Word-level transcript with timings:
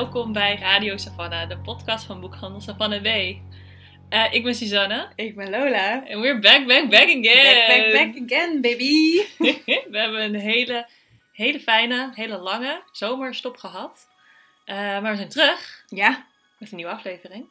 Welkom 0.00 0.32
bij 0.32 0.56
Radio 0.56 0.96
Savannah, 0.96 1.48
de 1.48 1.58
podcast 1.58 2.04
van 2.04 2.20
Boekhandel 2.20 2.60
Savannah 2.60 3.02
B. 3.02 3.06
Uh, 3.06 4.32
ik 4.32 4.42
ben 4.42 4.54
Suzanne. 4.54 5.08
Ik 5.14 5.36
ben 5.36 5.50
Lola. 5.50 6.06
En 6.06 6.20
we're 6.20 6.38
back, 6.38 6.66
back, 6.66 6.90
back 6.90 7.02
again. 7.02 7.22
Back, 7.22 7.92
back, 7.92 7.92
back 7.92 8.22
again, 8.24 8.60
baby. 8.60 9.20
we 9.90 9.98
hebben 9.98 10.22
een 10.22 10.34
hele, 10.34 10.88
hele 11.32 11.60
fijne, 11.60 12.10
hele 12.14 12.36
lange 12.38 12.82
zomerstop 12.92 13.56
gehad. 13.56 14.08
Uh, 14.66 14.76
maar 14.76 15.10
we 15.10 15.16
zijn 15.16 15.28
terug. 15.28 15.84
Ja. 15.88 16.26
Met 16.58 16.70
een 16.70 16.76
nieuwe 16.76 16.92
aflevering. 16.92 17.46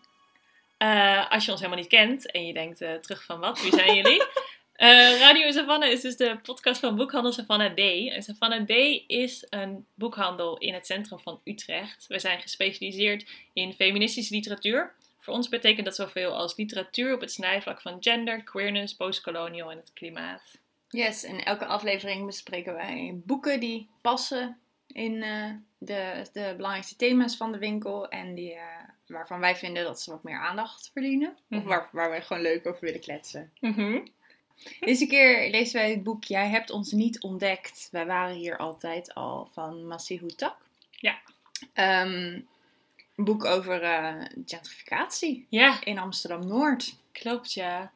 Uh, 0.80 1.32
als 1.32 1.46
je 1.46 1.52
ons 1.52 1.60
helemaal 1.60 1.82
niet 1.82 1.92
kent 1.92 2.32
en 2.32 2.46
je 2.46 2.54
denkt 2.54 2.78
terug 2.78 3.24
van 3.24 3.40
wat, 3.40 3.62
wie 3.62 3.74
zijn 3.74 3.96
jullie? 3.96 4.24
Uh, 4.82 5.20
Radio 5.20 5.52
Savannah 5.52 5.90
is 5.90 6.02
dus 6.02 6.18
de 6.18 6.40
podcast 6.42 6.80
van 6.80 6.96
Boekhandel 6.96 7.32
Savannah 7.32 7.74
B. 7.74 7.80
En 7.80 8.24
Savannah 8.24 8.66
B 8.66 8.70
is 9.08 9.46
een 9.50 9.86
boekhandel 9.94 10.58
in 10.58 10.74
het 10.74 10.86
centrum 10.86 11.20
van 11.20 11.42
Utrecht. 11.44 12.08
We 12.08 12.20
zijn 12.20 12.42
gespecialiseerd 12.42 13.26
in 13.54 13.74
feministische 13.74 14.34
literatuur. 14.34 14.94
Voor 15.18 15.34
ons 15.34 15.50
betekent 15.50 15.86
dat 15.86 15.96
zoveel 15.96 16.36
als 16.36 16.56
literatuur 16.56 17.14
op 17.14 17.22
het 17.22 17.32
snijvlak 17.32 17.82
van 17.82 17.98
gender, 18.00 18.44
queerness, 18.44 18.96
postkolonial 18.96 19.72
en 19.72 19.78
het 19.78 19.94
klimaat. 19.94 20.60
Yes, 20.90 21.24
in 21.24 21.44
elke 21.44 21.66
aflevering 21.66 22.26
bespreken 22.26 22.74
wij 22.74 23.22
boeken 23.26 23.60
die 23.60 23.90
passen 24.02 24.58
in 24.88 25.14
uh, 25.14 25.52
de, 25.78 26.26
de 26.34 26.54
belangrijkste 26.56 26.96
thema's 26.96 27.38
van 27.38 27.52
de 27.52 27.58
winkel 27.58 28.10
en 28.10 28.36
die, 28.36 28.54
uh, 28.54 28.62
waarvan 29.08 29.40
wij 29.40 29.56
vinden 29.56 29.84
dat 29.84 30.02
ze 30.02 30.12
wat 30.12 30.24
meer 30.24 30.40
aandacht 30.40 30.90
verdienen. 30.94 31.30
Mm 31.30 31.38
-hmm. 31.48 31.58
Of 31.58 31.64
waar, 31.64 31.90
waar 31.92 32.10
wij 32.10 32.22
gewoon 32.22 32.42
leuk 32.42 32.68
over 32.68 32.82
willen 32.82 33.02
kletsen. 33.02 33.52
Mm 33.60 33.74
-hmm. 33.74 34.18
Deze 34.80 35.08
keer 35.08 35.50
lezen 35.50 35.80
wij 35.80 35.90
het 35.90 36.04
boek 36.04 36.24
Jij 36.24 36.48
hebt 36.48 36.70
ons 36.70 36.92
niet 36.92 37.22
ontdekt. 37.22 37.88
Wij 37.92 38.06
waren 38.06 38.36
hier 38.36 38.58
altijd 38.58 39.14
al 39.14 39.50
van 39.54 39.88
Massi 39.88 40.22
Tak. 40.36 40.56
Ja. 40.90 41.20
Um, 42.04 42.48
een 43.16 43.26
boek 43.26 43.46
over 43.46 43.84
uh, 43.84 44.26
gentrificatie 44.46 45.46
ja. 45.50 45.84
in 45.84 45.98
Amsterdam-Noord. 45.98 46.96
Klopt, 47.12 47.54
ja. 47.54 47.92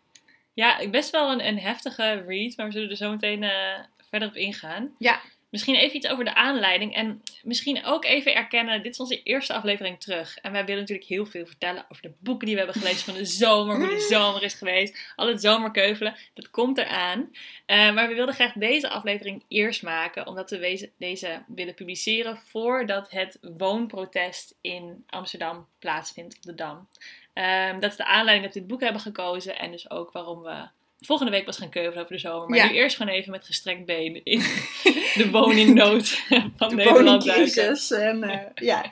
Ja, 0.54 0.90
best 0.90 1.10
wel 1.10 1.32
een, 1.32 1.48
een 1.48 1.60
heftige 1.60 2.24
read, 2.28 2.58
maar 2.58 2.66
we 2.66 2.72
zullen 2.72 2.90
er 2.90 2.96
zo 2.96 3.10
meteen 3.12 3.44
uh, 3.44 3.80
verder 4.10 4.28
op 4.28 4.36
ingaan. 4.36 4.96
Ja. 4.98 5.22
Misschien 5.54 5.76
even 5.76 5.96
iets 5.96 6.08
over 6.08 6.26
de 6.26 6.36
aanleiding. 6.36 6.96
En 6.96 7.22
misschien 7.44 7.86
ook 7.86 8.06
even 8.06 8.36
erkennen, 8.36 8.84
dit 8.84 8.92
is 8.92 9.00
onze 9.00 9.24
eerste 9.24 9.54
aflevering 9.54 10.00
terug. 10.00 10.38
En 10.38 10.52
wij 10.52 10.66
willen 10.66 10.82
natuurlijk 10.82 11.08
heel 11.08 11.26
veel 11.26 11.46
vertellen 11.46 11.86
over 11.90 12.02
de 12.02 12.14
boeken 12.20 12.46
die 12.46 12.56
we 12.56 12.62
hebben 12.64 12.82
gelezen 12.82 13.06
van 13.06 13.14
de 13.14 13.26
zomer. 13.26 13.76
Hoe 13.76 13.88
de 13.88 14.08
zomer 14.16 14.44
is 14.44 14.54
geweest. 14.54 15.14
Al 15.16 15.28
het 15.28 15.42
zomerkeuvelen. 15.42 16.16
Dat 16.34 16.50
komt 16.50 16.78
eraan. 16.78 17.20
Uh, 17.20 17.94
maar 17.94 18.08
we 18.08 18.14
wilden 18.14 18.36
graag 18.36 18.54
deze 18.54 18.90
aflevering 18.90 19.44
eerst 19.48 19.84
maken. 19.84 20.28
Omdat 20.28 20.50
we 20.50 20.90
deze, 20.98 21.44
willen 21.48 21.74
publiceren 21.74 22.38
voordat 22.38 23.12
het 23.12 23.38
woonprotest 23.58 24.56
in 24.62 25.04
Amsterdam 25.10 25.68
plaatsvindt 25.80 26.36
op 26.36 26.42
de 26.42 26.56
Dam. 26.56 26.88
Um, 27.34 27.80
dat 27.80 27.92
is 27.92 27.98
de 27.98 28.06
aanleiding 28.06 28.46
dat 28.46 28.54
we 28.54 28.60
dit 28.60 28.70
boek 28.70 28.82
hebben 28.82 29.02
gekozen. 29.02 29.60
En 29.60 29.72
dus 29.72 29.90
ook 29.90 30.12
waarom 30.12 30.42
we 30.42 30.68
volgende 31.06 31.32
week 31.32 31.46
pas 31.46 31.58
gaan 31.58 31.70
keuvelen 31.70 32.04
over 32.04 32.16
de 32.16 32.22
zomer. 32.22 32.50
Maar 32.50 32.58
Ja. 32.58 32.66
nu 32.68 32.74
eerst 32.74 32.98
gewoon 32.98 33.14
even 33.14 33.32
met 33.32 33.46
gestrekt 33.46 33.86
been 33.86 34.22
in 34.24 34.40
de 35.20 35.28
woningnood 35.32 36.10
van 36.58 36.70
De 36.70 36.76
Nederland 36.76 37.26
woningcrisis. 37.26 37.92
En, 37.92 38.24
eh, 38.24 38.40
ja. 38.56 38.92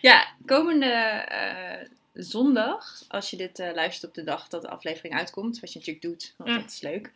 ja, 0.00 0.26
komende 0.46 0.86
eh, 0.86 1.88
zondag, 2.12 3.02
als 3.08 3.30
je 3.30 3.36
dit 3.36 3.58
eh, 3.58 3.74
luistert 3.74 4.08
op 4.08 4.14
de 4.14 4.24
dag 4.24 4.48
dat 4.48 4.62
de 4.62 4.68
aflevering 4.68 5.14
uitkomt, 5.14 5.60
wat 5.60 5.72
je 5.72 5.78
natuurlijk 5.78 6.04
doet, 6.06 6.34
want 6.36 6.50
Mm. 6.50 6.56
dat 6.60 6.70
is 6.70 6.80
leuk. 6.80 7.10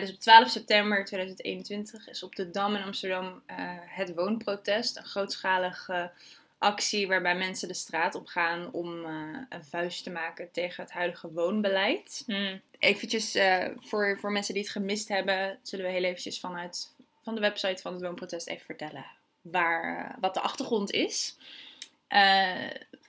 Dus 0.00 0.10
op 0.10 0.20
12 0.20 0.48
september 0.50 1.04
2021 1.04 2.08
is 2.08 2.22
op 2.22 2.36
de 2.36 2.50
Dam 2.50 2.74
in 2.76 2.82
Amsterdam 2.82 3.42
het 3.86 4.14
woonprotest. 4.14 4.96
Een 4.96 5.04
grootschalige 5.04 6.10
actie 6.58 7.08
waarbij 7.08 7.36
mensen 7.36 7.68
de 7.68 7.74
straat 7.74 8.14
op 8.14 8.26
gaan 8.26 8.72
om 8.72 9.04
eh, 9.04 9.38
een 9.48 9.64
vuist 9.64 10.04
te 10.04 10.10
maken 10.10 10.50
tegen 10.52 10.82
het 10.84 10.92
huidige 10.92 11.32
woonbeleid. 11.32 12.22
Hmm. 12.26 12.60
Eventjes 12.78 13.34
eh, 13.34 13.68
voor, 13.76 14.18
voor 14.20 14.32
mensen 14.32 14.54
die 14.54 14.62
het 14.62 14.72
gemist 14.72 15.08
hebben, 15.08 15.58
zullen 15.62 15.84
we 15.84 15.90
heel 15.90 16.04
eventjes 16.04 16.40
vanuit 16.40 16.94
van 17.22 17.34
de 17.34 17.40
website 17.40 17.82
van 17.82 17.92
het 17.92 18.02
woonprotest 18.02 18.48
even 18.48 18.64
vertellen 18.64 19.06
waar, 19.40 20.08
eh, 20.08 20.16
wat 20.20 20.34
de 20.34 20.40
achtergrond 20.40 20.90
is. 20.90 21.36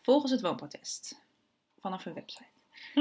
Volgens 0.02 0.32
het 0.32 0.42
woonprotest, 0.42 1.22
vanaf 1.80 2.06
een 2.06 2.14
website. 2.14 2.57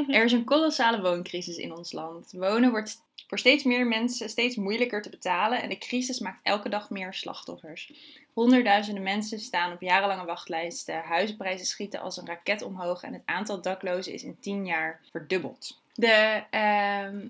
Er 0.08 0.24
is 0.24 0.32
een 0.32 0.44
kolossale 0.44 1.00
wooncrisis 1.00 1.56
in 1.56 1.76
ons 1.76 1.92
land. 1.92 2.32
Wonen 2.32 2.70
wordt 2.70 3.04
voor 3.26 3.38
steeds 3.38 3.64
meer 3.64 3.86
mensen 3.86 4.28
steeds 4.28 4.56
moeilijker 4.56 5.02
te 5.02 5.10
betalen 5.10 5.62
en 5.62 5.68
de 5.68 5.78
crisis 5.78 6.18
maakt 6.18 6.40
elke 6.42 6.68
dag 6.68 6.90
meer 6.90 7.14
slachtoffers. 7.14 7.92
Honderdduizenden 8.32 9.02
mensen 9.02 9.38
staan 9.40 9.72
op 9.72 9.80
jarenlange 9.80 10.24
wachtlijsten, 10.24 11.02
huizenprijzen 11.02 11.66
schieten 11.66 12.00
als 12.00 12.16
een 12.16 12.26
raket 12.26 12.62
omhoog 12.62 13.02
en 13.02 13.12
het 13.12 13.22
aantal 13.24 13.62
daklozen 13.62 14.12
is 14.12 14.22
in 14.22 14.36
10 14.40 14.66
jaar 14.66 15.00
verdubbeld. 15.10 15.80
De 15.94 16.42
ehm, 16.50 17.28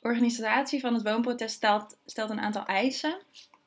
organisatie 0.00 0.80
van 0.80 0.94
het 0.94 1.02
woonprotest 1.02 1.54
stelt, 1.54 1.96
stelt 2.06 2.30
een 2.30 2.40
aantal 2.40 2.64
eisen, 2.64 3.18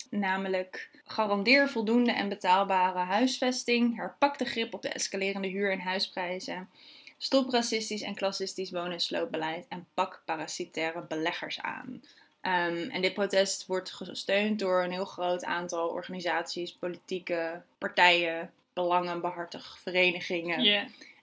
namelijk 0.09 0.89
garandeer 1.05 1.69
voldoende 1.69 2.11
en 2.11 2.29
betaalbare 2.29 2.99
huisvesting, 2.99 3.95
herpak 3.95 4.37
de 4.37 4.45
grip 4.45 4.73
op 4.73 4.81
de 4.81 4.89
escalerende 4.89 5.47
huur- 5.47 5.71
en 5.71 5.79
huisprijzen, 5.79 6.69
Stop 7.17 7.49
racistisch 7.49 8.01
en 8.01 8.15
klassistisch 8.15 8.71
woon- 8.71 8.91
en 8.91 8.99
sloopbeleid 8.99 9.65
en 9.69 9.87
pak 9.93 10.21
parasitaire 10.25 11.01
beleggers 11.01 11.61
aan. 11.61 12.03
Ehm, 12.41 12.89
en 12.89 13.01
dit 13.01 13.13
protest 13.13 13.65
wordt 13.65 13.91
gesteund 13.91 14.59
door 14.59 14.83
een 14.83 14.91
heel 14.91 15.05
groot 15.05 15.43
aantal 15.43 15.87
organisaties, 15.87 16.73
politieke 16.73 17.61
partijen, 17.77 18.51
belangenbehartig 18.73 19.79
verenigingen, 19.81 20.63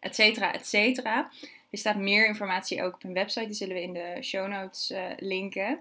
et 0.00 0.14
cetera, 0.14 0.53
et 0.53 0.66
cetera. 0.66 1.30
Er 1.70 1.78
staat 1.78 1.97
meer 1.97 2.26
informatie 2.26 2.82
ook 2.82 2.94
op 2.94 3.03
hun 3.03 3.12
website, 3.12 3.47
die 3.47 3.54
zullen 3.54 3.74
we 3.74 3.82
in 3.82 3.92
de 3.92 4.19
show 4.22 4.48
notes 4.48 4.91
eh, 4.91 5.04
linken. 5.19 5.80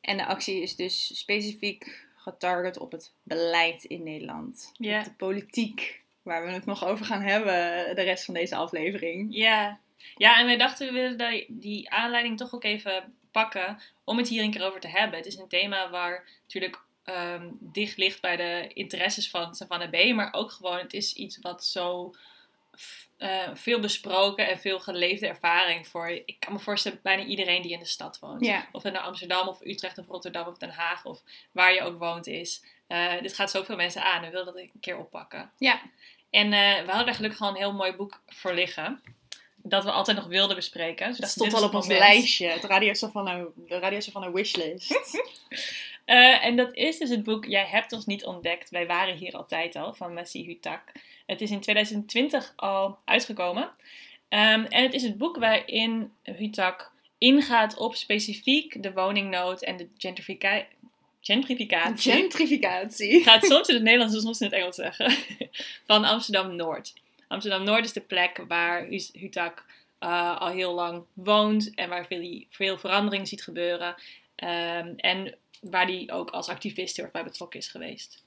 En 0.00 0.16
de 0.16 0.26
actie 0.26 0.62
is 0.62 0.76
dus 0.76 1.18
specifiek 1.18 2.06
getarget 2.16 2.78
op 2.78 2.92
het 2.92 3.12
beleid 3.22 3.84
in 3.84 4.02
Nederland. 4.02 4.72
Op 4.98 5.04
de 5.04 5.12
politiek, 5.16 6.00
waar 6.28 6.44
we 6.44 6.52
het 6.52 6.66
nog 6.66 6.84
over 6.84 7.04
gaan 7.04 7.22
hebben 7.22 7.54
de 7.96 8.02
rest 8.02 8.24
van 8.24 8.34
deze 8.34 8.56
aflevering. 8.56 9.26
Ja. 9.34 9.80
ja, 10.16 10.38
en 10.38 10.46
wij 10.46 10.56
dachten 10.56 10.86
we 10.86 10.92
willen 10.92 11.44
die, 11.48 11.90
aanleiding 11.90 12.36
toch 12.36 12.54
ook 12.54 12.64
even 12.64 13.14
pakken 13.30 13.78
om 14.04 14.16
het 14.16 14.28
hier 14.28 14.42
een 14.42 14.50
keer 14.50 14.66
over 14.66 14.80
te 14.80 14.88
hebben. 14.88 15.18
Het 15.18 15.26
is 15.26 15.36
een 15.36 15.48
thema 15.48 15.90
waar 15.90 16.28
natuurlijk 16.42 16.80
ehm, 17.04 17.48
dicht 17.60 17.96
ligt 17.96 18.20
bij 18.20 18.36
de 18.36 18.70
interesses 18.74 19.30
van 19.30 19.54
Savannah 19.54 19.90
B. 19.90 20.14
Maar 20.14 20.32
ook 20.32 20.50
gewoon, 20.50 20.78
het 20.78 20.92
is 20.92 21.12
iets 21.12 21.38
wat 21.38 21.64
zo 21.64 22.14
eh, 23.18 23.48
veel 23.54 23.80
besproken 23.80 24.48
en 24.48 24.58
veel 24.58 24.80
geleefde 24.80 25.26
ervaring 25.26 25.88
voor. 25.88 26.08
Ik 26.08 26.36
kan 26.38 26.52
me 26.52 26.58
voorstellen, 26.58 27.00
bijna 27.02 27.24
iedereen 27.24 27.62
die 27.62 27.72
in 27.72 27.78
de 27.78 27.84
stad 27.84 28.18
woont. 28.18 28.44
Ja. 28.44 28.68
Of 28.72 28.82
het 28.82 28.92
nou 28.92 29.04
Amsterdam 29.04 29.48
of 29.48 29.60
Utrecht 29.60 29.98
of 29.98 30.06
Rotterdam 30.06 30.46
of 30.46 30.58
Den 30.58 30.70
Haag 30.70 31.04
of 31.04 31.22
waar 31.52 31.74
je 31.74 31.82
ook 31.82 31.98
woont 31.98 32.26
is. 32.26 32.64
Eh, 32.86 33.20
dit 33.22 33.34
gaat 33.34 33.50
zoveel 33.50 33.76
mensen 33.76 34.02
aan. 34.02 34.20
We 34.20 34.30
wilden 34.30 34.54
dat 34.54 34.62
een 34.62 34.80
keer 34.80 34.98
oppakken. 34.98 35.50
Ja. 35.58 35.80
En 36.30 36.52
eh, 36.52 36.84
we 36.84 36.90
hadden 36.90 37.06
er 37.06 37.14
gelukkig 37.14 37.40
al 37.40 37.48
een 37.48 37.56
heel 37.56 37.72
mooi 37.72 37.92
boek 37.92 38.20
voor 38.26 38.54
liggen. 38.54 39.00
Dat 39.56 39.84
we 39.84 39.90
altijd 39.90 40.16
nog 40.16 40.26
wilden 40.26 40.56
bespreken. 40.56 41.08
Dus 41.08 41.18
Dat 41.18 41.28
stond 41.30 41.54
al 41.54 41.62
op 41.62 41.74
ons 41.74 41.86
lijstje, 41.86 42.46
het 42.46 42.64
Radio 42.64 42.94
Savannah, 42.94 43.46
de 43.54 43.78
Radio 43.78 44.00
Savannah 44.00 44.34
wishlist. 44.34 44.98
Eh, 46.08 46.44
en 46.44 46.56
dat 46.56 46.74
is 46.74 46.98
dus 46.98 47.10
het 47.10 47.24
boek 47.24 47.44
Jij 47.44 47.66
hebt 47.66 47.92
ons 47.92 48.06
niet 48.06 48.24
ontdekt. 48.24 48.70
Wij 48.70 48.86
waren 48.86 49.16
hier 49.16 49.36
altijd 49.36 49.76
al 49.76 49.94
van 49.94 50.12
Messi 50.12 50.44
Hutak. 50.44 50.82
Het 51.26 51.40
is 51.40 51.50
in 51.50 51.60
2020 51.60 52.52
al 52.56 52.98
uitgekomen. 53.04 53.70
Ehm, 54.28 54.64
en 54.64 54.82
het 54.82 54.94
is 54.94 55.02
het 55.02 55.18
boek 55.18 55.36
waarin 55.36 56.12
Hutak 56.22 56.92
ingaat 57.18 57.76
op 57.76 57.94
specifiek 57.94 58.82
de 58.82 58.92
woningnood 58.92 59.62
en 59.62 59.76
de 59.76 59.88
gentrifica- 59.98 60.66
gentrificatie. 61.20 62.12
Gentrificatie. 62.12 63.10
Ik 63.10 63.22
ga 63.22 63.34
het 63.34 63.44
soms 63.44 63.68
in 63.68 63.74
het 63.74 63.84
Nederlands 63.84 64.14
en 64.14 64.20
soms 64.20 64.40
in 64.40 64.46
het 64.46 64.54
Engels 64.54 64.76
zeggen. 64.76 65.12
Van 65.86 66.04
Amsterdam 66.04 66.56
Noord. 66.56 66.92
Amsterdam 67.28 67.64
Noord 67.64 67.84
is 67.84 67.92
de 67.92 68.00
plek 68.00 68.44
waar 68.48 68.84
Hu- 68.84 69.10
Hutak 69.12 69.64
eh, 69.98 70.40
al 70.40 70.48
heel 70.48 70.74
lang 70.74 71.04
woont 71.12 71.74
en 71.74 71.88
waar 71.88 72.06
veel, 72.06 72.44
veel 72.50 72.78
verandering 72.78 73.28
ziet 73.28 73.42
gebeuren. 73.42 73.94
Ehm, 74.34 74.92
en 74.96 75.34
waar 75.60 75.86
hij 75.86 76.08
ook 76.12 76.30
als 76.30 76.48
activist 76.48 76.96
heel 76.96 77.04
erg 77.04 77.14
bij 77.14 77.24
betrokken 77.24 77.58
is 77.58 77.68
geweest. 77.68 78.22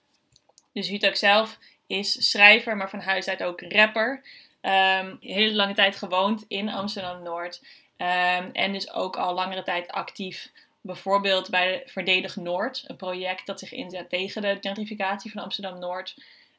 Dus 0.74 0.88
Hutak 0.88 1.16
zelf 1.16 1.58
is 1.88 2.30
schrijver, 2.30 2.78
maar 2.78 2.90
van 2.90 3.00
huis 3.00 3.28
uit 3.28 3.44
ook 3.44 3.62
rapper. 3.62 4.22
Een 4.62 5.18
hele 5.20 5.54
lange 5.54 5.74
tijd 5.74 5.96
gewoond 5.96 6.46
in 6.48 6.70
Amsterdam 6.70 7.24
Noord. 7.24 7.62
Ehm, 7.98 8.50
en 8.54 8.72
dus 8.74 8.94
ook 8.94 9.18
al 9.18 9.34
langere 9.34 9.64
tijd 9.64 9.92
actief 9.92 10.52
Bijvoorbeeld 10.82 11.50
bij 11.50 11.72
de 11.72 11.92
Verdedig 11.92 12.36
Noord, 12.36 12.84
een 12.88 12.96
project 12.96 13.46
dat 13.46 13.60
zich 13.60 13.72
inzet 13.72 14.10
tegen 14.10 14.42
de 14.42 14.58
gentrificatie 14.62 15.32
van 15.32 15.44
Amsterdam 15.44 15.80
Noord. 15.80 16.16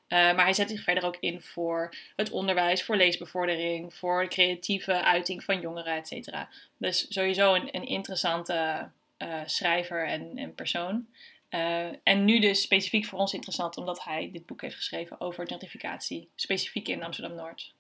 Eh, 0.07 0.19
maar 0.19 0.45
hij 0.45 0.53
zet 0.53 0.71
zich 0.71 0.83
verder 0.83 1.05
ook 1.05 1.17
in 1.21 1.41
voor 1.41 1.95
het 2.17 2.31
onderwijs, 2.31 2.85
voor 2.85 2.97
leesbevordering, 2.97 3.95
voor 3.95 4.23
de 4.23 4.29
creatieve 4.29 5.03
uiting 5.03 5.45
van 5.45 5.61
jongeren, 5.61 5.97
et 5.97 6.09
cetera. 6.09 6.49
Dus 6.77 7.07
sowieso 7.09 7.55
een, 7.55 7.69
een 7.71 7.87
interessante 7.87 8.89
eh, 9.17 9.41
schrijver 9.45 10.07
en, 10.07 10.55
persoon. 10.55 11.07
Eh, 11.49 11.87
en 12.03 12.25
nu 12.25 12.39
dus 12.39 12.63
specifiek 12.63 13.05
voor 13.05 13.19
ons 13.19 13.35
interessant, 13.35 13.77
omdat 13.77 14.05
hij 14.05 14.31
dit 14.33 14.47
boek 14.47 14.61
heeft 14.61 14.77
geschreven 14.77 15.21
over 15.21 15.47
gentrificatie, 15.47 16.29
specifiek 16.35 16.89
in 16.89 17.03
Amsterdam-Noord. 17.03 17.73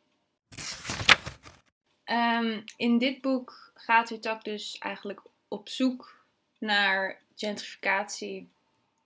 Ehm, 2.04 2.60
in 2.76 2.98
dit 2.98 3.20
boek 3.20 3.72
gaat 3.74 4.08
Hutak 4.08 4.44
dus 4.44 4.78
eigenlijk 4.78 5.22
op 5.48 5.68
zoek 5.68 6.21
naar 6.62 7.20
gentrificatie 7.36 8.48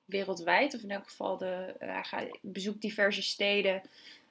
wereldwijd. 0.05 0.75
Of 0.75 0.82
in 0.82 0.91
elk 0.91 1.08
geval, 1.08 1.37
de, 1.37 1.75
hij 1.79 2.05
gaat, 2.05 2.38
bezoekt 2.41 2.81
diverse 2.81 3.23
steden. 3.23 3.82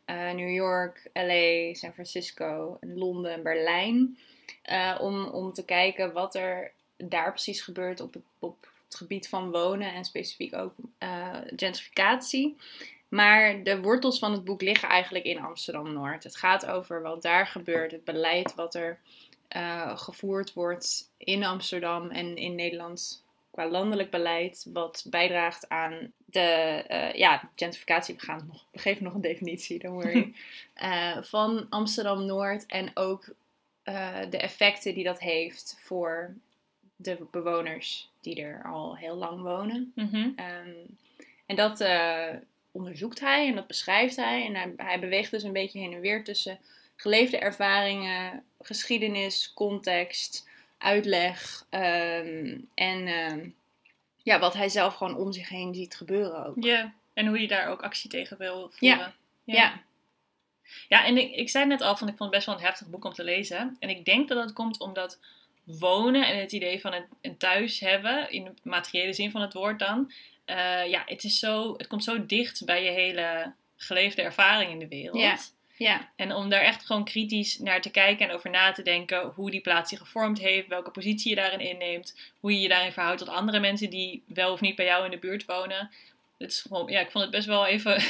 Uh, 0.06 0.31
New 0.31 0.54
York, 0.54 1.10
LA, 1.13 1.74
San 1.74 1.94
Francisco, 1.94 2.77
Londen 2.81 3.31
en 3.31 3.44
Berlijn. 3.44 4.18
Uh, 4.72 4.98
om, 5.01 5.25
om 5.25 5.54
te 5.54 5.66
kijken 5.66 6.13
wat 6.13 6.36
er 6.36 6.72
daar 6.98 7.30
precies 7.30 7.62
gebeurt 7.62 8.00
op 8.00 8.13
het, 8.13 8.24
op 8.39 8.68
het 8.86 8.95
gebied 8.95 9.30
van 9.30 9.51
wonen 9.51 9.94
en 9.94 10.06
specifiek 10.06 10.56
ook 10.56 10.74
gentrificatie. 11.56 12.56
Maar 13.10 13.63
de 13.63 13.81
wortels 13.81 14.19
van 14.19 14.31
het 14.31 14.44
boek 14.44 14.62
liggen 14.62 14.89
eigenlijk 14.89 15.25
in 15.25 15.39
Amsterdam 15.39 15.94
Noord. 15.94 16.24
Het 16.24 16.36
gaat 16.36 16.66
over 16.66 17.01
wat 17.01 17.21
daar 17.21 17.48
gebeurt, 17.48 17.92
het 17.92 18.04
beleid 18.04 18.56
wat 18.56 18.75
er 18.75 19.00
uh, 19.56 19.97
gevoerd 19.97 20.53
wordt 20.53 21.09
in 21.18 21.44
Amsterdam 21.44 22.09
en 22.09 22.36
in 22.36 22.56
Nederland 22.56 23.24
qua 23.51 23.68
landelijk 23.68 24.09
beleid, 24.09 24.65
wat 24.74 25.06
bijdraagt 25.09 25.69
aan 25.69 26.12
de 26.25 26.83
uh, 26.89 27.13
ja, 27.13 27.50
gentrificatie. 27.56 28.15
We, 28.15 28.21
gaan 28.21 28.45
nog, 28.47 28.65
we 28.71 28.80
geven 28.80 29.03
nog 29.03 29.13
een 29.13 29.21
definitie, 29.21 29.80
don't 29.80 30.03
worry. 30.03 30.33
uh, 30.83 31.18
van 31.33 31.65
Amsterdam 31.69 32.25
Noord 32.25 32.65
en 32.65 32.92
ook 32.94 33.25
de 34.30 34.38
effecten 34.38 34.94
die 34.94 35.03
dat 35.03 35.19
heeft 35.19 35.77
voor 35.80 36.33
de 36.95 37.18
bewoners 37.31 38.09
die 38.21 38.42
er 38.42 38.63
al 38.63 38.97
heel 38.97 39.15
lang 39.15 39.42
wonen. 39.42 39.92
Mm 39.95 40.09
-hmm. 40.12 40.24
um, 40.24 40.97
en 41.45 41.56
dat 41.56 41.80
onderzoekt 42.75 43.19
hij 43.19 43.47
en 43.47 43.56
dat 43.56 43.68
beschrijft 43.68 44.15
hij. 44.15 44.45
En 44.45 44.56
hij, 44.56 44.74
hij, 44.77 45.00
beweegt 45.00 45.31
dus 45.31 45.44
een 45.44 45.53
beetje 45.53 45.80
heen 45.80 45.94
en 45.94 46.00
weer 46.00 46.24
tussen 46.24 46.59
geleefde 46.95 47.38
ervaringen, 47.38 48.44
geschiedenis, 48.59 49.53
context, 49.53 50.47
uitleg 50.77 51.65
um, 51.69 52.69
en 52.74 53.07
um, 53.07 53.56
ja, 54.24 54.39
wat 54.39 54.53
hij 54.53 54.69
zelf 54.69 54.95
gewoon 54.95 55.18
om 55.18 55.31
zich 55.31 55.50
heen 55.50 55.75
ziet 55.75 55.95
gebeuren 55.95 56.45
ook. 56.45 56.63
Ja, 56.63 56.94
en 57.13 57.27
hoe 57.27 57.42
je 57.42 57.47
daar 57.47 57.69
ook 57.69 57.81
actie 57.81 58.09
tegen 58.09 58.38
wil 58.38 58.69
voeren. 58.71 58.97
Ja, 58.97 59.13
ja. 59.44 59.56
ja. 59.56 59.83
ja 60.88 61.06
en 61.06 61.18
ik, 61.18 61.36
ik 61.36 61.50
zei 61.50 61.65
net 61.65 61.81
al 61.81 61.97
van 61.97 62.07
ik 62.07 62.18
vond 62.18 62.30
het 62.30 62.39
best 62.39 62.45
wel 62.45 62.56
een 62.56 62.65
heftig 62.65 62.88
boek 62.88 63.06
om 63.06 63.13
te 63.13 63.24
lezen. 63.24 63.75
En 63.80 63.89
ik 63.89 64.06
denk 64.06 64.27
dat 64.27 64.38
dat 64.38 64.53
komt 64.53 64.80
omdat 64.80 65.19
wonen 65.63 66.27
en 66.27 66.39
het 66.39 66.51
idee 66.51 66.81
van 66.81 66.94
een, 66.94 67.06
een 67.21 67.38
thuis 67.38 67.80
hebben, 67.80 68.31
in 68.31 68.44
de 68.44 68.53
materiële 68.63 69.13
zin 69.13 69.31
van 69.31 69.42
het 69.42 69.53
woord 69.53 69.80
dan, 69.80 70.12
uh, 70.45 70.88
ja, 70.88 71.03
het, 71.06 71.24
is 71.24 71.39
zo, 71.39 71.74
het 71.77 71.88
komt 71.88 72.03
zo 72.03 72.25
dicht 72.25 72.65
bij 72.65 72.83
je 72.83 72.92
hele 72.92 73.53
geleefde 73.75 74.21
ervaring 74.21 74.71
in 74.71 74.80
de 74.80 74.88
wereld. 74.88 75.21
Ja. 75.21 75.38
Ja. 75.77 76.10
En 76.16 76.33
om 76.33 76.50
daar 76.50 76.62
echt 76.62 76.86
gewoon 76.86 77.04
kritisch 77.04 77.60
naar 77.60 77.81
te 77.81 77.92
kijken 77.92 78.30
en 78.30 78.36
over 78.36 78.50
na 78.50 78.72
te 78.72 78.81
denken 78.81 79.31
hoe 79.36 79.51
die 79.51 79.62
plaats 79.62 79.89
zich 79.89 80.00
gevormd 80.00 80.39
heeft, 80.39 80.68
welke 80.68 80.92
positie 80.92 81.30
je 81.30 81.36
daarin 81.36 81.60
inneemt, 81.60 82.16
hoe 82.39 82.54
je 82.54 82.62
je 82.62 82.68
daarin 82.68 82.92
verhoudt 82.92 83.19
tot 83.19 83.30
andere 83.30 83.60
mensen 83.60 83.89
die 83.89 84.24
wel 84.27 84.51
of 84.51 84.62
niet 84.62 84.75
bij 84.75 84.86
jou 84.86 85.06
in 85.06 85.12
de 85.12 85.18
buurt 85.18 85.45
wonen. 85.45 85.92
Het 86.38 86.51
is 86.51 86.62
gewoon, 86.62 86.88
ja, 86.88 87.00
ik 87.00 87.12
vond 87.12 87.24
het 87.24 87.33
best 87.33 87.48
wel 87.48 87.66
even 87.66 87.92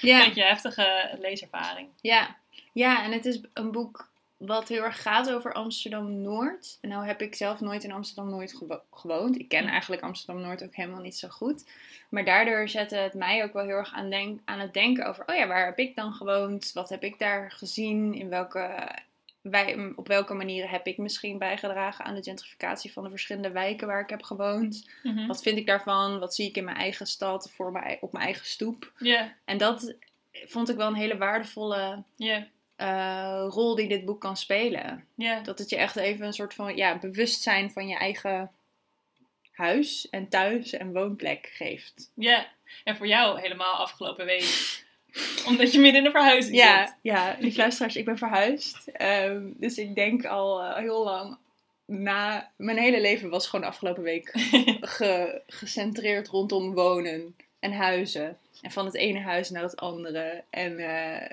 ja. 0.00 0.18
een 0.18 0.24
beetje 0.24 0.44
heftige 0.44 1.18
leeservaring. 1.20 1.88
Ja. 2.00 2.36
ja, 2.72 3.04
en 3.04 3.12
het 3.12 3.24
is 3.24 3.40
een 3.52 3.72
boek 3.72 4.10
wat 4.46 4.68
heel 4.68 4.82
erg 4.82 5.02
gaat 5.02 5.30
over 5.30 5.52
Amsterdam-Noord. 5.52 6.78
En 6.80 6.88
nou 6.88 7.06
heb 7.06 7.22
ik 7.22 7.34
zelf 7.34 7.60
nooit 7.60 7.84
in 7.84 7.92
Amsterdam-Noord 7.92 8.54
gewo 8.54 8.80
gewoond. 8.90 9.38
Ik 9.38 9.48
ken 9.48 9.66
eigenlijk 9.66 10.02
Amsterdam-Noord 10.02 10.64
ook 10.64 10.74
helemaal 10.74 11.00
niet 11.00 11.16
zo 11.16 11.28
goed. 11.28 11.64
Maar 12.08 12.24
daardoor 12.24 12.68
zette 12.68 12.96
het 12.96 13.14
mij 13.14 13.44
ook 13.44 13.52
wel 13.52 13.64
heel 13.64 13.76
erg 13.76 13.92
aan, 13.92 14.10
denk 14.10 14.40
aan 14.44 14.58
het 14.58 14.74
denken 14.74 15.06
over... 15.06 15.28
Oh 15.28 15.34
ja, 15.34 15.46
waar 15.46 15.64
heb 15.64 15.78
ik 15.78 15.96
dan 15.96 16.12
gewoond? 16.12 16.70
Wat 16.72 16.88
heb 16.88 17.02
ik 17.02 17.18
daar 17.18 17.50
gezien? 17.50 18.14
In 18.14 18.28
welke, 18.28 18.88
wij, 19.40 19.92
op 19.96 20.08
welke 20.08 20.34
manieren 20.34 20.70
heb 20.70 20.86
ik 20.86 20.98
misschien 20.98 21.38
bijgedragen 21.38 22.04
aan 22.04 22.14
de 22.14 22.22
gentrificatie 22.22 22.92
van 22.92 23.02
de 23.02 23.10
verschillende 23.10 23.50
wijken 23.50 23.86
waar 23.86 24.02
ik 24.02 24.10
heb 24.10 24.22
gewoond? 24.22 24.88
Mm 25.02 25.16
-hmm. 25.16 25.26
Wat 25.26 25.42
vind 25.42 25.58
ik 25.58 25.66
daarvan? 25.66 26.18
Wat 26.18 26.34
zie 26.34 26.48
ik 26.48 26.56
in 26.56 26.64
mijn 26.64 26.76
eigen 26.76 27.06
stad 27.06 27.50
voor 27.50 27.72
mijn, 27.72 27.98
op 28.00 28.12
mijn 28.12 28.24
eigen 28.24 28.46
stoep? 28.46 28.92
Yeah. 28.98 29.26
En 29.44 29.58
dat 29.58 29.94
vond 30.32 30.68
ik 30.68 30.76
wel 30.76 30.86
een 30.86 30.94
hele 30.94 31.18
waardevolle... 31.18 32.02
Yeah. 32.16 32.42
Uh, 32.76 33.46
rol 33.48 33.74
die 33.74 33.88
dit 33.88 34.04
boek 34.04 34.20
kan 34.20 34.36
spelen. 34.36 35.06
Yeah. 35.14 35.44
Dat 35.44 35.58
het 35.58 35.70
je 35.70 35.76
echt 35.76 35.96
even 35.96 36.26
een 36.26 36.32
soort 36.32 36.54
van 36.54 36.76
ja, 36.76 36.98
bewustzijn 36.98 37.70
van 37.70 37.88
je 37.88 37.96
eigen 37.96 38.50
huis 39.52 40.08
en 40.10 40.28
thuis 40.28 40.72
en 40.72 40.92
woonplek 40.92 41.50
geeft. 41.54 42.10
Ja, 42.14 42.46
en 42.84 42.96
voor 42.96 43.06
jou 43.06 43.40
helemaal 43.40 43.74
afgelopen 43.74 44.24
week. 44.24 44.84
Omdat 45.48 45.72
je 45.72 45.80
midden 45.80 46.00
in 46.00 46.06
een 46.06 46.12
verhuizing 46.12 46.56
ja, 46.56 46.86
zit. 46.86 46.96
Ja, 47.02 47.36
lief 47.38 47.56
luisteraars, 47.56 47.96
ik 47.96 48.04
ben 48.04 48.18
verhuisd. 48.18 48.92
Um, 49.02 49.54
dus 49.56 49.78
ik 49.78 49.94
denk 49.94 50.24
al 50.24 50.64
uh, 50.64 50.76
heel 50.76 51.04
lang 51.04 51.36
na... 51.86 52.50
Mijn 52.56 52.78
hele 52.78 53.00
leven 53.00 53.30
was 53.30 53.46
gewoon 53.46 53.66
afgelopen 53.66 54.02
week 54.02 54.30
ge, 54.80 55.42
gecentreerd 55.46 56.28
rondom 56.28 56.74
wonen 56.74 57.36
en 57.58 57.72
huizen. 57.72 58.38
En 58.60 58.70
van 58.70 58.84
het 58.84 58.94
ene 58.94 59.20
huis 59.20 59.50
naar 59.50 59.62
het 59.62 59.76
andere. 59.76 60.44
En... 60.50 60.72
Uh, 60.80 61.30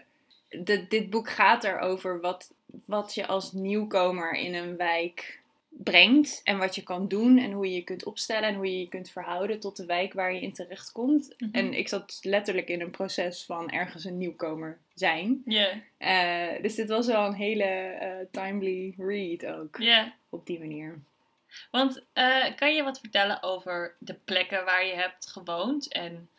de, 0.49 0.87
dit 0.87 1.09
boek 1.09 1.29
gaat 1.29 1.63
erover 1.63 2.21
wat, 2.21 2.53
wat 2.85 3.13
je 3.13 3.27
als 3.27 3.51
nieuwkomer 3.51 4.33
in 4.33 4.53
een 4.53 4.77
wijk 4.77 5.39
brengt. 5.69 6.41
En 6.43 6.57
wat 6.57 6.75
je 6.75 6.83
kan 6.83 7.07
doen 7.07 7.37
en 7.37 7.51
hoe 7.51 7.69
je 7.69 7.75
je 7.75 7.83
kunt 7.83 8.03
opstellen 8.03 8.49
en 8.49 8.55
hoe 8.55 8.71
je 8.71 8.79
je 8.79 8.87
kunt 8.87 9.09
verhouden 9.09 9.59
tot 9.59 9.77
de 9.77 9.85
wijk 9.85 10.13
waar 10.13 10.33
je 10.33 10.41
in 10.41 10.53
terecht 10.53 10.91
komt. 10.91 11.33
Mhm. 11.37 11.49
En 11.51 11.73
ik 11.73 11.87
zat 11.87 12.19
letterlijk 12.21 12.67
in 12.67 12.81
een 12.81 12.91
proces 12.91 13.45
van 13.45 13.69
ergens 13.69 14.03
een 14.03 14.17
nieuwkomer 14.17 14.77
zijn. 14.93 15.41
Ja, 15.45 15.71
Uh, 15.99 16.61
dus 16.61 16.75
dit 16.75 16.89
was 16.89 17.07
wel 17.07 17.25
een 17.25 17.33
hele 17.33 17.63
eh, 17.63 18.25
timely 18.31 18.93
read 18.97 19.45
ook. 19.45 19.77
ja. 19.77 20.13
Op 20.29 20.45
die 20.45 20.59
manier. 20.59 20.99
Want 21.71 22.03
eh, 22.13 22.55
kan 22.55 22.75
je 22.75 22.83
wat 22.83 22.99
vertellen 22.99 23.43
over 23.43 23.95
de 23.99 24.13
plekken 24.13 24.65
waar 24.65 24.85
je 24.85 24.93
hebt 24.93 25.27
gewoond 25.27 25.91
en 25.91 26.29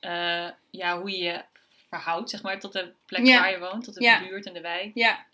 eh, 0.00 0.48
ja, 0.70 1.00
hoe 1.00 1.18
je 1.18 1.42
verhoudt, 1.90 2.30
zeg 2.30 2.42
maar, 2.42 2.60
tot 2.60 2.72
de 2.72 2.92
plek 3.06 3.26
Ja. 3.26 3.40
waar 3.40 3.50
je 3.50 3.58
woont, 3.58 3.84
tot 3.84 3.94
de 3.94 4.02
Ja. 4.02 4.20
buurt 4.20 4.46
en 4.46 4.52
de 4.52 4.60
wijk? 4.60 4.90
Ja, 4.94 5.26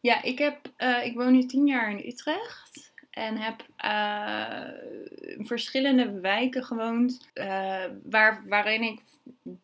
ja 0.00 0.22
ik, 0.22 0.38
heb, 0.38 0.58
eh, 0.76 1.04
ik 1.04 1.14
woon 1.14 1.32
nu 1.32 1.46
tien 1.46 1.66
jaar 1.66 1.90
in 1.90 2.08
Utrecht. 2.08 2.92
En 3.10 3.36
heb 3.36 3.66
eh, 3.76 4.62
verschillende 5.46 6.20
wijken 6.20 6.64
gewoond. 6.64 7.28
eh, 7.34 7.84
waar, 8.04 8.42
waarin 8.48 8.82
ik 8.82 9.00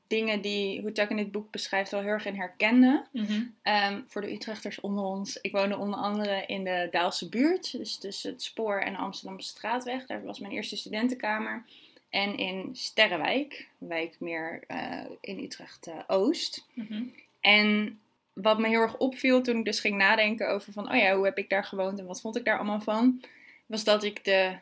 dingen 0.07 0.41
die 0.41 0.81
Hoetak 0.81 1.11
in 1.11 1.17
dit 1.17 1.33
boek 1.33 1.51
beschrijft 1.51 1.91
wel 1.91 2.01
heel 2.01 2.09
erg 2.11 2.25
in 2.27 2.37
herkende. 2.37 3.05
Mhm. 3.13 3.43
Ehm, 3.63 4.01
voor 4.07 4.21
de 4.21 4.33
Utrechters 4.33 4.81
onder 4.81 5.05
ons. 5.05 5.37
Ik 5.37 5.53
woonde 5.53 5.77
onder 5.77 5.99
andere 5.99 6.45
in 6.47 6.65
de 6.65 6.89
Daalse 6.91 7.29
buurt. 7.29 7.73
Dus 7.73 7.99
tussen 7.99 8.31
het 8.33 8.43
spoor 8.43 8.81
en 8.81 8.93
de 8.93 8.99
Amsterdamse 8.99 9.49
straatweg. 9.49 10.07
Daar 10.07 10.25
was 10.25 10.39
mijn 10.39 10.53
eerste 10.53 10.77
studentenkamer. 10.77 11.65
En 12.11 12.37
in 12.37 12.71
Sterrenwijk. 12.73 13.69
Wijk 13.79 14.17
meer 14.19 14.63
eh, 14.67 15.05
in 15.21 15.39
Utrecht-Oost. 15.39 16.67
Mhm. 16.75 17.03
En 17.41 18.01
wat 18.33 18.59
me 18.59 18.69
heel 18.69 18.81
erg 18.81 18.97
opviel 18.99 19.43
toen 19.43 19.59
ik 19.59 19.65
dus 19.65 19.81
ging 19.81 19.97
nadenken 19.97 20.49
over 20.51 20.73
van, 20.73 20.91
oh 20.91 20.97
ja, 20.97 21.15
hoe 21.17 21.25
heb 21.25 21.39
ik 21.39 21.49
daar 21.49 21.65
gewoond 21.65 21.99
en 21.99 22.07
wat 22.07 22.21
vond 22.21 22.37
ik 22.37 22.45
daar 22.45 22.57
allemaal 22.57 22.81
van, 22.81 23.23
was 23.67 23.85
dat 23.85 24.05
ik 24.05 24.25
de 24.25 24.57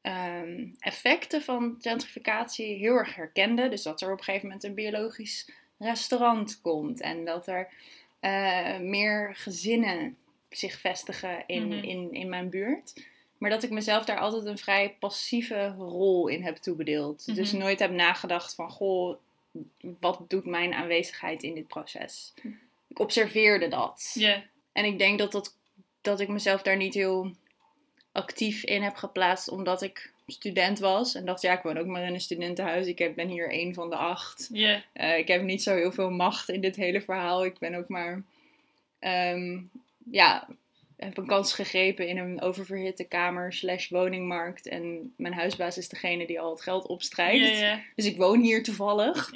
ehm, 0.00 0.64
effecten 0.78 1.42
van 1.42 1.76
gentrificatie 1.80 2.76
heel 2.76 2.94
erg 2.94 3.14
herkende. 3.14 3.68
Dus 3.68 3.82
dat 3.82 4.00
er 4.00 4.12
op 4.12 4.18
een 4.18 4.24
gegeven 4.24 4.46
moment 4.46 4.64
een 4.64 4.74
biologisch 4.74 5.50
restaurant 5.78 6.60
komt 6.60 7.00
en 7.00 7.24
dat 7.24 7.46
er 7.46 7.68
eh, 8.20 8.78
meer 8.78 9.34
gezinnen 9.34 10.16
zich 10.50 10.80
vestigen 10.80 11.44
in, 11.46 11.68
Mhm. 11.68 11.84
in, 11.84 12.12
in 12.12 12.28
mijn 12.28 12.50
buurt. 12.50 13.04
Maar 13.38 13.50
dat 13.50 13.62
ik 13.62 13.70
mezelf 13.70 14.04
daar 14.04 14.18
altijd 14.18 14.44
een 14.46 14.58
vrij 14.58 14.96
passieve 14.98 15.74
rol 15.78 16.28
in 16.28 16.42
heb 16.42 16.56
toebedeeld. 16.56 17.34
Dus 17.34 17.52
Mhm. 17.52 17.60
nooit 17.60 17.78
heb 17.78 17.90
nagedacht 17.90 18.54
van, 18.54 18.70
goh, 18.70 19.16
wat 20.00 20.20
doet 20.28 20.44
mijn 20.46 20.74
aanwezigheid 20.74 21.42
in 21.42 21.54
dit 21.54 21.66
proces? 21.66 22.32
Ik 22.88 22.98
observeerde 22.98 23.68
dat. 23.68 24.10
Ja, 24.14 24.42
En 24.72 24.84
ik 24.84 24.98
denk 24.98 25.18
dat, 25.18 25.32
dat, 25.32 25.54
dat 26.00 26.20
ik 26.20 26.28
mezelf 26.28 26.62
daar 26.62 26.76
niet 26.76 26.94
heel 26.94 27.30
actief 28.12 28.64
in 28.64 28.82
heb 28.82 28.94
geplaatst, 28.96 29.48
omdat 29.48 29.82
ik 29.82 30.12
student 30.26 30.78
was. 30.78 31.14
En 31.14 31.24
dacht, 31.24 31.42
ja, 31.42 31.52
ik 31.56 31.62
woon 31.62 31.78
ook 31.78 31.86
maar 31.86 32.02
in 32.02 32.14
een 32.14 32.20
studentenhuis. 32.20 32.86
Ik 32.86 33.14
ben 33.14 33.28
hier 33.28 33.50
één 33.50 33.74
van 33.74 33.90
de 33.90 33.96
acht. 33.96 34.48
ja, 34.52 34.82
Eh, 34.92 35.18
ik 35.18 35.28
heb 35.28 35.42
niet 35.42 35.62
zo 35.62 35.74
heel 35.74 35.92
veel 35.92 36.10
macht 36.10 36.48
in 36.48 36.60
dit 36.60 36.76
hele 36.76 37.00
verhaal. 37.00 37.44
Ik 37.44 37.58
ben 37.58 37.74
ook 37.74 37.88
maar, 37.88 38.22
ehm, 38.98 39.60
ja, 40.10 40.48
heb 40.96 41.16
een 41.16 41.26
kans 41.26 41.52
gegrepen 41.52 42.08
in 42.08 42.18
een 42.18 42.40
oververhitte 42.40 43.04
kamer 43.04 43.52
slash 43.52 43.88
woningmarkt. 43.88 44.66
En 44.68 45.12
mijn 45.16 45.34
huisbaas 45.34 45.78
is 45.78 45.88
degene 45.88 46.26
die 46.26 46.40
al 46.40 46.50
het 46.50 46.62
geld 46.62 46.86
opstrijkt. 46.86 47.44
Dus 47.94 48.04
ik 48.06 48.16
woon 48.16 48.40
hier 48.40 48.62
toevallig. 48.62 49.30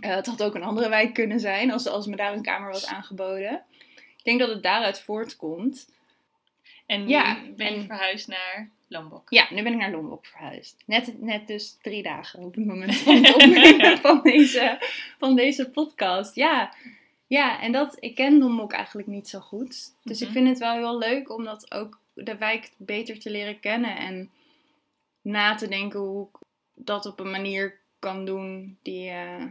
Eh, 0.00 0.14
het 0.14 0.26
had 0.26 0.42
ook 0.42 0.54
een 0.54 0.62
andere 0.62 0.88
wijk 0.88 1.14
kunnen 1.14 1.40
zijn 1.40 1.70
als, 1.72 1.86
als 1.86 2.06
me 2.06 2.16
daar 2.16 2.32
een 2.32 2.42
kamer 2.42 2.70
was 2.72 2.86
aangeboden. 2.86 3.62
Ik 4.16 4.24
denk 4.24 4.38
dat 4.40 4.48
het 4.48 4.62
daaruit 4.62 5.00
voortkomt. 5.00 5.88
En 6.86 7.04
nu 7.04 7.08
Ja, 7.08 7.38
ben 7.56 7.72
je 7.72 7.78
en- 7.78 7.84
verhuisd 7.86 8.28
naar... 8.28 8.68
Lombok. 8.90 9.30
Ja, 9.30 9.46
nu 9.50 9.62
ben 9.62 9.72
ik 9.72 9.78
naar 9.78 9.90
Lombok 9.90 10.26
verhuisd. 10.26 10.76
Net, 10.86 11.20
net 11.20 11.46
dus 11.46 11.76
drie 11.82 12.02
dagen 12.02 12.40
op 12.42 12.54
het 12.54 12.66
moment 12.66 12.96
van 12.96 13.14
het 13.24 13.34
opnemen 13.34 13.98
van 14.08 14.20
deze, 14.22 14.78
van 15.18 15.36
deze 15.36 15.70
podcast. 15.70 16.34
Ja. 16.34 16.74
Ja, 17.28 17.60
en 17.60 17.72
dat, 17.72 17.96
ik 18.00 18.14
ken 18.14 18.38
Lombok 18.38 18.72
eigenlijk 18.72 19.08
niet 19.08 19.28
zo 19.28 19.38
goed. 19.40 19.94
Dus 20.02 20.20
ik 20.20 20.26
Mhm. 20.28 20.36
vind 20.36 20.48
het 20.48 20.58
wel 20.58 20.72
heel 20.74 20.98
leuk 20.98 21.30
om 21.30 21.44
dat 21.44 21.72
ook 21.72 21.98
de 22.12 22.36
wijk 22.36 22.72
beter 22.76 23.18
te 23.18 23.30
leren 23.30 23.60
kennen. 23.60 23.96
En 23.96 24.30
na 25.22 25.54
te 25.54 25.68
denken 25.68 26.00
hoe 26.00 26.28
ik 26.32 26.38
dat 26.74 27.06
op 27.06 27.20
een 27.20 27.30
manier 27.30 27.78
kan 27.98 28.24
doen 28.24 28.78
die, 28.82 29.08
eh, 29.10 29.44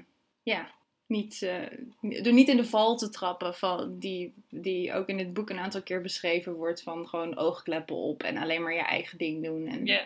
ja, 0.44 0.72
niet, 1.06 1.42
eh, 1.42 2.22
door 2.24 2.34
niet 2.34 2.48
in 2.48 2.58
de 2.58 2.66
val 2.66 2.98
te 2.98 3.10
trappen 3.10 3.54
van 3.56 4.00
die, 4.00 4.34
die 4.50 4.94
ook 4.94 5.08
in 5.08 5.18
het 5.20 5.34
boek 5.34 5.50
een 5.50 5.60
aantal 5.60 5.82
keer 5.82 6.02
beschreven 6.02 6.54
wordt 6.54 6.84
van 6.84 7.08
gewoon 7.08 7.38
oogkleppen 7.38 7.96
op 7.96 8.24
en 8.24 8.38
alleen 8.38 8.62
maar 8.64 8.74
je 8.74 8.80
eigen 8.86 9.18
ding 9.18 9.44
doen. 9.44 9.68
En 9.68 9.86
Ja, 9.86 10.06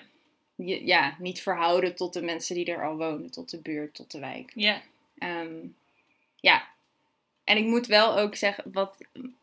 je, 0.56 0.86
ja, 0.86 1.16
niet 1.20 1.42
verhouden 1.42 1.96
tot 1.96 2.13
de 2.13 2.22
mensen 2.22 2.56
die 2.56 2.66
er 2.66 2.86
al 2.86 2.98
wonen, 2.98 3.32
tot 3.32 3.50
de 3.50 3.62
buurt, 3.62 3.94
tot 3.94 4.12
de 4.12 4.20
wijk. 4.20 4.51
ja. 4.56 4.82
Ehm, 5.18 5.56
ja. 6.36 6.68
En 7.51 7.58
ik 7.58 7.65
moet 7.65 7.88
wel 7.88 8.17
ook 8.17 8.36
zeggen, 8.36 8.63
wat 8.72 8.98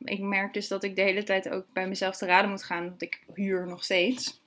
ik 0.05 0.19
merk 0.19 0.55
dus 0.55 0.69
dat 0.69 0.83
ik 0.83 0.97
de 0.97 1.03
hele 1.03 1.23
tijd 1.23 1.49
ook 1.49 1.65
bij 1.73 1.89
mezelf 1.89 2.17
te 2.17 2.27
raden 2.27 2.51
moet 2.51 2.65
gaan, 2.65 2.85
want 2.85 3.03
ik 3.03 3.21
huur 3.35 3.67
nog 3.67 3.85
steeds. 3.85 4.41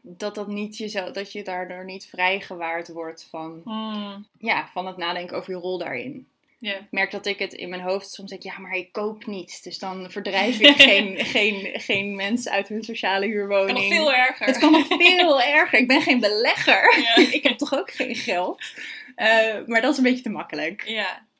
Dat 0.00 0.34
dat 0.34 0.48
niet 0.48 0.76
jezelf, 0.76 1.10
dat 1.10 1.32
je 1.32 1.44
daardoor 1.44 1.84
niet 1.84 2.06
vrijgewaard 2.06 2.88
wordt 2.88 3.26
van, 3.30 3.60
Mm, 3.64 4.26
ja, 4.38 4.68
van 4.72 4.86
het 4.86 4.96
nadenken 4.96 5.36
over 5.36 5.52
je 5.52 5.58
rol 5.58 5.78
daarin. 5.78 6.26
Ik 6.60 6.86
merk 6.90 7.10
dat 7.10 7.26
ik 7.26 7.38
het 7.38 7.52
in 7.52 7.68
mijn 7.68 7.82
hoofd 7.82 8.10
soms 8.10 8.30
denk, 8.30 8.42
ja, 8.42 8.58
maar 8.58 8.74
ik 8.74 8.92
koop 8.92 9.26
niet. 9.26 9.64
Dus 9.64 9.78
dan 9.78 10.10
verdrijf 10.10 10.60
ik 10.60 10.76
geen, 10.76 11.24
geen, 11.24 11.80
geen 11.80 12.16
mensen 12.16 12.52
uit 12.52 12.68
hun 12.68 12.82
sociale 12.82 13.26
huurwoning. 13.26 13.78
Kan 13.78 13.88
nog 13.88 13.94
veel 13.94 14.12
erger. 14.12 14.46
Het 14.46 14.58
kan 14.58 14.72
nog 14.72 14.86
veel 14.86 15.42
erger. 15.42 15.78
Ik 15.78 15.88
ben 15.88 16.02
geen 16.02 16.20
belegger. 16.20 17.04
Ik 17.36 17.42
heb 17.42 17.58
toch 17.58 17.74
ook 17.74 17.90
geen 17.90 18.14
geld. 18.14 18.62
Eh, 19.16 19.66
maar 19.66 19.80
dat 19.80 19.92
is 19.92 19.96
een 19.96 20.04
beetje 20.04 20.22
te 20.22 20.30
makkelijk. 20.30 20.82
Ja. 20.86 21.30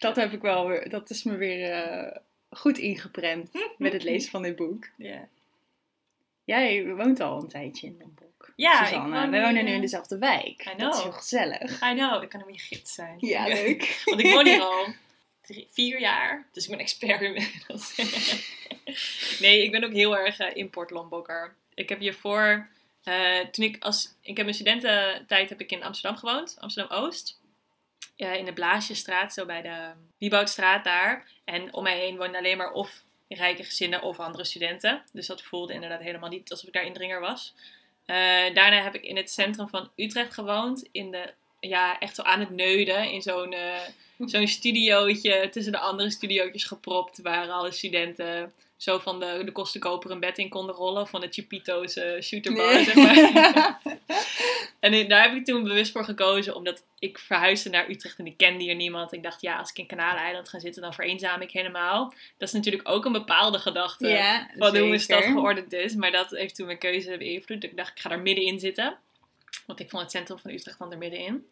Dat 0.00 0.16
heb 0.16 0.32
ik 0.32 0.42
wel 0.42 0.68
weer, 0.68 0.88
dat 0.88 1.10
is 1.10 1.22
me 1.22 1.36
weer 1.36 1.70
eh, 1.70 2.16
goed 2.50 2.78
ingeprent 2.78 3.50
met 3.78 3.92
het 3.92 4.02
lezen 4.02 4.30
van 4.30 4.42
dit 4.42 4.56
boek. 4.56 4.88
Ja. 4.96 5.28
Jij 6.44 6.94
woont 6.94 7.20
al 7.20 7.42
een 7.42 7.48
tijdje 7.48 7.86
in 7.86 7.96
Lombok. 7.98 8.52
Ja, 8.56 8.90
woon 8.90 9.30
We 9.30 9.40
wonen 9.40 9.64
nu 9.64 9.70
in 9.70 9.80
dezelfde 9.80 10.18
wijk. 10.18 10.60
I 10.60 10.76
Dat 10.76 10.94
is 10.94 11.00
know. 11.00 11.02
heel 11.02 11.12
gezellig. 11.12 11.82
I 11.82 11.94
know, 11.94 12.22
ik 12.22 12.28
kan 12.28 12.40
hem 12.40 12.50
je 12.50 12.58
gids 12.58 12.94
zijn. 12.94 13.16
Ja, 13.18 13.46
leuk. 13.46 14.00
Want 14.04 14.20
ik 14.20 14.32
woon 14.32 14.46
hier 14.46 14.60
al 14.60 14.86
drie, 15.46 15.68
vier 15.70 16.00
jaar, 16.00 16.46
dus 16.52 16.64
ik 16.64 16.70
ben 16.70 16.78
expert 16.78 17.20
inmiddels. 17.20 17.96
nee, 19.40 19.62
ik 19.62 19.70
ben 19.70 19.84
ook 19.84 19.92
heel 19.92 20.18
erg 20.18 20.38
eh, 20.38 20.56
import 20.56 20.90
Lombokker. 20.90 21.54
Ik 21.74 21.88
heb 21.88 21.98
hiervoor, 21.98 22.68
eh, 23.02 23.38
toen 23.38 23.64
ik 23.64 23.76
als, 23.82 24.14
ik 24.20 24.36
heb 24.36 24.44
mijn 24.44 24.54
studententijd 24.54 25.48
heb 25.48 25.60
ik 25.60 25.70
in 25.70 25.82
Amsterdam 25.82 26.18
gewoond, 26.18 26.56
Amsterdam-Oost. 26.58 27.39
Eh, 28.20 28.36
in 28.36 28.44
de 28.44 28.52
Blaasjestraat, 28.52 29.32
zo 29.32 29.46
bij 29.46 29.62
de 29.62 29.90
Wieboudstraat 30.18 30.84
daar. 30.84 31.26
En 31.44 31.74
om 31.74 31.82
mij 31.82 31.98
heen 31.98 32.16
woonden 32.16 32.36
alleen 32.36 32.56
maar 32.56 32.72
of 32.72 33.02
rijke 33.28 33.64
gezinnen 33.64 34.02
of 34.02 34.18
andere 34.18 34.44
studenten. 34.44 35.02
Dus 35.12 35.26
dat 35.26 35.42
voelde 35.42 35.72
inderdaad 35.72 36.00
helemaal 36.00 36.28
niet 36.28 36.50
alsof 36.50 36.66
ik 36.66 36.74
daar 36.74 36.84
indringer 36.84 37.20
was. 37.20 37.54
Eh, 38.06 38.16
daarna 38.54 38.82
heb 38.82 38.94
ik 38.94 39.02
in 39.02 39.16
het 39.16 39.30
centrum 39.30 39.68
van 39.68 39.90
Utrecht 39.96 40.34
gewoond. 40.34 40.88
In 40.92 41.10
de, 41.10 41.32
ja, 41.60 41.98
echt 41.98 42.14
zo 42.14 42.22
aan 42.22 42.40
het 42.40 42.50
neuden. 42.50 43.10
In 43.10 43.22
zo'n 43.22 43.52
eh, 43.52 43.78
zo'n 44.32 44.48
studiootje 44.48 45.48
tussen 45.50 45.72
de 45.72 45.78
andere 45.78 46.10
studiootjes 46.10 46.64
gepropt. 46.64 47.22
Waar 47.22 47.50
alle 47.50 47.72
studenten 47.72 48.52
zo 48.80 48.98
van 48.98 49.20
de, 49.20 49.42
de 49.44 49.52
kostenkoper 49.52 50.10
een 50.10 50.20
bed 50.20 50.38
in 50.38 50.48
konden 50.48 50.74
rollen. 50.74 51.08
Van 51.08 51.20
de 51.20 51.28
Chipito's 51.30 51.96
eh, 51.96 52.20
shooterbar, 52.20 52.84
zeg 52.84 52.94
maar. 52.94 53.80
En 54.80 55.08
daar 55.08 55.22
heb 55.22 55.34
ik 55.34 55.44
toen 55.44 55.62
bewust 55.62 55.92
voor 55.92 56.04
gekozen, 56.04 56.54
omdat 56.54 56.84
ik 56.98 57.18
verhuisde 57.18 57.70
naar 57.70 57.90
Utrecht 57.90 58.18
en 58.18 58.26
ik 58.26 58.36
kende 58.36 58.64
hier 58.64 58.74
niemand. 58.74 59.12
Ik 59.12 59.22
dacht, 59.22 59.40
ja, 59.40 59.58
als 59.58 59.70
ik 59.70 59.78
in 59.78 59.86
Kanaleiland 59.86 60.48
ga 60.48 60.58
zitten, 60.58 60.82
dan 60.82 60.94
vereenzaam 60.94 61.40
ik 61.40 61.50
helemaal. 61.50 62.14
Dat 62.38 62.48
is 62.48 62.54
natuurlijk 62.54 62.88
ook 62.88 63.04
een 63.04 63.12
bepaalde 63.12 63.58
gedachte 63.58 64.08
Ja, 64.08 64.50
van 64.56 64.76
hoe 64.76 64.88
mijn 64.88 65.00
stad 65.00 65.24
geordend 65.24 65.72
is. 65.72 65.94
Maar 65.94 66.10
dat 66.10 66.30
heeft 66.30 66.54
toen 66.54 66.66
mijn 66.66 66.78
keuze 66.78 67.16
beïnvloed. 67.16 67.64
Ik 67.64 67.76
dacht, 67.76 67.90
ik 67.90 67.98
ga 68.00 68.08
daar 68.08 68.20
middenin 68.20 68.60
zitten. 68.60 68.96
Want 69.66 69.80
ik 69.80 69.90
vond 69.90 70.02
het 70.02 70.10
centrum 70.10 70.38
van 70.38 70.50
Utrecht 70.50 70.78
dan 70.78 70.92
er 70.92 70.98
middenin. 70.98 71.46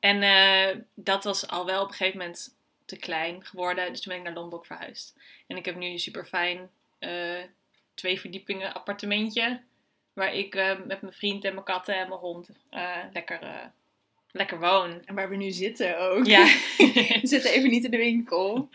En 0.00 0.22
eh, 0.22 0.76
dat 0.94 1.24
was 1.24 1.48
al 1.48 1.66
wel 1.66 1.82
op 1.82 1.88
een 1.88 1.94
gegeven 1.94 2.18
moment 2.18 2.54
te 2.92 2.98
klein 2.98 3.44
geworden. 3.44 3.88
Dus 3.88 4.00
toen 4.00 4.12
ben 4.12 4.22
ik 4.22 4.28
naar 4.28 4.42
Lombok 4.42 4.66
verhuisd. 4.66 5.16
En 5.46 5.56
ik 5.56 5.64
heb 5.64 5.76
nu 5.76 5.86
een 5.86 5.98
super 5.98 6.24
fijn 6.24 6.70
twee 7.94 8.20
verdiepingen 8.20 8.74
appartementje. 8.74 9.60
Waar 10.12 10.34
ik 10.34 10.54
eh, 10.54 10.78
met 10.86 11.00
mijn 11.00 11.12
vriend 11.12 11.44
en 11.44 11.52
mijn 11.52 11.64
katten 11.64 11.94
en 11.94 12.08
mijn 12.08 12.20
hond 12.20 12.50
eh, 12.70 12.96
lekker, 13.12 13.42
eh, 13.42 13.64
lekker 14.30 14.58
woon. 14.58 15.02
En 15.04 15.14
waar 15.14 15.28
we 15.28 15.36
nu 15.36 15.50
zitten 15.50 15.98
ook. 15.98 16.26
Ja. 16.26 16.44
We 17.20 17.20
zitten 17.22 17.50
even 17.50 17.70
niet 17.70 17.84
in 17.84 17.90
de 17.90 17.96
winkel. 17.96 18.68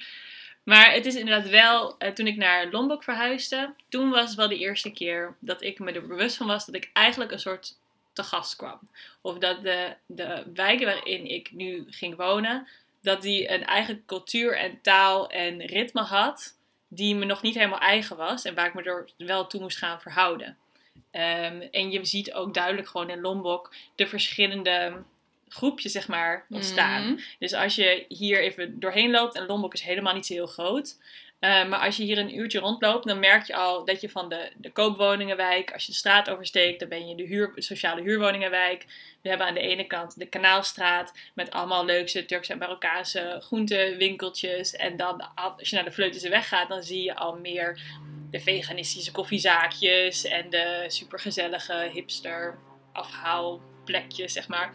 Maar 0.64 0.94
het 0.94 1.06
is 1.06 1.16
inderdaad 1.16 1.50
wel, 1.50 1.98
eh, 1.98 2.12
toen 2.12 2.28
ik 2.28 2.36
naar 2.36 2.72
Lombok 2.72 3.04
verhuisde, 3.04 3.74
toen 3.90 4.10
was 4.10 4.26
het 4.26 4.36
wel 4.36 4.48
de 4.48 4.58
eerste 4.58 4.92
keer 4.92 5.36
dat 5.40 5.62
ik 5.62 5.80
me 5.80 5.92
er 5.92 6.08
bewust 6.08 6.38
van 6.38 6.48
was 6.48 6.66
dat 6.66 6.76
ik 6.76 6.90
eigenlijk 6.94 7.32
een 7.32 7.40
soort 7.40 7.78
te 8.14 8.24
gast 8.24 8.56
kwam. 8.56 8.80
Of 9.22 9.38
dat 9.38 9.64
de, 9.64 9.96
de 10.06 10.44
wijken 10.54 10.86
waarin 10.86 11.30
ik 11.30 11.52
nu 11.52 11.86
ging 11.90 12.16
wonen, 12.16 12.68
dat 13.08 13.22
die 13.22 13.52
een 13.52 13.66
eigen 13.66 14.04
cultuur 14.06 14.58
en 14.58 14.82
taal 14.82 15.30
en 15.30 15.66
ritme 15.66 16.02
had, 16.02 16.58
die 16.88 17.16
me 17.16 17.26
nog 17.26 17.42
niet 17.42 17.56
helemaal 17.56 17.80
eigen 17.80 18.18
was 18.18 18.46
en 18.46 18.56
waar 18.56 18.68
ik 18.68 18.74
me 18.74 18.84
er 18.84 19.10
wel 19.18 19.48
toe 19.48 19.62
moest 19.62 19.78
gaan 19.78 20.02
verhouden. 20.02 20.58
Ehm, 21.12 21.62
en 21.72 21.92
je 21.92 22.06
ziet 22.06 22.34
ook 22.34 22.54
duidelijk 22.54 22.88
gewoon 22.88 23.10
in 23.10 23.22
Lombok 23.22 23.74
de 23.96 24.08
verschillende 24.08 25.04
groepjes, 25.48 25.92
zeg 25.92 26.08
maar, 26.08 26.46
ontstaan. 26.50 27.04
Mhm. 27.04 27.22
Dus 27.40 27.54
als 27.54 27.76
je 27.76 28.06
hier 28.08 28.42
even 28.42 28.80
doorheen 28.80 29.12
loopt, 29.12 29.36
en 29.36 29.46
Lombok 29.46 29.74
is 29.74 29.82
helemaal 29.82 30.14
niet 30.14 30.26
zo 30.26 30.34
heel 30.34 30.48
groot. 30.48 30.98
Eh, 31.40 31.68
maar 31.68 31.80
als 31.80 31.98
je 31.98 32.04
hier 32.04 32.18
een 32.18 32.38
uurtje 32.38 32.60
rondloopt, 32.60 33.08
dan 33.08 33.20
merk 33.20 33.46
je 33.46 33.56
al 33.56 33.86
dat 33.86 34.02
je 34.02 34.10
van 34.10 34.30
de, 34.30 34.52
de 34.56 34.72
koopwoningenwijk, 34.72 35.74
als 35.74 35.86
je 35.86 35.92
de 35.92 35.98
straat 35.98 36.30
oversteekt, 36.30 36.80
dan 36.80 36.90
ben 36.90 37.08
je 37.08 37.16
de 37.16 37.24
huur, 37.24 37.52
sociale 37.56 38.02
huurwoningenwijk. 38.02 38.86
We 39.22 39.30
hebben 39.30 39.48
aan 39.48 39.54
de 39.54 39.60
ene 39.60 39.88
kant 39.88 40.20
de 40.20 40.26
Kanaalstraat 40.26 41.14
met 41.36 41.52
allemaal 41.52 41.86
leukste 41.86 42.26
Turkse 42.26 42.52
en 42.52 42.58
Marokkaanse 42.58 43.38
groentewinkeltjes. 43.40 44.76
En 44.76 44.98
dan 44.98 45.34
als 45.36 45.70
je 45.70 45.76
naar 45.76 45.86
de 45.86 45.92
Vleutense 45.92 46.30
weg 46.30 46.48
gaat, 46.48 46.70
dan 46.70 46.84
zie 46.84 47.04
je 47.04 47.16
al 47.16 47.36
meer 47.36 47.82
de 48.32 48.40
veganistische 48.40 49.12
koffiezaakjes 49.12 50.26
en 50.26 50.50
de 50.50 50.86
supergezellige 50.88 51.90
hipster 51.94 52.58
afhaalplekjes, 52.92 54.34
zeg 54.34 54.48
maar. 54.48 54.74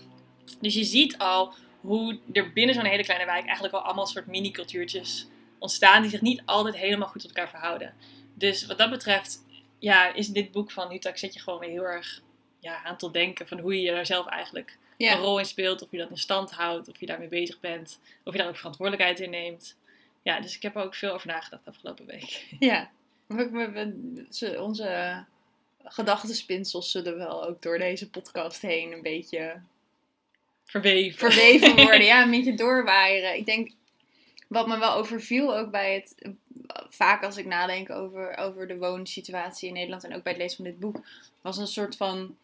Dus 0.61 0.75
je 0.75 0.85
ziet 0.85 1.19
al 1.19 1.55
hoe 1.81 2.19
er 2.33 2.53
binnen 2.53 2.75
zo'n 2.75 2.85
hele 2.85 3.05
kleine 3.05 3.27
wijk 3.27 3.45
eigenlijk 3.45 3.75
al 3.75 3.81
allemaal 3.81 4.07
soort 4.07 4.27
mini-cultuurtjes 4.27 5.27
ontstaan 5.63 6.03
die 6.03 6.11
zich 6.11 6.21
niet 6.21 6.43
altijd 6.45 6.77
helemaal 6.77 7.09
goed 7.09 7.21
tot 7.21 7.31
elkaar 7.31 7.51
verhouden. 7.51 7.95
Dus 8.35 8.67
wat 8.67 8.79
dat 8.79 8.91
betreft, 8.91 9.45
ja, 9.79 10.15
is 10.15 10.29
dit 10.29 10.51
boek 10.53 10.71
van 10.71 10.91
Hutak 10.91 11.19
zet 11.19 11.35
je 11.35 11.41
gewoon 11.41 11.59
weer 11.59 11.69
heel 11.69 11.83
erg 11.85 12.23
ja, 12.61 12.83
aan 12.85 12.97
tot 12.97 13.13
denken 13.13 13.49
van 13.49 13.59
hoe 13.59 13.81
je 13.83 13.91
daar 13.93 14.07
zelf 14.07 14.27
eigenlijk 14.27 14.77
Ja. 14.97 15.13
een 15.13 15.21
rol 15.21 15.39
in 15.39 15.45
speelt, 15.47 15.83
of 15.83 15.91
je 15.91 15.99
dat 15.99 16.11
in 16.11 16.17
stand 16.17 16.51
houdt, 16.53 16.89
of 16.89 17.01
je 17.01 17.07
daarmee 17.07 17.29
bezig 17.29 17.61
bent, 17.61 17.99
of 18.25 18.33
je 18.33 18.39
daar 18.39 18.49
ook 18.49 18.57
verantwoordelijkheid 18.57 19.21
in 19.21 19.31
neemt. 19.31 19.77
Ja, 20.23 20.41
dus 20.41 20.57
ik 20.57 20.63
heb 20.63 20.77
er 20.77 20.83
ook 20.83 20.95
veel 20.95 21.13
over 21.13 21.27
nagedacht 21.27 21.67
afgelopen 21.67 22.07
week. 22.07 22.47
Ja. 22.59 22.91
We, 23.27 23.51
we, 23.51 23.71
we- 23.71 24.27
ze- 24.31 24.63
onze 24.63 25.25
gedachtenspinsels 25.85 26.91
zullen 26.91 27.17
wel 27.19 27.47
ook 27.47 27.63
door 27.63 27.79
deze 27.79 28.11
podcast 28.11 28.63
heen 28.63 28.93
een 28.93 29.03
beetje 29.03 29.61
Verweven. 30.65 31.19
verweven 31.19 31.75
worden. 31.77 32.05
Ja, 32.13 32.23
een 32.23 32.31
beetje 32.31 32.55
doorwaaieren. 32.55 33.37
Ik 33.37 33.47
denk, 33.47 33.71
wat 34.53 34.67
me 34.67 34.79
wel 34.79 34.95
overviel 34.95 35.57
ook 35.57 35.71
bij 35.71 35.95
het... 35.95 36.31
Vaak 36.89 37.23
als 37.25 37.37
ik 37.37 37.47
nadenk 37.47 37.91
over, 37.91 38.37
over 38.37 38.67
de 38.69 38.77
woonsituatie 38.79 39.69
in 39.69 39.75
Nederland 39.75 40.05
en 40.05 40.15
ook 40.15 40.23
bij 40.23 40.33
het 40.33 40.41
lezen 40.41 40.57
van 40.57 40.65
dit 40.65 40.81
boek, 40.81 41.01
was 41.41 41.57
een 41.57 41.67
soort 41.67 41.97
van... 41.97 42.37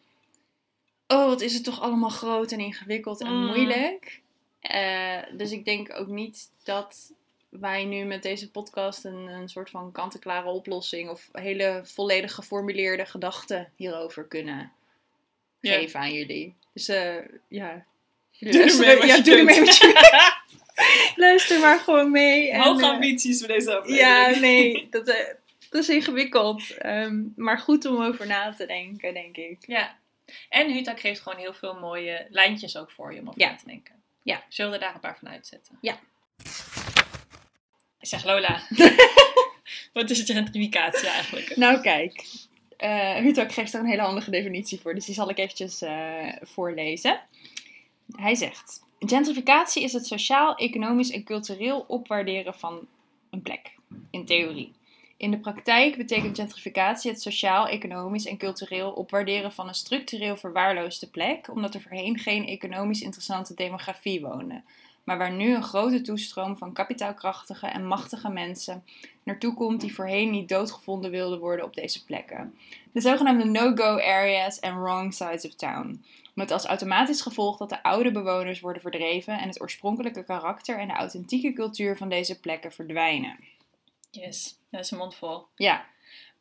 Oh, 1.07 1.25
wat 1.25 1.41
is 1.41 1.53
het 1.53 1.63
toch 1.63 1.81
allemaal 1.81 2.09
groot 2.09 2.51
en 2.51 2.59
ingewikkeld 2.59 3.21
en 3.21 3.27
Mm. 3.33 3.45
moeilijk. 3.45 4.21
Eh, 4.59 5.17
dus 5.31 5.51
ik 5.51 5.65
denk 5.65 5.93
ook 5.99 6.07
niet 6.07 6.49
dat 6.63 7.11
wij 7.49 7.85
nu 7.85 8.03
met 8.03 8.23
deze 8.23 8.51
podcast 8.51 9.05
een, 9.05 9.27
een 9.27 9.49
soort 9.49 9.69
van 9.69 9.91
kant-en-klare 9.91 10.49
oplossing 10.49 11.09
of 11.09 11.29
hele 11.31 11.81
volledig 11.83 12.33
geformuleerde 12.33 13.05
gedachten 13.05 13.71
hierover 13.75 14.23
kunnen 14.23 14.71
geven 15.61 15.99
aan 15.99 16.13
jullie. 16.13 16.55
Dus 16.73 16.87
eh, 16.87 17.15
ja. 17.47 17.85
Doe 18.39 18.51
ermee 18.51 18.97
wat 18.99 19.07
ja, 19.07 19.21
doe 19.21 19.35
doet. 19.37 19.57
wat 19.59 19.77
je 19.77 20.37
Luister 21.15 21.59
maar 21.59 21.79
gewoon 21.79 22.11
mee. 22.11 22.57
Hoge 22.57 22.83
eh, 22.83 22.89
ambities 22.89 23.39
voor 23.39 23.47
deze 23.47 23.75
aflevering. 23.77 24.07
ja, 24.35 24.39
nee, 24.39 24.87
dat, 24.89 25.07
eh, 25.07 25.15
dat 25.69 25.81
is 25.81 25.89
ingewikkeld. 25.89 26.77
Ehm, 26.77 27.21
maar 27.35 27.59
goed 27.59 27.85
om 27.85 28.01
over 28.03 28.27
na 28.27 28.53
te 28.53 28.65
denken, 28.65 29.13
denk 29.13 29.37
ik. 29.37 29.57
Ja. 29.67 29.97
En 30.49 30.71
Hutak 30.71 30.99
geeft 30.99 31.21
gewoon 31.21 31.39
heel 31.39 31.53
veel 31.53 31.73
mooie 31.79 32.27
lijntjes 32.29 32.77
ook 32.77 32.91
voor 32.91 33.13
je 33.13 33.19
om 33.21 33.27
over 33.27 33.41
Ja. 33.41 33.49
na 33.49 33.55
te 33.55 33.65
denken. 33.65 33.95
Ja. 34.23 34.43
Zullen 34.49 34.71
we 34.71 34.77
daar 34.77 34.93
een 34.93 34.99
paar 34.99 35.17
van 35.19 35.29
uitzetten? 35.29 35.77
Ja. 35.81 35.99
Zeg 37.99 38.23
Lola. 38.23 38.61
Wat 39.93 40.09
is 40.09 40.17
het 40.17 40.31
gentrificatie 40.31 41.07
eigenlijk? 41.07 41.55
Nou, 41.55 41.81
kijk. 41.81 42.23
uh, 42.79 43.15
Hutak 43.15 43.51
geeft 43.51 43.73
er 43.73 43.79
een 43.79 43.85
hele 43.85 44.01
handige 44.01 44.31
definitie 44.31 44.79
voor, 44.79 44.93
dus 44.95 45.05
die 45.05 45.15
zal 45.15 45.29
ik 45.29 45.37
eventjes 45.37 45.81
uh, 45.81 46.31
voorlezen. 46.41 47.21
Hij 48.15 48.35
zegt: 48.35 48.81
Gentrificatie 48.99 49.83
is 49.83 49.93
het 49.93 50.07
sociaal, 50.07 50.55
economisch 50.55 51.11
en 51.11 51.23
cultureel 51.23 51.85
opwaarderen 51.87 52.53
van 52.53 52.87
een 53.29 53.41
plek, 53.41 53.75
in 54.11 54.25
theorie. 54.25 54.73
In 55.17 55.31
de 55.31 55.39
praktijk 55.39 55.97
betekent 55.97 56.37
gentrificatie 56.37 57.11
het 57.11 57.21
sociaal, 57.21 57.67
economisch 57.67 58.25
en 58.25 58.37
cultureel 58.37 58.91
opwaarderen 58.91 59.51
van 59.51 59.67
een 59.67 59.73
structureel 59.73 60.37
verwaarloosde 60.37 61.07
plek, 61.07 61.49
omdat 61.51 61.73
er 61.73 61.81
voorheen 61.81 62.19
geen 62.19 62.47
economisch 62.47 63.01
interessante 63.01 63.53
demografie 63.53 64.21
woonde, 64.21 64.61
maar 65.03 65.17
waar 65.17 65.33
nu 65.33 65.55
een 65.55 65.63
grote 65.63 66.01
toestroom 66.01 66.57
van 66.57 66.73
kapitaalkrachtige 66.73 67.67
en 67.67 67.87
machtige 67.87 68.29
mensen 68.29 68.83
naartoe 69.23 69.53
komt 69.53 69.81
die 69.81 69.93
voorheen 69.93 70.31
niet 70.31 70.49
doodgevonden 70.49 71.11
wilden 71.11 71.39
worden 71.39 71.65
op 71.65 71.73
deze 71.73 72.05
plekken. 72.05 72.55
De 72.91 73.01
zogenaamde 73.01 73.45
no-go 73.45 73.99
areas 73.99 74.59
en 74.59 74.81
wrong 74.81 75.13
sides 75.13 75.45
of 75.45 75.53
town. 75.53 76.03
Met 76.39 76.51
als 76.51 76.65
automatisch 76.65 77.21
gevolg 77.21 77.57
dat 77.57 77.69
de 77.69 77.83
oude 77.83 78.11
bewoners 78.11 78.59
worden 78.59 78.81
verdreven 78.81 79.39
en 79.39 79.47
het 79.47 79.61
oorspronkelijke 79.61 80.23
karakter 80.23 80.79
en 80.79 80.87
de 80.87 80.93
authentieke 80.93 81.53
cultuur 81.53 81.97
van 81.97 82.09
deze 82.09 82.39
plekken 82.39 82.71
verdwijnen. 82.71 83.39
Yes, 84.11 84.59
dat 84.71 84.79
is 84.79 84.91
een 84.91 84.97
mond 84.97 85.15
vol. 85.15 85.45
Ja. 85.55 85.85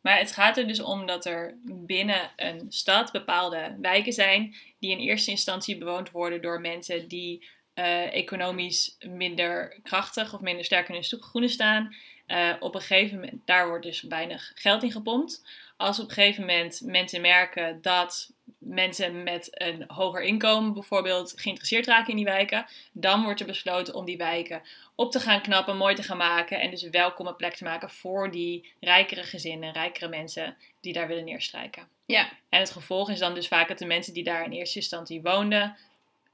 Maar 0.00 0.18
het 0.18 0.32
gaat 0.32 0.56
er 0.56 0.66
dus 0.66 0.80
om 0.80 1.06
dat 1.06 1.24
er 1.26 1.58
binnen 1.64 2.30
een 2.36 2.66
stad 2.68 3.12
bepaalde 3.12 3.76
wijken 3.80 4.12
zijn 4.12 4.54
die 4.78 4.90
in 4.90 4.98
eerste 4.98 5.30
instantie 5.30 5.78
bewoond 5.78 6.10
worden 6.10 6.42
door 6.42 6.60
mensen 6.60 7.08
die 7.08 7.48
uh, 7.74 8.14
economisch 8.14 8.96
minder 8.98 9.80
krachtig 9.82 10.34
of 10.34 10.40
minder 10.40 10.64
sterk 10.64 10.88
in 10.88 10.94
hun 10.94 11.04
schoenen 11.04 11.50
staan. 11.50 11.94
Uh, 12.26 12.54
op 12.60 12.74
een 12.74 12.80
gegeven 12.80 13.20
moment, 13.20 13.40
daar 13.44 13.68
wordt 13.68 13.84
dus 13.84 14.02
weinig 14.02 14.52
geld 14.54 14.82
in 14.82 14.92
gepompt. 14.92 15.48
Als 15.76 15.98
op 15.98 16.08
een 16.08 16.14
gegeven 16.14 16.40
moment 16.40 16.80
mensen 16.84 17.20
merken 17.20 17.82
dat 17.82 18.36
mensen 18.58 19.22
met 19.22 19.48
een 19.50 19.84
hoger 19.86 20.22
inkomen 20.22 20.72
bijvoorbeeld 20.72 21.32
geïnteresseerd 21.36 21.86
raken 21.86 22.10
in 22.10 22.16
die 22.16 22.24
wijken, 22.24 22.66
dan 22.92 23.22
wordt 23.22 23.40
er 23.40 23.46
besloten 23.46 23.94
om 23.94 24.04
die 24.04 24.16
wijken 24.16 24.62
op 24.94 25.10
te 25.10 25.20
gaan 25.20 25.42
knappen, 25.42 25.76
mooi 25.76 25.94
te 25.94 26.02
gaan 26.02 26.16
maken 26.16 26.60
en 26.60 26.70
dus 26.70 26.82
een 26.82 26.90
welkome 26.90 27.34
plek 27.34 27.54
te 27.54 27.64
maken 27.64 27.90
voor 27.90 28.30
die 28.30 28.72
rijkere 28.80 29.22
gezinnen, 29.22 29.72
rijkere 29.72 30.08
mensen 30.08 30.56
die 30.80 30.92
daar 30.92 31.08
willen 31.08 31.24
neerstrijken. 31.24 31.88
Ja. 32.06 32.28
En 32.48 32.60
het 32.60 32.70
gevolg 32.70 33.10
is 33.10 33.18
dan 33.18 33.34
dus 33.34 33.48
vaak 33.48 33.68
dat 33.68 33.78
de 33.78 33.86
mensen 33.86 34.14
die 34.14 34.24
daar 34.24 34.44
in 34.44 34.52
eerste 34.52 34.78
instantie 34.78 35.22
woonden, 35.22 35.76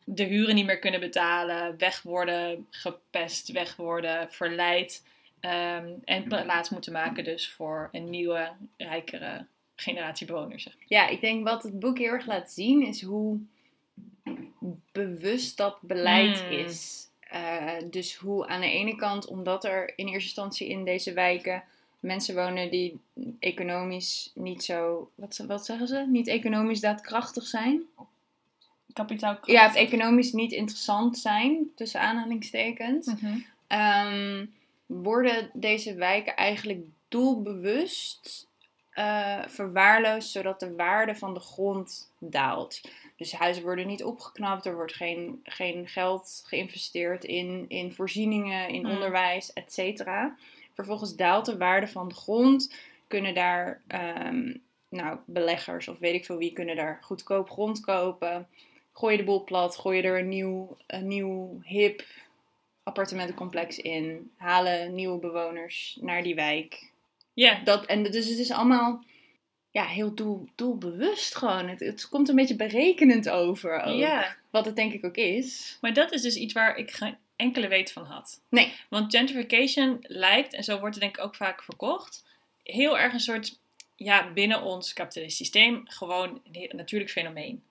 de 0.05 0.25
huren 0.25 0.55
niet 0.55 0.67
meer 0.67 0.79
kunnen 0.79 1.01
betalen, 1.01 1.79
weg 1.79 2.03
worden 2.03 2.67
gepest, 2.71 3.53
weg 3.53 3.77
worden 3.77 4.33
verleid. 4.33 5.07
Ehm, 5.41 5.89
en 6.05 6.25
plaats 6.25 6.71
moeten 6.71 6.93
maken 6.93 7.25
dus 7.25 7.51
voor 7.51 7.89
een 7.93 8.11
nieuwe, 8.11 8.53
rijkere 8.77 9.47
generatie 9.77 10.27
bewoners. 10.27 10.69
Ja, 10.87 11.09
ik 11.09 11.21
denk 11.21 11.45
wat 11.45 11.63
het 11.63 11.79
boek 11.79 11.99
heel 11.99 12.13
erg 12.13 12.27
laat 12.27 12.51
zien 12.51 12.87
is 12.87 13.03
hoe 13.03 13.39
bewust 14.93 15.57
dat 15.57 15.79
beleid 15.81 16.41
hmm. 16.41 16.53
is. 16.53 17.09
Uh, 17.33 17.73
dus 17.91 18.17
hoe 18.17 18.47
aan 18.47 18.61
de 18.61 18.71
ene 18.71 18.97
kant, 18.97 19.27
omdat 19.27 19.65
er 19.65 19.93
in 19.97 20.07
eerste 20.07 20.29
instantie 20.29 20.69
in 20.69 20.85
deze 20.85 21.13
wijken 21.13 21.65
mensen 22.05 22.35
wonen 22.35 22.71
die 22.71 23.01
economisch 23.39 24.31
niet 24.35 24.65
zo, 24.65 25.11
wat, 25.15 25.45
wat 25.47 25.65
zeggen 25.65 25.87
ze? 25.89 26.07
Niet 26.09 26.29
economisch 26.29 26.81
daadkrachtig 26.81 27.47
zijn. 27.47 27.83
Kapitaalkrachtig. 28.93 29.55
Ja, 29.55 29.67
het 29.67 29.77
economisch 29.77 30.33
niet 30.33 30.53
interessant 30.53 31.19
zijn, 31.19 31.71
tussen 31.75 32.01
aanhalingstekens. 32.01 33.07
Mhm. 33.07 33.39
Ehm, 33.67 34.47
worden 34.87 35.51
deze 35.53 35.95
wijken 35.95 36.37
eigenlijk 36.37 36.85
doelbewust 37.09 38.47
uh, 38.99 39.43
verwaarloosd, 39.47 40.31
zodat 40.31 40.61
de 40.61 40.75
waarde 40.75 41.15
van 41.15 41.35
de 41.35 41.41
grond 41.41 42.13
daalt. 42.19 42.81
Dus 43.17 43.33
huizen 43.33 43.63
worden 43.63 43.87
niet 43.87 44.05
opgeknapt, 44.05 44.67
er 44.67 44.75
wordt 44.75 44.95
geen, 44.95 45.41
geen 45.45 45.89
geld 45.89 46.43
geïnvesteerd 46.47 47.25
in, 47.25 47.65
in 47.69 47.93
voorzieningen, 47.93 48.69
in 48.69 48.83
Mm. 48.83 48.91
onderwijs, 48.91 49.53
et 49.53 49.73
cetera. 49.73 50.37
Vervolgens 50.75 51.17
daalt 51.17 51.47
de 51.47 51.57
waarde 51.57 51.89
van 51.89 52.09
de 52.09 52.15
grond. 52.15 52.75
Kunnen 53.09 53.35
daar 53.35 53.83
ehm, 53.87 54.55
nou, 54.89 55.19
beleggers 55.25 55.89
of 55.89 55.99
weet 55.99 56.15
ik 56.15 56.25
veel 56.25 56.37
wie 56.37 56.53
kunnen 56.53 56.77
daar 56.77 56.99
goedkoop 57.03 57.51
grond 57.51 57.81
kopen. 57.81 58.49
Gooi 58.93 59.13
je 59.13 59.19
de 59.19 59.25
boel 59.25 59.45
plat, 59.45 59.77
gooi 59.77 59.97
je 59.97 60.03
er 60.03 60.19
een 60.19 60.29
nieuw, 60.29 60.77
een 60.87 61.07
nieuw 61.07 61.61
hip 61.63 62.05
appartementencomplex 62.83 63.79
in. 63.79 64.31
Halen 64.37 64.95
nieuwe 64.95 65.19
bewoners 65.19 65.99
naar 66.01 66.23
die 66.23 66.35
wijk. 66.35 66.93
Ja, 67.35 67.61
Dat, 67.65 67.87
en 67.87 68.03
dus 68.03 68.29
het 68.29 68.39
is 68.39 68.51
allemaal 68.51 69.05
ja, 69.71 69.85
heel 69.85 70.15
doel, 70.15 70.49
doelbewust 70.55 71.35
gewoon. 71.35 71.69
Het, 71.69 71.81
het 71.81 72.09
komt 72.09 72.29
een 72.29 72.37
beetje 72.37 72.57
berekenend 72.57 73.29
over. 73.29 73.81
Ook. 73.81 73.95
Wat 74.51 74.65
het 74.65 74.77
denk 74.77 74.93
ik 74.93 75.05
ook 75.05 75.17
is. 75.17 75.79
Maar 75.81 75.93
dat 75.93 76.13
is 76.13 76.23
dus 76.23 76.37
iets 76.37 76.53
waar 76.53 76.77
ik 76.77 76.91
geen 76.91 77.17
enkele 77.37 77.69
weet 77.69 77.93
van 77.93 78.05
had. 78.05 78.41
Nee. 78.49 78.73
Want 78.89 79.17
gentrification 79.17 79.99
lijkt, 80.03 80.55
en 80.55 80.65
zo 80.65 80.79
wordt 80.79 80.95
het 80.95 81.05
denk 81.05 81.17
ik 81.17 81.25
ook 81.25 81.35
vaak 81.35 81.63
verkocht, 81.63 82.25
heel 82.63 82.99
erg 82.99 83.13
een 83.13 83.21
soort, 83.21 83.59
ja, 83.97 84.33
binnen 84.33 84.63
ons 84.63 84.93
kapitalistisch 84.93 85.37
systeem, 85.37 85.83
gewoon 85.85 86.41
een 86.53 86.71
natuurlijk 86.77 87.11
fenomeen. 87.11 87.63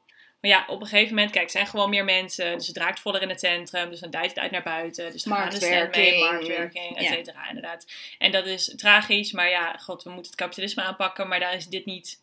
Maar 0.44 0.52
ja, 0.52 0.66
op 0.68 0.82
een 0.82 0.88
gegeven 0.88 1.16
moment, 1.16 1.32
kijk, 1.32 1.46
er 1.46 1.52
zijn 1.52 1.68
gewoon 1.68 1.90
meer 1.90 2.04
mensen, 2.06 2.58
dus 2.58 2.68
het 2.68 2.78
raakt 2.78 3.00
voller 3.00 3.22
in 3.22 3.30
het 3.30 3.40
centrum, 3.40 3.90
dus 3.90 4.00
dan 4.00 4.10
dijt 4.10 4.30
het 4.30 4.40
uit 4.40 4.52
naar 4.52 4.64
buiten, 4.64 5.12
dus 5.12 5.24
dan 5.24 5.38
gaan 5.38 5.50
de 5.50 5.56
stem 5.56 5.90
mee, 5.92 6.20
Marktwerking. 6.24 6.98
et 6.98 7.04
Ja. 7.04 7.12
cetera, 7.12 7.48
inderdaad. 7.48 7.86
En 8.18 8.32
dat 8.32 8.46
is 8.46 8.74
tragisch, 8.76 9.32
maar 9.32 9.50
ja, 9.50 9.78
god, 9.78 10.04
we 10.04 10.10
moeten 10.10 10.32
het 10.32 10.40
kapitalisme 10.40 10.84
aanpakken, 10.84 11.28
maar 11.28 11.40
daar 11.40 11.54
is 11.54 11.68
dit 11.68 11.86
niet, 11.86 12.22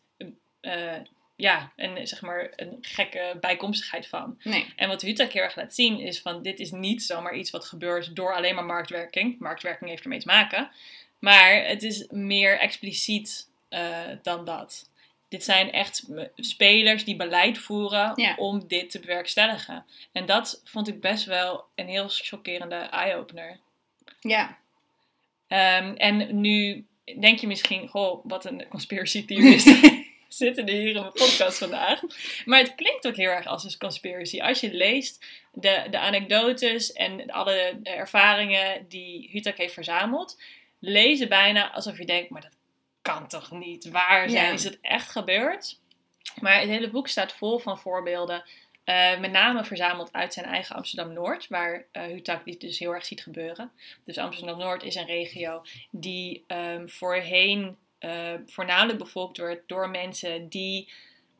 eh, 0.61 0.93
ja, 1.35 1.71
een, 1.75 2.07
zeg 2.07 2.21
maar, 2.21 2.51
een 2.55 2.77
gekke 2.81 3.37
bijkomstigheid 3.39 4.07
van. 4.07 4.39
Nee. 4.43 4.73
En 4.75 4.87
wat 4.87 5.01
Hutak 5.01 5.31
heel 5.31 5.43
erg 5.43 5.55
laat 5.55 5.75
zien 5.75 5.99
is 5.99 6.21
van 6.21 6.41
dit 6.41 6.59
is 6.59 6.71
niet 6.71 7.03
zomaar 7.03 7.35
iets 7.35 7.51
wat 7.51 7.65
gebeurt 7.65 8.15
door 8.15 8.35
alleen 8.35 8.55
maar 8.55 8.65
marktwerking. 8.65 9.39
Marktwerking 9.39 9.89
heeft 9.89 10.03
ermee 10.03 10.19
te 10.19 10.27
maken. 10.27 10.71
Maar 11.19 11.65
het 11.65 11.83
is 11.83 12.05
meer 12.09 12.59
expliciet 12.59 13.49
eh, 13.69 13.99
dan 14.21 14.45
dat. 14.45 14.89
Dit 15.31 15.43
zijn 15.43 15.71
echt 15.71 16.07
spelers 16.35 17.03
die 17.03 17.15
beleid 17.15 17.57
voeren 17.57 18.13
Ja. 18.15 18.35
om 18.37 18.67
dit 18.67 18.91
te 18.91 18.99
bewerkstelligen. 18.99 19.85
En 20.11 20.25
dat 20.25 20.61
vond 20.63 20.87
ik 20.87 21.01
best 21.01 21.25
wel 21.25 21.65
een 21.75 21.87
heel 21.87 22.07
chockerende 22.09 22.75
eye-opener. 22.75 23.59
Ja. 24.19 24.57
Ehm, 25.47 25.93
en 25.95 26.41
nu 26.41 26.85
denk 27.19 27.39
je 27.39 27.47
misschien, 27.47 27.87
goh, 27.87 28.25
wat 28.25 28.45
een 28.45 28.67
conspiracy 28.69 29.25
theorist. 29.25 29.67
Zitten 30.27 30.65
er 30.65 30.73
hier 30.73 30.95
in 30.95 31.01
mijn 31.01 31.11
podcast 31.11 31.57
vandaag. 31.57 32.01
Maar 32.45 32.59
het 32.59 32.75
klinkt 32.75 33.07
ook 33.07 33.15
heel 33.15 33.29
erg 33.29 33.45
als 33.45 33.63
een 33.63 33.77
conspiracy. 33.77 34.41
Als 34.41 34.59
je 34.59 34.73
leest 34.73 35.25
de, 35.53 35.87
de 35.89 35.99
anekdotes 35.99 36.91
en 36.91 37.31
alle 37.31 37.79
ervaringen 37.83 38.85
die 38.89 39.29
Hutak 39.31 39.57
heeft 39.57 39.73
verzameld, 39.73 40.41
lezen 40.79 41.29
bijna 41.29 41.71
alsof 41.71 41.97
je 41.97 42.05
denkt, 42.05 42.29
maar 42.29 42.41
dat 42.41 42.55
kan 43.01 43.27
toch 43.27 43.51
niet 43.51 43.89
waar 43.89 44.29
zijn? 44.29 44.45
Ja. 44.45 44.51
Is 44.51 44.63
het 44.63 44.77
echt 44.81 45.11
gebeurd? 45.11 45.79
Maar 46.41 46.59
het 46.59 46.69
hele 46.69 46.89
boek 46.89 47.07
staat 47.07 47.33
vol 47.33 47.59
van 47.59 47.79
voorbeelden. 47.79 48.43
eh, 48.83 49.19
met 49.19 49.31
name 49.31 49.65
verzameld 49.65 50.13
uit 50.13 50.33
zijn 50.33 50.45
eigen 50.45 50.75
Amsterdam-Noord, 50.75 51.47
waar 51.47 51.85
eh 51.91 52.03
Hutak 52.03 52.45
dit 52.45 52.61
dus 52.61 52.79
heel 52.79 52.93
erg 52.93 53.05
ziet 53.05 53.23
gebeuren. 53.23 53.71
Dus 54.05 54.17
Amsterdam-Noord 54.17 54.83
is 54.83 54.95
een 54.95 55.05
regio 55.05 55.61
die 55.91 56.43
ehm, 56.47 56.87
voorheen 56.87 57.77
eh, 57.99 58.33
voornamelijk 58.45 58.97
bevolkt 58.97 59.37
wordt 59.37 59.67
door 59.67 59.89
mensen 59.89 60.49
die 60.49 60.91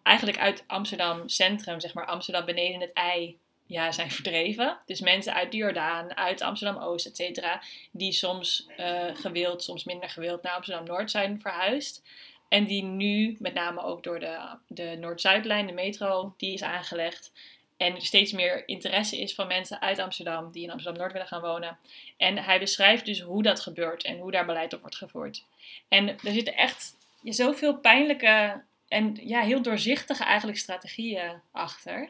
eigenlijk 0.03 0.37
uit 0.37 0.63
Amsterdam 0.67 1.29
Centrum, 1.29 1.79
zeg 1.79 1.93
maar 1.93 2.05
Amsterdam 2.05 2.45
beneden 2.45 2.81
het 2.81 2.93
ei, 2.93 3.37
ja, 3.71 3.91
zijn 3.91 4.11
verdreven. 4.11 4.77
Dus 4.85 5.01
mensen 5.01 5.33
uit 5.33 5.51
de 5.51 5.57
Jordaan, 5.57 6.15
uit 6.17 6.41
Amsterdam 6.41 6.83
Oost, 6.83 7.05
et 7.05 7.15
cetera, 7.15 7.61
die 7.91 8.11
soms 8.11 8.67
eh, 8.77 9.05
gewild, 9.13 9.63
soms 9.63 9.83
minder 9.83 10.09
gewild 10.09 10.41
naar 10.41 10.53
Amsterdam 10.53 10.85
Noord 10.85 11.11
zijn 11.11 11.41
verhuisd. 11.41 12.03
En 12.47 12.65
die 12.65 12.83
nu, 12.83 13.35
met 13.39 13.53
name 13.53 13.81
ook 13.81 14.03
door 14.03 14.19
de, 14.19 14.37
de 14.67 14.97
Noord-Zuidlijn, 14.99 15.67
de 15.67 15.73
metro, 15.73 16.33
die 16.37 16.53
is 16.53 16.63
aangelegd. 16.63 17.31
En 17.77 18.01
steeds 18.01 18.31
meer 18.31 18.67
interesse 18.67 19.19
is 19.19 19.35
van 19.35 19.47
mensen 19.47 19.81
uit 19.81 19.99
Amsterdam 19.99 20.51
die 20.51 20.63
in 20.63 20.71
Amsterdam-Noord 20.71 21.13
willen 21.13 21.27
gaan 21.27 21.41
wonen. 21.41 21.77
En 22.17 22.37
hij 22.37 22.59
beschrijft 22.59 23.05
dus 23.05 23.19
hoe 23.19 23.43
dat 23.43 23.59
gebeurt 23.59 24.03
en 24.03 24.17
hoe 24.17 24.31
daar 24.31 24.45
beleid 24.45 24.73
op 24.73 24.81
wordt 24.81 24.95
gevoerd. 24.95 25.43
En 25.87 26.07
er 26.07 26.31
zitten 26.31 26.55
echt 26.55 26.95
zoveel 27.23 27.77
pijnlijke 27.77 28.61
en 28.87 29.17
ja, 29.21 29.41
heel 29.41 29.61
doorzichtige 29.61 30.23
eigenlijk 30.23 30.57
strategieën 30.57 31.41
achter. 31.51 32.09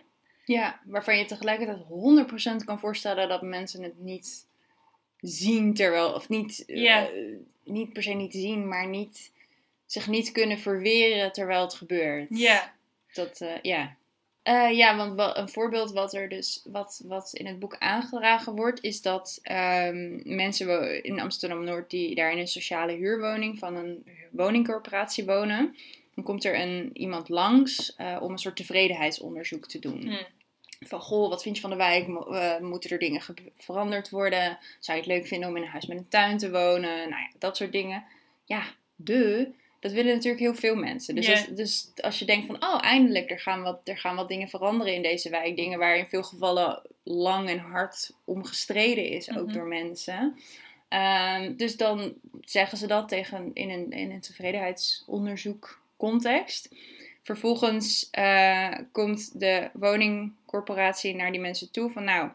Ja, 0.52 0.80
waarvan 0.84 1.18
je 1.18 1.26
tegelijkertijd 1.26 1.80
100% 2.62 2.66
kan 2.66 2.80
voorstellen 2.80 3.30
dat 3.30 3.42
mensen 3.42 3.84
het 3.84 4.00
niet 4.00 4.46
zien 5.22 5.74
terwijl, 5.74 6.14
of 6.14 6.30
niet, 6.30 6.66
eh, 6.66 7.04
niet 7.64 7.94
per 7.94 8.04
se 8.04 8.14
niet 8.14 8.34
zien, 8.34 8.68
maar 8.68 8.88
niet, 8.88 9.32
zich 9.86 10.08
niet 10.08 10.32
kunnen 10.32 10.60
verweren 10.60 11.32
terwijl 11.32 11.62
het 11.62 11.74
gebeurt. 11.74 12.28
Ja, 12.30 12.74
Dat, 13.14 13.42
eh, 13.42 13.62
ja. 13.62 13.96
Eh, 14.44 14.72
ja, 14.72 14.98
want 14.98 15.16
wel, 15.16 15.38
een 15.38 15.50
voorbeeld 15.50 15.92
wat 15.92 16.14
er 16.14 16.30
dus, 16.30 16.62
wat, 16.66 17.02
wat 17.06 17.34
in 17.34 17.46
het 17.46 17.60
boek 17.60 17.76
aangedragen 17.78 18.56
wordt, 18.56 18.84
is 18.84 19.02
dat 19.02 19.40
ehm, 19.42 20.36
mensen 20.36 21.04
in 21.04 21.20
Amsterdam-Noord 21.20 21.90
die 21.90 22.16
daar 22.16 22.32
in 22.32 22.38
een 22.38 22.48
sociale 22.48 22.94
huurwoning 22.94 23.60
van 23.60 23.76
een 23.76 24.06
woningcorporatie 24.32 25.26
wonen, 25.26 25.76
dan 26.16 26.24
komt 26.24 26.44
er 26.44 26.60
een, 26.60 26.90
iemand 26.94 27.30
langs 27.30 27.96
om 28.20 28.32
een 28.32 28.38
soort 28.38 28.56
tevredenheidsonderzoek 28.56 29.68
te 29.68 29.80
doen. 29.80 30.02
Hm. 30.02 30.24
Van, 30.88 31.00
goh, 31.02 31.30
wat 31.30 31.42
vind 31.42 31.56
je 31.56 31.62
van 31.62 31.70
de 31.70 31.76
wijk? 31.76 32.08
Eh, 32.08 32.58
moeten 32.60 32.90
er 32.90 33.00
dingen 33.00 33.22
ge- 33.22 33.52
veranderd 33.58 34.10
worden? 34.10 34.58
Zou 34.80 34.98
je 34.98 35.04
het 35.04 35.14
leuk 35.14 35.28
vinden 35.28 35.50
om 35.50 35.56
in 35.56 35.62
een 35.64 35.68
huis 35.68 35.86
met 35.86 35.98
een 35.98 36.08
tuin 36.10 36.38
te 36.38 36.52
wonen? 36.52 37.10
Nou 37.10 37.22
ja, 37.22 37.30
dat 37.40 37.58
soort 37.58 37.72
dingen. 37.72 38.04
Ja, 38.46 38.64
de, 38.96 39.52
dat 39.80 39.92
willen 39.92 40.14
natuurlijk 40.14 40.42
heel 40.44 40.56
veel 40.56 40.76
mensen. 40.76 41.16
Dus, 41.16 41.30
als, 41.30 41.46
dus 41.48 41.92
als 42.02 42.20
je 42.20 42.26
denkt 42.26 42.46
van, 42.46 42.64
oh, 42.64 42.78
eindelijk, 42.84 43.32
er 43.32 43.40
gaan, 43.40 43.62
wat, 43.62 43.80
er 43.84 43.98
gaan 43.98 44.16
wat 44.16 44.28
dingen 44.28 44.50
veranderen 44.50 44.94
in 44.94 45.02
deze 45.02 45.30
wijk. 45.30 45.56
Dingen 45.56 45.80
waar 45.80 45.98
in 45.98 46.08
veel 46.08 46.24
gevallen 46.24 46.82
lang 47.04 47.50
en 47.50 47.60
hard 47.60 48.12
om 48.26 48.46
gestreden 48.46 49.06
is, 49.10 49.30
ook 49.38 49.46
Mhm. 49.46 49.54
door 49.54 49.68
mensen. 49.68 50.40
Ehm, 50.88 51.56
dus 51.56 51.78
dan 51.78 52.14
zeggen 52.42 52.78
ze 52.78 52.88
dat 52.88 53.10
tegen, 53.10 53.52
in, 53.54 53.70
een, 53.70 53.92
in 53.92 54.12
een 54.12 54.22
tevredenheidsonderzoek 54.22 55.82
context. 55.98 56.70
Vervolgens 57.24 58.10
eh, 58.12 58.78
komt 58.92 59.40
de 59.40 59.70
woningcorporatie 59.74 61.16
naar 61.16 61.32
die 61.32 61.42
mensen 61.42 61.72
toe 61.72 61.92
van 61.92 62.04
nou, 62.04 62.30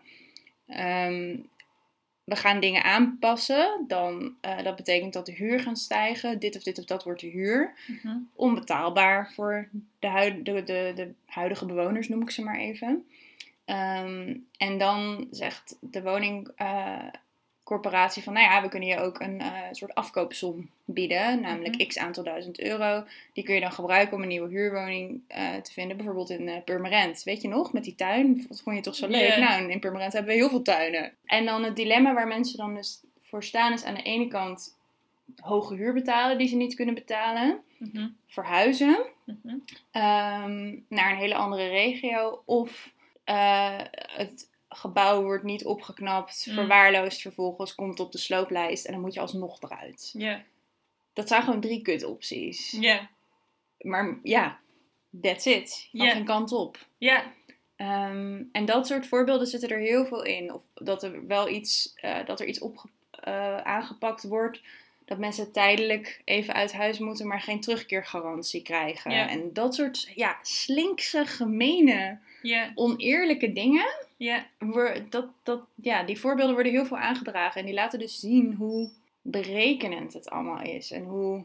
ehm, 0.66 1.36
we 2.24 2.36
gaan 2.36 2.60
dingen 2.60 2.82
aanpassen. 2.82 3.84
Dan, 3.88 4.34
eh, 4.40 4.62
dat 4.62 4.76
betekent 4.76 5.12
dat 5.12 5.26
de 5.26 5.32
huur 5.32 5.60
gaat 5.60 5.78
stijgen. 5.78 6.38
Dit 6.38 6.56
of 6.56 6.62
dit 6.62 6.78
of 6.78 6.84
dat 6.84 7.04
wordt 7.04 7.20
de 7.20 7.26
huur. 7.26 7.74
Mhm. 7.86 8.16
Onbetaalbaar 8.34 9.32
voor 9.32 9.68
de, 9.98 10.06
huid, 10.06 10.44
de, 10.44 10.62
de, 10.62 10.92
de 10.94 11.12
huidige 11.26 11.66
bewoners, 11.66 12.08
noem 12.08 12.22
ik 12.22 12.30
ze 12.30 12.42
maar 12.42 12.58
even. 12.58 13.06
Ehm, 13.64 14.36
en 14.56 14.78
dan 14.78 15.28
zegt 15.30 15.76
de 15.80 16.02
woningcorporatie 17.66 18.22
van, 18.22 18.32
nou 18.32 18.46
ja, 18.46 18.62
we 18.62 18.68
kunnen 18.68 18.88
je 18.88 18.98
ook 18.98 19.20
een 19.20 19.40
eh, 19.40 19.52
soort 19.70 19.94
afkoopsom 19.94 20.70
bieden, 20.84 21.40
namelijk 21.40 21.74
Mhm. 21.76 21.86
x 21.86 21.98
aantal 21.98 22.24
duizend 22.24 22.60
euro. 22.60 23.04
Die 23.32 23.44
kun 23.44 23.54
je 23.54 23.60
dan 23.60 23.72
gebruiken 23.72 24.16
om 24.16 24.22
een 24.22 24.28
nieuwe 24.28 24.48
huurwoning 24.48 25.20
eh, 25.28 25.54
te 25.54 25.72
vinden, 25.72 25.96
bijvoorbeeld 25.96 26.30
in 26.30 26.48
eh, 26.48 26.62
Purmerend. 26.64 27.22
Weet 27.22 27.42
je 27.42 27.48
nog, 27.48 27.72
met 27.72 27.84
die 27.84 27.94
tuin? 27.94 28.44
Dat 28.48 28.62
vond 28.62 28.76
je 28.76 28.82
toch 28.82 28.94
zo 28.94 29.06
leuk? 29.08 29.36
Nou, 29.36 29.70
in 29.70 29.80
Purmerend 29.80 30.12
hebben 30.12 30.32
we 30.32 30.38
heel 30.38 30.48
veel 30.48 30.62
tuinen. 30.62 31.12
En 31.24 31.44
dan 31.44 31.62
het 31.64 31.76
dilemma 31.76 32.14
waar 32.14 32.28
mensen 32.28 32.56
dan 32.58 32.74
dus 32.74 33.00
voor 33.20 33.44
staan 33.44 33.72
is 33.72 33.84
aan 33.84 33.94
de 33.94 34.02
ene 34.02 34.28
kant 34.28 34.74
hoge 35.36 35.74
huur 35.74 35.92
betalen 35.92 36.38
die 36.38 36.48
ze 36.48 36.56
niet 36.56 36.74
kunnen 36.74 36.94
betalen, 36.94 37.60
Mhm. 37.78 38.08
verhuizen 38.26 39.06
Mhm. 39.24 39.54
ehm, 39.90 40.74
naar 40.88 41.10
een 41.10 41.16
hele 41.18 41.34
andere 41.34 41.68
regio. 41.68 42.42
Of 42.44 42.92
het 44.16 44.48
gebouw 44.68 45.22
wordt 45.22 45.44
niet 45.44 45.64
opgeknapt, 45.64 46.46
Mm. 46.46 46.54
verwaarloosd 46.54 47.20
vervolgens, 47.20 47.74
komt 47.74 48.00
op 48.00 48.12
de 48.12 48.18
slooplijst 48.18 48.84
en 48.84 48.92
dan 48.92 49.00
moet 49.00 49.14
je 49.14 49.20
alsnog 49.20 49.62
eruit. 49.62 50.10
Ja. 50.12 50.42
Dat 51.12 51.28
zijn 51.28 51.42
gewoon 51.42 51.60
drie 51.60 51.82
kutopties. 51.82 52.70
Ja. 52.80 53.10
Maar 53.78 54.18
ja, 54.22 54.58
that's 55.22 55.44
it. 55.46 55.88
Je 55.92 55.98
kan 55.98 56.10
geen 56.10 56.24
kant 56.24 56.52
op. 56.52 56.86
Ja. 56.98 57.32
Ehm, 57.76 58.42
en 58.52 58.64
dat 58.64 58.86
soort 58.86 59.06
voorbeelden 59.06 59.46
zitten 59.46 59.68
er 59.68 59.78
heel 59.78 60.06
veel 60.06 60.24
in. 60.24 60.52
Of 60.52 60.62
dat 60.74 61.02
er 61.02 61.26
wel 61.26 61.48
iets, 61.48 61.92
eh, 61.94 62.26
dat 62.26 62.40
er 62.40 62.46
iets 62.46 62.58
op, 62.58 62.84
eh, 63.10 63.56
aangepakt 63.56 64.22
wordt. 64.22 64.60
Dat 65.04 65.18
mensen 65.18 65.52
tijdelijk 65.52 66.20
even 66.24 66.54
uit 66.54 66.72
huis 66.72 66.98
moeten, 66.98 67.26
maar 67.26 67.40
geen 67.40 67.60
terugkeergarantie 67.60 68.62
krijgen. 68.62 69.10
Ja. 69.10 69.28
En 69.28 69.52
dat 69.52 69.74
soort 69.74 70.10
ja, 70.14 70.38
slinkse, 70.42 71.26
gemene, 71.26 72.18
Ja. 72.46 72.70
oneerlijke 72.74 73.52
dingen. 73.52 73.86
Ja. 74.16 74.46
Dat, 75.10 75.26
dat, 75.42 75.60
ja, 75.74 76.02
die 76.02 76.20
voorbeelden 76.20 76.54
worden 76.54 76.72
heel 76.72 76.86
veel 76.86 76.96
aangedragen. 76.98 77.60
En 77.60 77.66
die 77.66 77.74
laten 77.74 77.98
dus 77.98 78.20
zien 78.20 78.54
hoe 78.54 78.90
berekenend 79.22 80.12
het 80.12 80.30
allemaal 80.30 80.62
is. 80.62 80.90
En 80.90 81.04
hoe. 81.04 81.44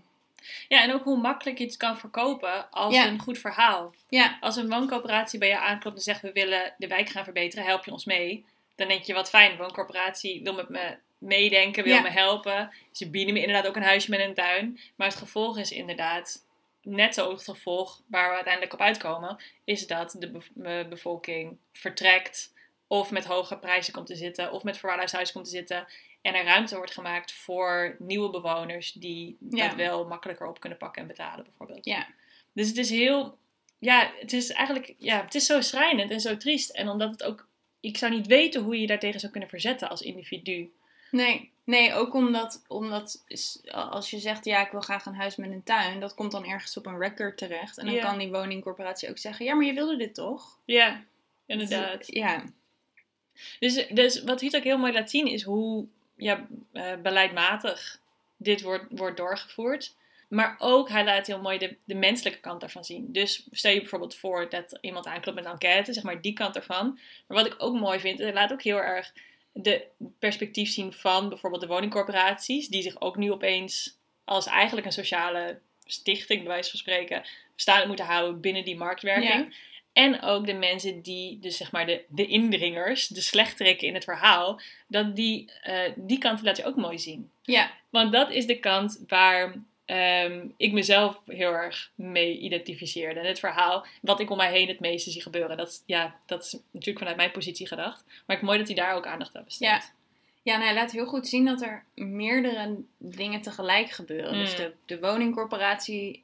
Ja, 0.68 0.84
en 0.84 0.94
ook 0.94 1.04
hoe 1.04 1.18
makkelijk 1.18 1.58
je 1.58 1.66
het 1.66 1.78
kan 1.78 1.98
verkopen 1.98 2.72
als 2.72 2.94
Ja. 2.96 3.08
een 3.08 3.20
goed 3.20 3.38
verhaal. 3.40 3.94
Ja, 4.10 4.38
Als 4.42 4.56
een 4.56 4.70
wooncoöperatie 4.70 5.40
bij 5.40 5.48
je 5.48 5.60
aanklopt 5.60 5.96
en 5.98 6.02
zegt 6.04 6.22
we 6.22 6.32
willen 6.32 6.74
de 6.78 6.88
wijk 6.88 7.10
gaan 7.10 7.24
verbeteren, 7.24 7.66
help 7.66 7.86
je 7.86 7.92
ons 7.92 8.06
mee. 8.06 8.46
Dan 8.76 8.88
denk 8.88 9.04
je 9.04 9.14
wat 9.14 9.30
fijn, 9.30 9.52
de 9.52 9.58
wooncorporatie 9.58 10.44
wil 10.44 10.54
met 10.54 10.70
me 10.70 10.96
meedenken, 11.18 11.84
wil 11.84 11.94
Ja. 11.94 12.02
me 12.02 12.10
helpen. 12.10 12.72
Ze 12.92 13.10
bieden 13.10 13.34
me 13.34 13.40
inderdaad 13.40 13.68
ook 13.68 13.76
een 13.76 13.82
huisje 13.84 14.10
met 14.10 14.20
een 14.20 14.34
tuin. 14.34 14.80
Maar 14.96 15.08
het 15.08 15.16
gevolg 15.18 15.58
is 15.58 15.72
inderdaad, 15.72 16.46
net 16.82 17.14
zo 17.14 17.32
het 17.32 17.44
gevolg 17.44 18.02
waar 18.08 18.30
we 18.30 18.36
uiteindelijk 18.36 18.74
op 18.74 18.82
uitkomen, 18.82 19.38
is 19.64 19.88
dat 19.88 20.16
de 20.20 20.32
eh, 20.64 20.88
bevolking 20.90 21.58
vertrekt 21.74 22.54
of 22.88 23.12
met 23.12 23.26
hoge 23.26 23.58
prijzen 23.58 23.94
komt 23.94 24.08
te 24.08 24.16
zitten 24.16 24.52
of 24.52 24.64
met 24.64 24.78
verwaarloosd 24.78 25.14
huis 25.14 25.32
komt 25.32 25.46
te 25.46 25.52
zitten. 25.52 25.88
En 26.22 26.36
er 26.36 26.44
ruimte 26.44 26.76
wordt 26.76 26.94
gemaakt 26.94 27.34
voor 27.34 27.96
nieuwe 28.00 28.30
bewoners 28.30 28.92
die 28.92 29.38
Ja. 29.50 29.68
dat 29.68 29.76
wel 29.76 30.08
makkelijker 30.08 30.48
op 30.48 30.60
kunnen 30.60 30.78
pakken 30.78 31.02
en 31.02 31.08
betalen 31.08 31.44
bijvoorbeeld. 31.46 31.86
ja. 31.86 32.08
Dus 32.54 32.68
het 32.68 32.78
is 32.78 32.90
heel, 32.90 33.38
ja, 33.80 34.12
het 34.20 34.34
is 34.34 34.50
eigenlijk, 34.50 34.96
ja, 34.98 35.22
het 35.24 35.36
is 35.36 35.46
zo 35.46 35.62
schrijnend 35.62 36.12
en 36.12 36.20
zo 36.22 36.38
triest. 36.38 36.70
En 36.70 36.90
omdat 36.90 37.12
het 37.12 37.24
ook, 37.24 37.48
ik 37.80 37.98
zou 37.98 38.12
niet 38.14 38.28
weten 38.28 38.62
hoe 38.62 38.76
je 38.76 38.82
je 38.82 38.88
daartegen 38.88 39.20
zou 39.20 39.32
kunnen 39.32 39.50
verzetten 39.50 39.90
als 39.90 40.02
individu. 40.02 40.72
Nee, 41.12 41.51
nee 41.72 41.94
ook 41.94 42.14
omdat, 42.14 42.64
omdat 42.68 43.24
als 43.72 44.10
je 44.10 44.20
zegt, 44.20 44.46
ja, 44.46 44.66
ik 44.66 44.72
wil 44.72 44.82
graag 44.82 45.06
een 45.06 45.16
huis 45.16 45.36
met 45.36 45.52
een 45.52 45.64
tuin, 45.64 46.00
dat 46.00 46.16
komt 46.16 46.32
dan 46.32 46.46
ergens 46.46 46.78
op 46.78 46.86
een 46.86 46.98
record 47.00 47.38
terecht. 47.38 47.78
En 47.78 47.86
dan 47.86 47.94
Ja. 47.96 48.02
kan 48.02 48.18
die 48.18 48.32
woningcorporatie 48.32 49.10
ook 49.10 49.18
zeggen, 49.18 49.46
ja, 49.46 49.54
maar 49.56 49.66
je 49.66 49.74
wilde 49.74 49.98
dit 49.98 50.14
toch? 50.14 50.58
Ja, 50.66 51.04
inderdaad. 51.46 52.08
Ja, 52.08 52.44
Dus, 53.60 53.88
dus 53.88 54.24
wat 54.24 54.42
Huut 54.42 54.56
ook 54.56 54.64
heel 54.64 54.78
mooi 54.78 54.94
laat 54.94 55.10
zien 55.10 55.28
is 55.28 55.44
hoe 55.44 55.86
ja, 56.16 56.48
eh, 56.72 56.96
beleidmatig 57.04 58.00
dit 58.38 58.62
wordt, 58.62 58.86
wordt 58.90 59.18
doorgevoerd. 59.18 59.96
Maar 60.28 60.56
ook, 60.60 60.90
hij 60.90 61.04
laat 61.04 61.28
heel 61.28 61.42
mooi 61.42 61.58
de, 61.58 61.76
de 61.86 61.96
menselijke 61.96 62.40
kant 62.40 62.60
daarvan 62.62 62.86
zien. 62.86 63.12
Dus 63.12 63.48
stel 63.52 63.72
je 63.72 63.80
bijvoorbeeld 63.80 64.16
voor 64.16 64.50
dat 64.50 64.78
iemand 64.82 65.06
aanklopt 65.06 65.36
met 65.38 65.46
een 65.46 65.52
enquête, 65.52 65.94
zeg 65.94 66.04
maar 66.04 66.22
die 66.22 66.34
kant 66.34 66.56
ervan. 66.56 67.00
Maar 67.28 67.38
wat 67.38 67.46
ik 67.46 67.56
ook 67.58 67.80
mooi 67.80 68.00
vind, 68.00 68.20
hij 68.20 68.34
laat 68.34 68.52
ook 68.52 68.62
heel 68.62 68.82
erg 68.82 69.14
de 69.54 69.88
perspectief 70.20 70.70
zien 70.72 70.94
van 70.94 71.30
bijvoorbeeld 71.30 71.62
de 71.62 71.68
woningcorporaties, 71.68 72.68
die 72.68 72.82
zich 72.82 73.02
ook 73.02 73.18
nu 73.18 73.32
opeens 73.32 73.98
als 74.24 74.46
eigenlijk 74.46 74.86
een 74.88 74.94
sociale 74.94 75.60
stichting, 75.86 76.40
bij 76.40 76.52
wijze 76.52 76.70
van 76.70 76.80
spreken, 76.80 77.24
staande 77.56 77.88
moeten 77.88 78.06
houden 78.06 78.42
binnen 78.42 78.66
die 78.66 78.78
marktwerking. 78.78 79.70
En 79.94 80.22
ook 80.22 80.46
de 80.46 80.54
mensen 80.54 81.02
die, 81.02 81.40
dus 81.40 81.58
zeg 81.58 81.72
maar 81.72 81.86
de, 81.86 82.04
de 82.08 82.28
indringers, 82.28 83.08
de 83.08 83.22
slechterikken 83.22 83.88
in 83.88 83.94
het 83.94 84.04
verhaal, 84.04 84.62
dat 84.88 85.16
die, 85.16 85.52
eh, 85.62 85.92
die 85.96 86.18
kant 86.18 86.42
laat 86.42 86.58
je 86.58 86.66
ook 86.66 86.76
mooi 86.76 87.00
zien. 87.00 87.32
ja, 87.42 87.72
Want 87.90 88.12
dat 88.12 88.30
is 88.30 88.46
de 88.46 88.60
kant 88.60 89.04
waar 89.08 89.64
ehm, 89.86 90.48
ik 90.58 90.72
mezelf 90.72 91.22
heel 91.26 91.52
erg 91.54 91.92
mee 91.96 92.38
identificeerde. 92.38 93.20
En 93.20 93.26
het 93.26 93.40
verhaal, 93.40 93.86
wat 94.02 94.20
ik 94.20 94.30
om 94.30 94.38
mij 94.38 94.52
heen 94.52 94.68
het 94.68 94.80
meeste 94.80 95.12
zie 95.12 95.22
gebeuren. 95.22 95.58
Dat, 95.58 95.68
is- 95.70 95.84
ja, 95.86 96.16
dat 96.26 96.44
is 96.46 96.52
natuurlijk 96.72 96.98
vanuit 97.00 97.18
mijn 97.18 97.32
positie 97.32 97.68
gedacht. 97.68 98.04
Maar 98.26 98.36
ik 98.38 98.42
mooi 98.42 98.58
dat 98.58 98.68
hij 98.68 98.76
daar 98.76 98.96
ook 98.96 99.06
aandacht 99.08 99.36
aan 99.36 99.44
besteedt. 99.44 99.72
Ja. 99.72 100.00
Ja, 100.44 100.54
en 100.54 100.62
hij 100.62 100.74
laat 100.74 100.92
heel 100.92 101.06
goed 101.06 101.28
zien 101.28 101.46
dat 101.46 101.62
er 101.62 101.84
meerdere 101.96 102.76
dingen 102.98 103.42
tegelijk 103.42 103.90
gebeuren. 103.90 104.34
Dus 104.34 104.52
Mm. 104.52 104.58
de, 104.58 104.74
de 104.86 105.00
woningcorporatie 105.00 106.24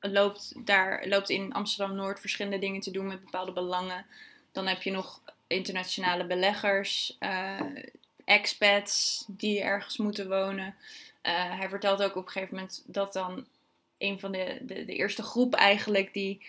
loopt, 0.00 0.52
daar, 0.64 1.06
loopt 1.08 1.30
in 1.30 1.52
Amsterdam-Noord 1.52 2.20
verschillende 2.20 2.58
dingen 2.58 2.80
te 2.80 2.90
doen 2.90 3.06
met 3.06 3.24
bepaalde 3.24 3.52
belangen. 3.52 4.06
Dan 4.52 4.66
heb 4.66 4.82
je 4.82 4.90
nog 4.90 5.20
internationale 5.46 6.24
beleggers, 6.26 7.16
eh, 7.18 7.60
expats 8.24 9.24
die 9.26 9.60
ergens 9.60 9.96
moeten 9.96 10.28
wonen. 10.28 10.74
Eh, 11.28 11.58
hij 11.58 11.68
vertelt 11.68 12.02
ook 12.02 12.16
op 12.16 12.26
een 12.26 12.32
gegeven 12.32 12.54
moment 12.54 12.82
dat 12.86 13.12
dan 13.12 13.46
een 13.98 14.20
van 14.20 14.32
de, 14.32 14.58
de, 14.62 14.84
de 14.84 14.94
eerste 14.94 15.22
groep 15.22 15.54
eigenlijk 15.54 16.12
die 16.12 16.42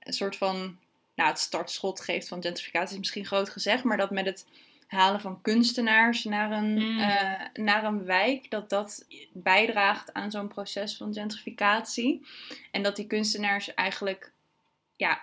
een 0.00 0.12
soort 0.12 0.36
van, 0.36 0.78
nou 1.14 1.28
het 1.28 1.38
startschot 1.38 2.00
geeft 2.00 2.28
van 2.28 2.42
gentrificatie 2.42 2.92
is 2.92 2.98
misschien 2.98 3.26
groot 3.26 3.50
gezegd, 3.50 3.84
maar 3.84 3.96
dat 3.96 4.10
met 4.10 4.26
het 4.26 4.46
halen 4.86 5.20
van 5.20 5.40
kunstenaars 5.42 6.24
naar 6.24 6.52
een, 6.52 6.74
Mm. 6.74 6.98
eh, 6.98 7.40
naar 7.54 7.84
een 7.84 8.04
wijk, 8.04 8.50
dat 8.50 8.70
dat 8.70 9.06
bijdraagt 9.32 10.12
aan 10.12 10.30
zo'n 10.30 10.48
proces 10.48 10.96
van 10.96 11.14
gentrificatie. 11.14 12.26
En 12.70 12.82
dat 12.82 12.96
die 12.96 13.06
kunstenaars 13.06 13.74
eigenlijk, 13.74 14.32
ja, 14.96 15.22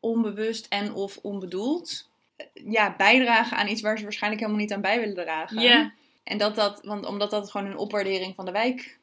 onbewust 0.00 0.66
en 0.66 0.94
of 0.94 1.16
onbedoeld, 1.16 2.08
eh, 2.36 2.46
ja, 2.52 2.94
bijdragen 2.96 3.56
aan 3.56 3.68
iets 3.68 3.80
waar 3.80 3.96
ze 3.96 4.02
waarschijnlijk 4.02 4.42
helemaal 4.42 4.62
niet 4.62 4.72
aan 4.72 4.80
bij 4.80 4.98
willen 5.00 5.24
dragen. 5.24 5.60
Ja, 5.60 5.92
En 6.28 6.38
dat 6.38 6.54
dat, 6.54 6.80
want 6.82 7.06
omdat 7.06 7.30
dat 7.30 7.50
gewoon 7.50 7.66
een 7.66 7.76
opwaardering 7.76 8.34
van 8.34 8.44
de 8.44 8.50
wijk 8.50 8.98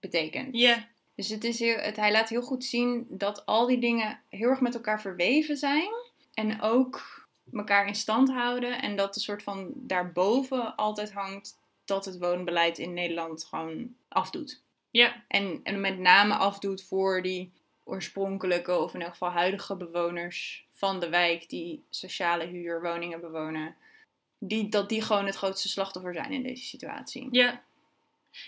betekent. 0.00 0.56
ja, 0.56 0.88
Dus 1.14 1.28
het 1.28 1.44
is 1.44 1.58
heel, 1.58 1.76
het, 1.76 1.96
hij 1.96 2.12
laat 2.12 2.28
heel 2.28 2.42
goed 2.42 2.64
zien 2.64 3.06
dat 3.08 3.46
al 3.46 3.66
die 3.66 3.78
dingen 3.78 4.20
heel 4.28 4.48
erg 4.48 4.60
met 4.60 4.74
elkaar 4.74 5.00
verweven 5.00 5.56
zijn. 5.56 5.88
En 6.34 6.60
ook 6.60 7.26
elkaar 7.52 7.86
in 7.86 7.94
stand 7.94 8.30
houden. 8.30 8.82
En 8.82 8.96
dat 8.96 9.14
de 9.14 9.20
soort 9.20 9.42
van 9.42 9.72
daarboven 9.74 10.76
altijd 10.76 11.12
hangt 11.12 11.58
dat 11.84 12.04
het 12.04 12.18
woonbeleid 12.18 12.78
in 12.78 12.94
Nederland 12.94 13.44
gewoon 13.44 13.94
afdoet. 14.08 14.62
ja, 14.90 15.24
En, 15.28 15.60
en 15.62 15.80
met 15.80 15.98
name 15.98 16.34
afdoet 16.34 16.84
voor 16.84 17.22
die 17.22 17.52
oorspronkelijke 17.84 18.78
of 18.78 18.94
in 18.94 19.02
elk 19.02 19.10
geval 19.10 19.30
huidige 19.30 19.76
bewoners 19.76 20.66
van 20.70 21.00
de 21.00 21.08
wijk 21.08 21.48
die 21.48 21.84
sociale 21.90 22.44
huurwoningen 22.44 23.20
bewonen. 23.20 23.76
Die, 24.38 24.68
dat 24.68 24.88
die 24.88 25.02
gewoon 25.02 25.26
het 25.26 25.36
grootste 25.36 25.68
slachtoffer 25.68 26.14
zijn 26.14 26.32
in 26.32 26.42
deze 26.42 26.64
situatie. 26.64 27.28
ja. 27.30 27.64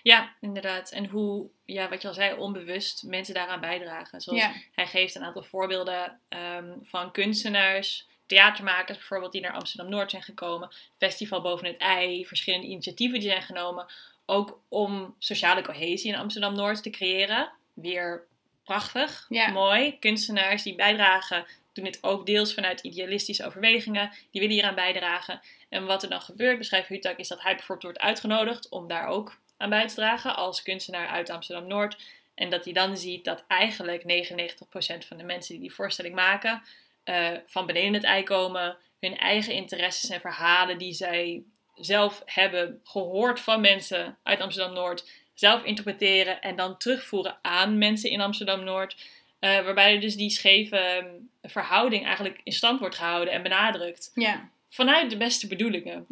Ja, 0.03 0.35
inderdaad. 0.41 0.91
En 0.91 1.07
hoe, 1.07 1.49
ja, 1.65 1.89
wat 1.89 2.03
je 2.03 2.09
al 2.09 2.15
zei, 2.15 2.39
onbewust 2.39 3.03
mensen 3.03 3.35
daaraan 3.35 3.61
bijdragen. 3.61 4.21
Zoals 4.21 4.39
Ja. 4.41 4.53
hij 4.73 4.87
geeft 4.87 5.15
een 5.15 5.25
aantal 5.25 5.43
voorbeelden 5.43 6.21
ehm, 6.29 6.73
van 6.83 7.11
kunstenaars, 7.13 8.07
theatermakers 8.27 8.99
bijvoorbeeld, 8.99 9.33
die 9.33 9.41
naar 9.41 9.53
Amsterdam-Noord 9.53 10.11
zijn 10.11 10.23
gekomen. 10.23 10.71
Festival 10.97 11.41
Boven 11.41 11.67
het 11.67 11.77
Ei, 11.77 12.27
verschillende 12.27 12.67
initiatieven 12.67 13.21
die 13.21 13.29
zijn 13.29 13.43
genomen. 13.43 13.87
Ook 14.27 14.61
om 14.69 15.15
sociale 15.19 15.63
cohesie 15.63 16.13
in 16.13 16.19
Amsterdam-Noord 16.19 16.83
te 16.83 16.91
creëren. 16.91 17.51
Weer 17.75 18.27
prachtig, 18.65 19.27
Ja. 19.29 19.51
mooi. 19.51 19.99
Kunstenaars 19.99 20.63
die 20.63 20.75
bijdragen, 20.75 21.47
doen 21.73 21.85
dit 21.85 21.99
ook 22.03 22.27
deels 22.27 22.55
vanuit 22.55 22.81
idealistische 22.81 23.47
overwegingen. 23.47 24.11
Die 24.31 24.41
willen 24.41 24.57
hieraan 24.57 24.75
bijdragen. 24.75 25.41
En 25.69 25.87
wat 25.87 26.03
er 26.03 26.09
dan 26.09 26.21
gebeurt, 26.21 26.59
beschrijft 26.59 26.89
Hutak, 26.89 27.19
is 27.19 27.29
dat 27.29 27.43
hij 27.43 27.55
bijvoorbeeld 27.55 27.83
wordt 27.83 28.09
uitgenodigd 28.09 28.69
om 28.69 28.89
daar 28.89 29.07
ook 29.07 29.39
aan 29.57 29.71
bij 29.71 29.89
te 29.89 29.95
dragen 29.95 30.37
als 30.37 30.63
kunstenaar 30.63 31.09
uit 31.09 31.31
Amsterdam-Noord. 31.31 31.97
En 32.35 32.51
dat 32.51 32.65
hij 32.65 32.73
dan 32.73 32.97
ziet 32.97 33.25
dat 33.25 33.45
eigenlijk 33.49 34.03
99% 34.03 35.07
van 35.07 35.17
de 35.17 35.23
mensen 35.23 35.53
die 35.53 35.63
die 35.63 35.75
voorstelling 35.75 36.15
maken, 36.15 36.63
eh, 37.05 37.31
van 37.47 37.67
beneden 37.67 37.95
het 37.95 38.05
ei 38.05 38.23
komen, 38.23 38.77
hun 39.01 39.17
eigen 39.17 39.53
interesses 39.53 40.11
en 40.11 40.21
verhalen 40.21 40.79
die 40.79 40.93
zij 40.93 41.43
zelf 41.75 42.23
hebben 42.25 42.81
gehoord 42.85 43.41
van 43.41 43.61
mensen 43.61 44.19
uit 44.23 44.41
Amsterdam-Noord, 44.41 45.11
zelf 45.35 45.65
interpreteren 45.65 46.41
en 46.41 46.57
dan 46.57 46.79
terugvoeren 46.79 47.39
aan 47.43 47.79
mensen 47.79 48.11
in 48.11 48.21
Amsterdam-Noord. 48.21 48.97
Eh, 49.39 49.65
waarbij 49.65 49.99
dus 49.99 50.17
die 50.17 50.31
scheve 50.31 50.77
eh, 50.77 51.51
verhouding 51.51 52.05
eigenlijk 52.05 52.41
in 52.43 52.53
stand 52.53 52.81
wordt 52.81 52.97
gehouden 52.97 53.35
en 53.35 53.43
benadrukt. 53.43 54.11
Ja. 54.15 54.49
Vanuit 54.69 55.11
de 55.11 55.17
beste 55.17 55.47
bedoelingen. 55.47 56.07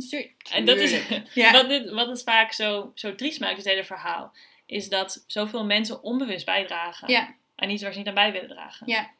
En 0.53 0.64
dat 0.64 0.77
is. 0.77 1.03
Ja. 1.35 1.53
wat, 1.53 1.69
dit, 1.69 1.90
wat 1.90 2.07
het 2.09 2.23
vaak 2.23 2.53
zo, 2.53 2.92
zo 2.95 3.14
triest 3.14 3.40
maakt, 3.40 3.57
het 3.57 3.66
hele 3.66 3.85
verhaal. 3.85 4.33
Is 4.66 4.88
dat 4.88 5.25
zoveel 5.27 5.64
mensen 5.64 6.03
onbewust 6.03 6.45
bijdragen 6.45 7.09
Ja. 7.09 7.35
aan 7.57 7.71
iets 7.71 7.83
waar 7.83 7.92
ze 7.92 7.99
niet 7.99 8.09
aan 8.09 8.14
bij 8.14 8.33
willen 8.33 8.49
dragen. 8.49 8.87
Ja. 8.88 9.11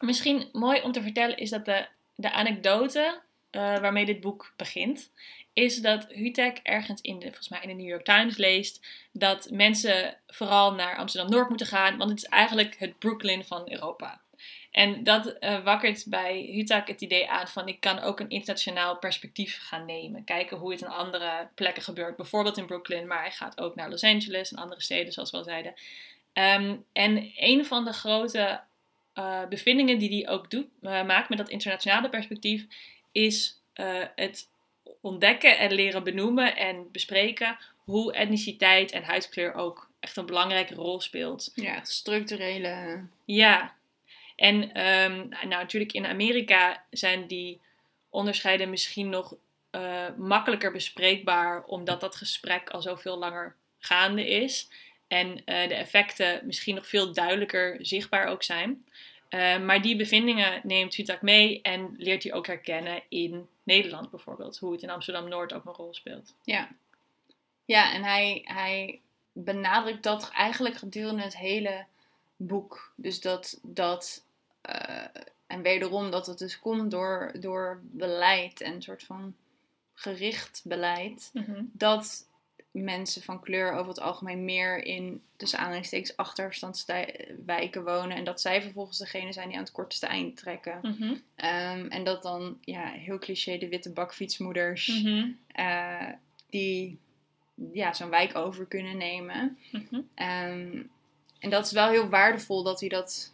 Misschien 0.00 0.48
mooi 0.52 0.80
om 0.80 0.92
te 0.92 1.02
vertellen 1.02 1.36
is 1.36 1.50
dat 1.50 1.64
de, 1.64 1.86
de 2.14 2.32
anekdote 2.32 3.20
eh, 3.50 3.60
waarmee 3.60 4.04
dit 4.04 4.20
boek 4.20 4.52
begint, 4.56 5.10
is 5.52 5.80
dat 5.80 6.06
Hutek 6.08 6.60
ergens 6.62 7.00
in 7.00 7.18
de, 7.18 7.24
volgens 7.24 7.48
mij 7.48 7.60
in 7.62 7.68
de 7.68 7.74
New 7.74 7.88
York 7.88 8.04
Times 8.04 8.36
leest 8.36 8.86
dat 9.12 9.48
mensen 9.50 10.16
vooral 10.26 10.74
naar 10.74 10.96
Amsterdam-Noord 10.96 11.48
moeten 11.48 11.66
gaan, 11.66 11.96
want 11.96 12.10
het 12.10 12.18
is 12.18 12.28
eigenlijk 12.28 12.76
het 12.78 12.98
Brooklyn 12.98 13.44
van 13.44 13.70
Europa. 13.70 14.20
En 14.74 15.04
dat 15.04 15.26
eh, 15.26 15.64
wakkert 15.64 16.04
bij 16.06 16.48
Hutak 16.50 16.88
het 16.88 17.00
idee 17.00 17.30
aan 17.30 17.48
van 17.48 17.68
ik 17.68 17.80
kan 17.80 17.98
ook 17.98 18.20
een 18.20 18.28
internationaal 18.28 18.98
perspectief 18.98 19.58
gaan 19.60 19.84
nemen. 19.84 20.24
Kijken 20.24 20.56
hoe 20.56 20.70
het 20.70 20.80
in 20.80 20.88
andere 20.88 21.48
plekken 21.54 21.82
gebeurt. 21.82 22.16
Bijvoorbeeld 22.16 22.56
in 22.56 22.66
Brooklyn, 22.66 23.06
maar 23.06 23.20
hij 23.20 23.30
gaat 23.30 23.60
ook 23.60 23.74
naar 23.74 23.90
Los 23.90 24.04
Angeles 24.04 24.52
en 24.52 24.58
andere 24.58 24.80
steden 24.80 25.12
zoals 25.12 25.30
we 25.30 25.36
al 25.36 25.44
zeiden. 25.44 25.74
Ehm, 26.32 26.76
en 26.92 27.32
een 27.36 27.64
van 27.64 27.84
de 27.84 27.92
grote 27.92 28.60
eh, 29.12 29.46
bevindingen 29.48 29.98
die 29.98 30.24
hij 30.24 30.32
ook 30.32 30.50
doet, 30.50 30.66
eh, 30.82 31.04
maakt 31.04 31.28
met 31.28 31.38
dat 31.38 31.48
internationale 31.48 32.08
perspectief, 32.08 32.66
is 33.12 33.60
het 34.14 34.48
ontdekken 35.00 35.58
en 35.58 35.72
leren 35.72 36.04
benoemen 36.04 36.56
en 36.56 36.88
bespreken 36.92 37.56
hoe 37.76 38.12
etniciteit 38.12 38.90
en 38.90 39.02
huidskleur 39.02 39.54
ook 39.54 39.90
echt 40.00 40.16
een 40.16 40.26
belangrijke 40.26 40.74
rol 40.74 41.00
speelt. 41.00 41.52
Ja, 41.54 41.84
structurele. 41.84 43.04
Ja, 43.24 43.74
en 44.36 44.72
ehm, 44.72 45.28
nou, 45.28 45.48
natuurlijk 45.48 45.92
in 45.92 46.06
Amerika 46.06 46.84
zijn 46.90 47.26
die 47.26 47.60
onderscheiden 48.10 48.70
misschien 48.70 49.08
nog 49.08 49.36
eh, 49.70 50.06
makkelijker 50.16 50.72
bespreekbaar, 50.72 51.64
omdat 51.64 52.00
dat 52.00 52.16
gesprek 52.16 52.70
al 52.70 52.82
zoveel 52.82 53.18
langer 53.18 53.56
gaande 53.78 54.28
is. 54.28 54.68
En 55.08 55.44
eh, 55.44 55.68
de 55.68 55.74
effecten 55.74 56.46
misschien 56.46 56.74
nog 56.74 56.86
veel 56.86 57.12
duidelijker 57.12 57.78
zichtbaar 57.80 58.26
ook 58.26 58.42
zijn. 58.42 58.84
Eh, 59.28 59.58
maar 59.58 59.82
die 59.82 59.96
bevindingen 59.96 60.60
neemt 60.62 60.94
Hutak 60.94 61.22
mee 61.22 61.62
en 61.62 61.94
leert 61.98 62.22
hij 62.22 62.32
ook 62.32 62.46
herkennen 62.46 63.02
in 63.08 63.48
Nederland 63.62 64.10
bijvoorbeeld. 64.10 64.58
Hoe 64.58 64.72
het 64.72 64.82
in 64.82 64.90
Amsterdam-Noord 64.90 65.52
ook 65.52 65.64
een 65.64 65.72
rol 65.72 65.94
speelt. 65.94 66.34
Ja. 66.42 66.68
Ja, 67.64 67.92
en 67.92 68.02
hij, 68.02 68.40
hij 68.44 69.00
benadrukt 69.32 70.02
dat 70.02 70.30
eigenlijk 70.30 70.76
gedurende 70.76 71.22
het 71.22 71.36
hele 71.36 71.84
boek. 72.36 72.92
Dus 72.96 73.20
dat, 73.20 73.60
dat 73.62 74.23
en 75.46 75.62
wederom 75.62 76.10
dat 76.10 76.26
het 76.26 76.38
dus 76.38 76.58
komt 76.58 76.90
door, 76.90 77.32
door 77.40 77.80
beleid 77.82 78.60
en 78.60 78.72
een 78.74 78.82
soort 78.82 79.02
van 79.02 79.34
gericht 79.94 80.60
beleid. 80.64 81.30
Dat 81.72 82.26
mensen 82.70 83.22
van 83.22 83.40
kleur 83.40 83.72
over 83.72 83.88
het 83.88 84.00
algemeen 84.00 84.44
meer 84.44 84.84
in, 84.84 85.22
tussen 85.36 85.58
aanhalingstekens, 85.58 86.16
achterstandswijken 86.16 87.84
wonen. 87.84 88.16
En 88.16 88.24
dat 88.24 88.40
zij 88.40 88.62
vervolgens 88.62 88.98
degene 88.98 89.32
zijn 89.32 89.48
die 89.48 89.56
aan 89.56 89.62
het 89.62 89.72
kortste 89.72 90.06
eind 90.06 90.36
trekken. 90.36 90.78
Mhm. 90.82 91.14
Ehm, 91.34 91.86
en 91.86 92.04
dat 92.04 92.22
dan, 92.22 92.58
ja, 92.60 92.86
heel 92.86 93.18
cliché, 93.18 93.58
de 93.58 93.68
witte 93.68 93.90
bakfietsmoeders 93.92 95.02
Mhm. 95.02 95.30
eh, 95.46 96.08
die 96.50 96.98
ja, 97.72 97.92
zo'n 97.92 98.10
wijk 98.10 98.36
over 98.36 98.66
kunnen 98.66 98.96
nemen. 98.96 99.58
Mhm. 99.72 100.00
Ehm, 100.14 100.82
en 101.38 101.50
dat 101.50 101.66
is 101.66 101.72
wel 101.72 101.88
heel 101.88 102.08
waardevol 102.08 102.62
dat 102.62 102.80
hij 102.80 102.88
dat, 102.88 103.33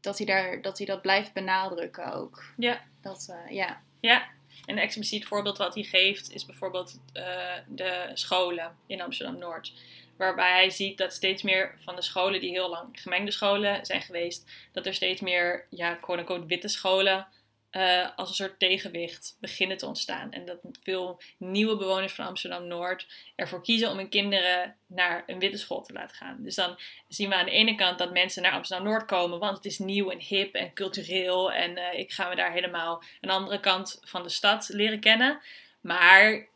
dat, 0.00 0.18
hij 0.18 0.26
daar, 0.26 0.62
dat, 0.62 0.78
hij 0.78 0.86
dat 0.86 1.02
blijft 1.02 1.32
benadrukken 1.32 2.12
ook. 2.12 2.44
Ja. 2.56 2.80
Dat, 3.02 3.28
eh, 3.30 3.54
ja. 3.54 3.82
Ja, 4.00 4.20
en 4.66 4.76
een 4.76 4.82
expliciet 4.82 5.26
voorbeeld 5.26 5.58
wat 5.58 5.74
hij 5.74 5.82
geeft 5.82 6.32
is 6.32 6.46
bijvoorbeeld 6.46 7.00
eh, 7.12 7.54
de 7.66 8.10
scholen 8.14 8.76
in 8.86 9.00
Amsterdam-Noord. 9.00 9.72
Waarbij 10.16 10.52
hij 10.52 10.70
ziet 10.70 10.98
dat 10.98 11.12
steeds 11.12 11.42
meer 11.42 11.74
van 11.84 11.96
de 11.96 12.02
scholen 12.02 12.40
die 12.40 12.50
heel 12.50 12.68
lang 12.68 12.88
gemengde 12.92 13.30
scholen 13.30 13.86
zijn 13.86 14.02
geweest, 14.02 14.50
dat 14.72 14.86
er 14.86 14.94
steeds 14.94 15.20
meer, 15.20 15.66
ja, 15.70 15.94
quote-unquote 15.94 16.46
witte 16.46 16.68
scholen 16.68 17.26
eh, 17.70 18.08
als 18.16 18.28
een 18.28 18.34
soort 18.34 18.58
tegenwicht 18.58 19.36
beginnen 19.40 19.76
te 19.76 19.86
ontstaan. 19.86 20.32
En 20.32 20.46
dat 20.46 20.58
veel 20.82 21.20
nieuwe 21.36 21.76
bewoners 21.76 22.12
van 22.12 22.26
Amsterdam-Noord 22.26 23.06
ervoor 23.36 23.62
kiezen 23.62 23.90
om 23.90 23.96
hun 23.96 24.08
kinderen 24.08 24.76
naar 24.86 25.22
een 25.26 25.38
witte 25.38 25.58
school 25.58 25.82
te 25.82 25.92
laten 25.92 26.16
gaan. 26.16 26.36
Dus 26.42 26.54
dan 26.54 26.78
zien 27.08 27.28
we 27.28 27.34
aan 27.34 27.44
de 27.44 27.50
ene 27.50 27.74
kant 27.74 27.98
dat 27.98 28.12
mensen 28.12 28.42
naar 28.42 28.52
Amsterdam-Noord 28.52 29.04
komen, 29.04 29.38
want 29.38 29.56
het 29.56 29.64
is 29.64 29.78
nieuw 29.78 30.10
en 30.10 30.20
hip 30.20 30.54
en 30.54 30.72
cultureel. 30.72 31.52
En 31.52 31.76
eh, 31.76 31.98
ik 31.98 32.12
ga 32.12 32.28
me 32.28 32.36
daar 32.36 32.52
helemaal 32.52 33.02
de 33.20 33.28
andere 33.28 33.60
kant 33.60 34.00
van 34.04 34.22
de 34.22 34.28
stad 34.28 34.68
leren 34.68 35.00
kennen. 35.00 35.40
Maar 35.80 36.46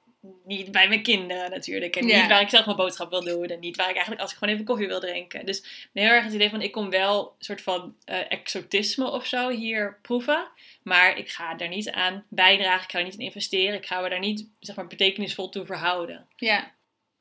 niet 0.45 0.73
bij 0.73 0.89
mijn 0.89 1.03
kinderen 1.03 1.51
natuurlijk. 1.51 1.97
En 1.97 2.07
Ja. 2.07 2.21
niet 2.21 2.29
waar 2.29 2.41
ik 2.41 2.49
zelf 2.49 2.65
mijn 2.65 2.77
boodschap 2.77 3.11
wil 3.11 3.25
doen. 3.25 3.47
En 3.47 3.61
niet 3.61 3.77
waar 3.77 3.89
ik 3.89 3.93
eigenlijk 3.95 4.23
als 4.23 4.33
ik 4.33 4.39
gewoon 4.39 4.55
even 4.55 4.67
koffie 4.67 4.87
wil 4.87 5.01
drinken. 5.01 5.47
Dus 5.47 5.89
heel 5.93 6.09
erg 6.11 6.25
het 6.25 6.33
idee 6.33 6.51
van 6.51 6.63
ik 6.63 6.73
kom 6.73 6.91
wel 6.91 7.35
een 7.39 7.45
soort 7.45 7.61
van 7.63 7.97
eh, 8.05 8.31
exotisme 8.33 9.11
of 9.11 9.27
zo 9.27 9.49
hier 9.49 9.99
proeven. 10.03 10.49
Maar 10.83 11.17
ik 11.17 11.29
ga 11.29 11.55
daar 11.55 11.69
niet 11.69 11.91
aan 11.91 12.25
bijdragen. 12.29 12.85
Ik 12.85 12.91
ga 12.91 12.99
er 12.99 13.05
niet 13.05 13.15
in 13.15 13.21
investeren. 13.21 13.75
Ik 13.75 13.87
ga 13.87 14.01
me 14.01 14.09
daar 14.09 14.19
niet 14.19 14.47
zeg 14.61 14.77
maar, 14.77 14.87
betekenisvol 14.87 15.49
toe 15.49 15.67
verhouden. 15.67 16.27
Ja, 16.37 16.73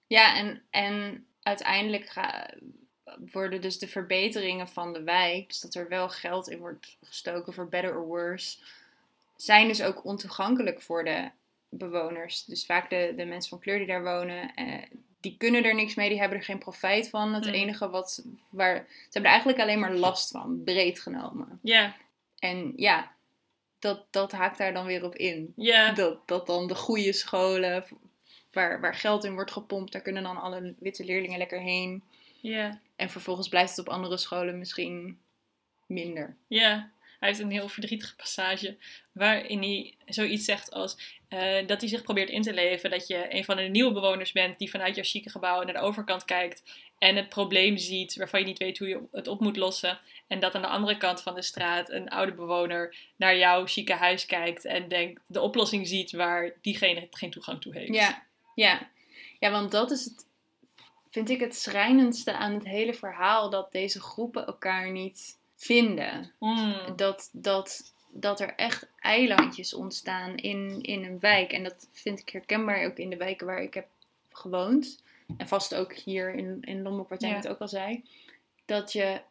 ja 0.08 0.36
en, 0.36 0.62
en 0.70 1.26
uiteindelijk 1.44 2.10
ga, 2.10 2.50
worden 3.32 3.62
dus 3.62 3.80
de 3.80 3.88
verbeteringen 3.88 4.68
van 4.68 4.94
de 4.94 5.04
wijk, 5.04 5.48
dus 5.48 5.60
dat 5.60 5.76
er 5.76 5.88
wel 5.90 6.10
geld 6.10 6.50
in 6.50 6.60
wordt 6.60 6.98
gestoken 7.02 7.54
voor 7.54 7.70
better 7.70 7.96
or 7.96 8.06
worse, 8.06 8.58
zijn 9.36 9.68
dus 9.68 9.82
ook 9.82 10.06
ontoegankelijk 10.06 10.82
voor 10.82 11.04
de 11.04 11.30
bewoners. 11.72 12.46
Dus 12.46 12.66
vaak 12.66 12.90
de, 12.90 13.14
de 13.18 13.26
mensen 13.26 13.50
van 13.50 13.60
kleur 13.60 13.78
die 13.78 13.88
daar 13.88 14.04
wonen, 14.04 14.54
eh, 14.56 14.84
die 15.20 15.36
kunnen 15.38 15.64
er 15.64 15.76
niks 15.76 15.96
mee, 15.96 16.10
die 16.10 16.20
hebben 16.20 16.38
er 16.38 16.44
geen 16.44 16.58
profijt 16.60 17.10
van. 17.10 17.34
Het 17.34 17.46
Hmm. 17.46 17.54
enige 17.54 17.90
wat, 17.90 18.26
waar, 18.50 18.76
ze 18.88 19.04
hebben 19.04 19.24
er 19.24 19.28
eigenlijk 19.30 19.60
alleen 19.60 19.80
maar 19.80 19.94
last 19.94 20.32
van, 20.32 20.62
breed 20.64 21.00
genomen. 21.00 21.60
Ja, 21.62 21.96
En 22.40 22.74
ja, 22.76 23.12
dat, 23.80 24.06
dat 24.10 24.32
haakt 24.32 24.58
daar 24.58 24.74
dan 24.74 24.86
weer 24.86 25.04
op 25.06 25.16
in. 25.16 25.54
ja, 25.56 25.92
Dat, 25.92 26.28
dat 26.28 26.48
dan 26.48 26.68
de 26.68 26.76
goede 26.76 27.14
scholen, 27.14 27.86
waar, 28.52 28.82
waar 28.82 28.96
geld 28.96 29.24
in 29.24 29.34
wordt 29.34 29.52
gepompt, 29.52 29.92
daar 29.92 30.02
kunnen 30.02 30.24
dan 30.24 30.42
alle 30.42 30.74
witte 30.80 31.06
leerlingen 31.06 31.38
lekker 31.38 31.60
heen. 31.60 32.04
ja, 32.42 32.80
En 32.96 33.10
vervolgens 33.10 33.48
blijft 33.48 33.70
het 33.76 33.88
op 33.88 33.94
andere 33.94 34.18
scholen 34.18 34.58
misschien 34.60 35.20
minder. 35.86 36.36
ja. 36.48 36.92
Hij 37.22 37.30
heeft 37.30 37.42
een 37.42 37.52
heel 37.52 37.70
verdrietige 37.70 38.16
passage 38.16 38.78
waarin 39.12 39.60
hij 39.60 39.96
zoiets 40.06 40.46
zegt 40.46 40.72
als 40.72 41.20
eh, 41.28 41.68
dat 41.68 41.82
hij 41.82 41.90
zich 41.90 42.02
probeert 42.02 42.30
in 42.30 42.42
te 42.42 42.54
leven 42.54 42.90
dat 42.90 43.08
je 43.08 43.36
een 43.36 43.46
van 43.46 43.56
de 43.56 43.62
nieuwe 43.62 43.94
bewoners 43.94 44.32
bent 44.32 44.60
die 44.60 44.70
vanuit 44.70 44.96
jouw 44.96 45.04
chique 45.04 45.30
gebouw 45.30 45.64
naar 45.64 45.74
de 45.74 45.80
overkant 45.80 46.26
kijkt 46.26 46.64
en 46.98 47.16
het 47.16 47.30
probleem 47.30 47.78
ziet 47.78 48.16
waarvan 48.16 48.40
je 48.40 48.46
niet 48.46 48.58
weet 48.58 48.78
hoe 48.78 48.88
je 48.88 49.02
het 49.12 49.28
op 49.28 49.40
moet 49.40 49.58
lossen. 49.58 50.00
En 50.28 50.40
dat 50.40 50.56
aan 50.56 50.62
de 50.62 50.68
andere 50.68 50.98
kant 50.98 51.22
van 51.22 51.36
de 51.36 51.42
straat 51.42 51.90
een 51.90 52.10
oude 52.10 52.34
bewoner 52.34 52.96
naar 53.16 53.38
jouw 53.38 53.66
chique 53.66 53.96
huis 53.96 54.26
kijkt 54.26 54.66
en 54.66 54.88
denkt 54.88 55.22
de 55.28 55.42
oplossing 55.42 55.88
ziet 55.88 56.12
waar 56.12 56.54
diegene 56.62 57.08
geen 57.12 57.32
toegang 57.32 57.62
toe 57.62 57.74
heeft. 57.74 57.94
Ja, 57.94 58.24
ja. 58.56 58.90
Ja, 59.40 59.52
want 59.52 59.72
dat 59.72 59.92
is 59.92 60.04
het, 60.04 60.26
vind 61.10 61.30
ik 61.30 61.40
het 61.40 61.56
schrijnendste 61.56 62.34
aan 62.34 62.54
het 62.54 62.66
hele 62.66 62.94
verhaal, 62.94 63.50
dat 63.50 63.72
deze 63.72 64.00
groepen 64.00 64.46
elkaar 64.46 64.92
niet 64.92 65.40
vinden. 65.62 66.32
Mm. 66.39 66.76
Dat, 66.95 67.30
dat, 67.34 67.93
dat 68.12 68.39
er 68.39 68.54
echt 68.56 68.88
eilandjes 69.00 69.74
ontstaan 69.74 70.38
in, 70.38 70.82
in 70.82 71.04
een 71.04 71.19
wijk. 71.19 71.52
En 71.52 71.63
dat 71.63 71.88
vind 71.91 72.19
ik 72.19 72.30
herkenbaar 72.30 72.86
ook 72.86 72.97
in 72.97 73.10
de 73.10 73.17
wijken 73.17 73.47
waar 73.47 73.62
ik 73.62 73.74
heb 73.74 73.88
gewoond, 74.32 75.04
en 75.38 75.47
vast 75.47 75.76
ook 75.76 75.93
hier 75.93 76.34
in, 76.36 76.58
in 76.62 77.06
jij 77.17 77.30
Ja. 77.30 77.36
net 77.36 77.47
ook 77.47 77.60
al 77.60 77.67
zei, 77.67 78.04
dat 78.65 78.91
je 78.93 79.21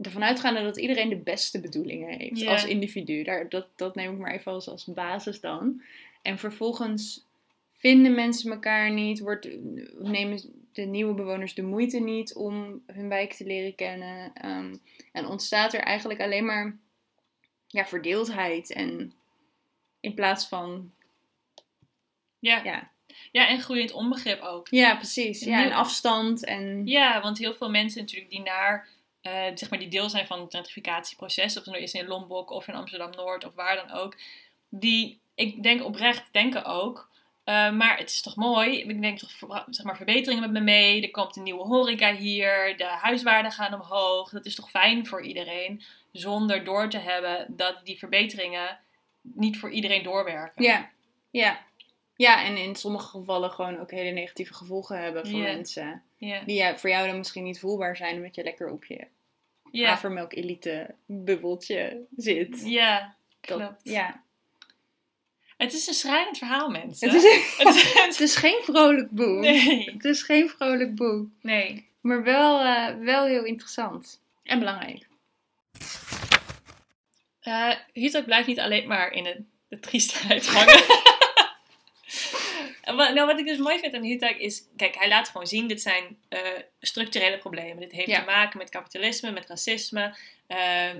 ervan 0.00 0.24
uitgaande 0.24 0.62
dat 0.62 0.76
iedereen 0.76 1.08
de 1.08 1.16
beste 1.16 1.60
bedoelingen 1.60 2.18
heeft 2.18 2.46
als 2.46 2.64
individu. 2.64 3.22
Daar, 3.22 3.48
dat, 3.48 3.66
dat 3.76 3.94
neem 3.94 4.12
ik 4.12 4.18
maar 4.18 4.34
even 4.34 4.52
als, 4.52 4.68
als 4.68 4.84
basis 4.84 5.40
dan. 5.40 5.82
En 6.22 6.38
vervolgens 6.38 7.24
vinden 7.76 8.14
mensen 8.14 8.50
elkaar 8.50 8.90
niet, 8.90 9.20
wordt, 9.20 9.48
nemen 9.98 10.40
de 10.76 10.84
nieuwe 10.84 11.14
bewoners 11.14 11.54
de 11.54 11.62
moeite 11.62 11.98
niet 11.98 12.34
om 12.34 12.82
hun 12.86 13.08
wijk 13.08 13.32
te 13.32 13.44
leren 13.46 13.74
kennen. 13.74 14.32
ehm, 14.34 14.76
en 15.12 15.26
ontstaat 15.26 15.74
er 15.74 15.80
eigenlijk 15.80 16.20
alleen 16.20 16.44
maar 16.44 16.76
ja, 17.66 17.86
verdeeldheid. 17.86 18.72
En 18.72 19.12
in 20.00 20.14
plaats 20.14 20.48
van, 20.48 20.92
Ja. 22.38 22.64
ja. 22.64 22.90
ja, 23.32 23.48
en 23.48 23.60
groeiend 23.60 23.92
onbegrip 23.92 24.40
ook. 24.40 24.66
ja 24.70 24.96
precies. 24.96 25.40
Ja, 25.44 25.64
en 25.64 25.72
afstand 25.72 26.44
en... 26.44 26.86
Ja, 26.86 27.20
want 27.20 27.38
heel 27.38 27.54
veel 27.54 27.70
mensen 27.70 28.00
natuurlijk 28.00 28.30
die 28.30 28.42
naar, 28.42 28.88
eh, 29.20 29.46
zeg 29.54 29.70
maar, 29.70 29.78
die 29.78 29.88
deel 29.88 30.08
zijn 30.10 30.26
van 30.26 30.40
het 30.40 30.54
gentrificatieproces, 30.54 31.56
of 31.56 31.64
het 31.64 31.72
nou 31.72 31.82
is 31.82 31.92
in 31.92 32.06
Lombok 32.06 32.50
of 32.50 32.68
in 32.68 32.74
Amsterdam-Noord 32.74 33.44
of 33.44 33.54
waar 33.54 33.76
dan 33.76 33.90
ook, 33.90 34.16
die, 34.68 35.20
ik 35.34 35.62
denk 35.62 35.84
oprecht, 35.84 36.32
denken 36.32 36.64
ook, 36.64 37.10
eh, 37.46 37.70
maar 37.70 37.98
het 37.98 38.10
is 38.10 38.22
toch 38.22 38.36
mooi, 38.36 38.80
ik 38.80 39.00
denk 39.00 39.18
toch, 39.18 39.30
zeg 39.70 39.84
maar, 39.86 39.96
verbeteringen 39.96 40.42
met 40.42 40.52
me 40.52 40.60
mee, 40.60 41.02
er 41.02 41.10
komt 41.10 41.36
een 41.36 41.42
nieuwe 41.42 41.64
horeca 41.66 42.14
hier, 42.14 42.76
de 42.76 42.84
huiswaarden 42.84 43.52
gaan 43.52 43.74
omhoog, 43.74 44.30
dat 44.30 44.46
is 44.46 44.54
toch 44.54 44.70
fijn 44.70 45.06
voor 45.06 45.22
iedereen, 45.22 45.82
zonder 46.12 46.64
door 46.64 46.88
te 46.88 46.98
hebben 46.98 47.46
dat 47.56 47.80
die 47.84 47.98
verbeteringen 47.98 48.78
niet 49.22 49.58
voor 49.58 49.70
iedereen 49.70 50.02
doorwerken. 50.02 50.62
Ja, 50.64 50.90
ja. 51.30 51.64
Ja, 52.16 52.44
en 52.44 52.56
in 52.56 52.76
sommige 52.76 53.06
gevallen 53.08 53.50
gewoon 53.50 53.80
ook 53.80 53.90
hele 53.90 54.10
negatieve 54.10 54.54
gevolgen 54.54 55.02
hebben 55.02 55.26
voor 55.26 55.38
mensen. 55.40 56.02
Die 56.44 56.56
ja, 56.56 56.76
voor 56.76 56.90
jou 56.90 57.06
dan 57.06 57.16
misschien 57.18 57.44
niet 57.44 57.60
voelbaar 57.60 57.96
zijn, 57.96 58.16
omdat 58.16 58.34
je 58.34 58.42
lekker 58.42 58.70
op 58.70 58.84
je 58.84 59.06
ja, 59.70 59.88
havermelk 59.88 60.32
elite 60.32 60.94
bubbeltje 61.06 62.04
zit. 62.16 62.62
ja 62.64 63.16
Dat- 63.40 63.58
klopt. 63.58 63.80
ja. 63.82 64.24
Het 65.56 65.72
is 65.72 65.86
een 65.86 65.94
schrijnend 65.94 66.38
verhaal, 66.38 66.68
mensen. 66.68 67.10
Het 67.10 67.22
is, 67.22 67.32
Het 67.58 67.74
is- 67.74 67.92
het 67.94 68.20
is 68.20 68.36
geen 68.36 68.60
vrolijk 68.62 69.10
boek. 69.10 69.40
Nee. 69.40 69.90
Het 69.92 70.04
is 70.04 70.22
geen 70.22 70.48
vrolijk 70.48 70.94
boek. 70.94 71.28
Nee. 71.42 71.88
Maar 72.00 72.22
wel, 72.22 72.60
eh, 72.60 72.94
wel 72.98 73.24
heel 73.26 73.44
interessant. 73.44 74.20
En 74.42 74.58
belangrijk. 74.58 75.06
Uh, 77.94 78.24
blijft 78.24 78.46
niet 78.46 78.60
alleen 78.60 78.86
maar 78.88 79.12
in 79.12 79.24
de, 79.24 79.42
de 79.68 79.80
triestheid 79.80 80.46
hangen. 80.46 80.84
wat, 82.96 83.14
nou, 83.14 83.26
wat 83.26 83.38
ik 83.38 83.46
dus 83.46 83.58
mooi 83.58 83.78
vind 83.78 83.94
aan 83.94 84.02
Hutak 84.04 84.36
is... 84.36 84.62
Kijk, 84.76 84.94
hij 84.98 85.08
laat 85.08 85.28
gewoon 85.28 85.46
zien, 85.46 85.66
dit 85.66 85.82
zijn 85.82 86.18
eh, 86.28 86.40
structurele 86.80 87.38
problemen. 87.38 87.80
Dit 87.80 87.92
heeft 87.92 88.08
Ja. 88.08 88.18
te 88.18 88.24
maken 88.30 88.58
met 88.58 88.70
kapitalisme, 88.70 89.30
met 89.30 89.46
racisme... 89.48 90.14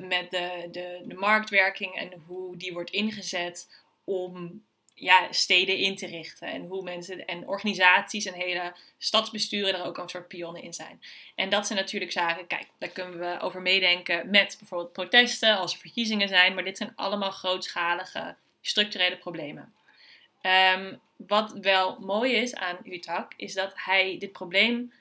met 0.01 0.31
de, 0.31 0.69
de, 0.71 1.01
de 1.05 1.14
marktwerking 1.14 1.95
en 1.95 2.12
hoe 2.27 2.57
die 2.57 2.73
wordt 2.73 2.90
ingezet 2.90 3.69
om 4.07 4.64
ja, 4.95 5.33
steden 5.33 5.77
in 5.77 5.97
te 5.97 6.07
richten. 6.07 6.49
En 6.49 6.64
hoe 6.64 6.83
mensen 6.83 7.27
en 7.27 7.49
organisaties 7.49 8.25
en 8.25 8.35
hele 8.35 8.75
stadsbesturen 8.99 9.75
er 9.75 9.85
ook 9.85 9.99
een 9.99 10.09
soort 10.09 10.29
pionnen 10.29 10.62
in 10.62 10.75
zijn. 10.75 11.01
En 11.35 11.49
dat 11.51 11.66
zijn 11.66 11.79
natuurlijk 11.79 12.12
zaken, 12.12 12.47
kijk, 12.47 12.66
daar 12.79 12.88
kunnen 12.88 13.19
we 13.19 13.40
over 13.40 13.62
meedenken 13.62 14.31
met 14.31 14.57
bijvoorbeeld 14.59 14.92
protesten 14.92 15.57
als 15.57 15.73
er 15.73 15.79
verkiezingen 15.79 16.29
zijn, 16.29 16.55
maar 16.55 16.64
dit 16.64 16.77
zijn 16.77 16.92
allemaal 16.95 17.31
grootschalige 17.31 18.37
structurele 18.61 19.16
problemen. 19.16 19.75
Ehm, 20.40 20.95
wat 21.16 21.53
wel 21.53 21.99
mooi 22.01 22.33
is 22.33 22.55
aan 22.55 22.79
Utak, 22.85 23.33
is 23.37 23.55
dat 23.55 23.73
hij 23.75 24.16
dit 24.19 24.33
probleem 24.33 24.92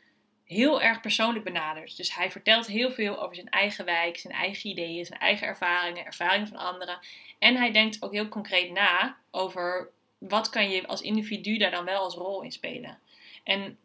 heel 0.46 0.82
erg 0.82 1.02
persoonlijk 1.02 1.46
benadert. 1.46 1.98
Dus 1.98 2.16
hij 2.16 2.32
vertelt 2.32 2.68
heel 2.68 2.92
veel 2.92 3.22
over 3.22 3.36
zijn 3.36 3.50
eigen 3.50 3.86
wijk, 3.86 4.18
zijn 4.18 4.34
eigen 4.34 4.70
ideeën, 4.70 5.06
zijn 5.06 5.20
eigen 5.20 5.48
ervaringen, 5.48 6.06
ervaringen 6.06 6.48
van 6.48 6.58
anderen. 6.58 7.00
En 7.40 7.56
hij 7.56 7.72
denkt 7.72 8.02
ook 8.02 8.14
heel 8.14 8.28
concreet 8.28 8.72
na 8.72 9.18
over 9.32 9.90
wat 10.18 10.50
kan 10.50 10.70
je 10.70 10.88
als 10.88 11.02
individu 11.02 11.58
daar 11.58 11.72
dan 11.72 11.86
wel 11.86 12.02
als 12.04 12.16
rol 12.16 12.42
in 12.42 12.52
spelen. 12.52 13.00
En 13.44 13.78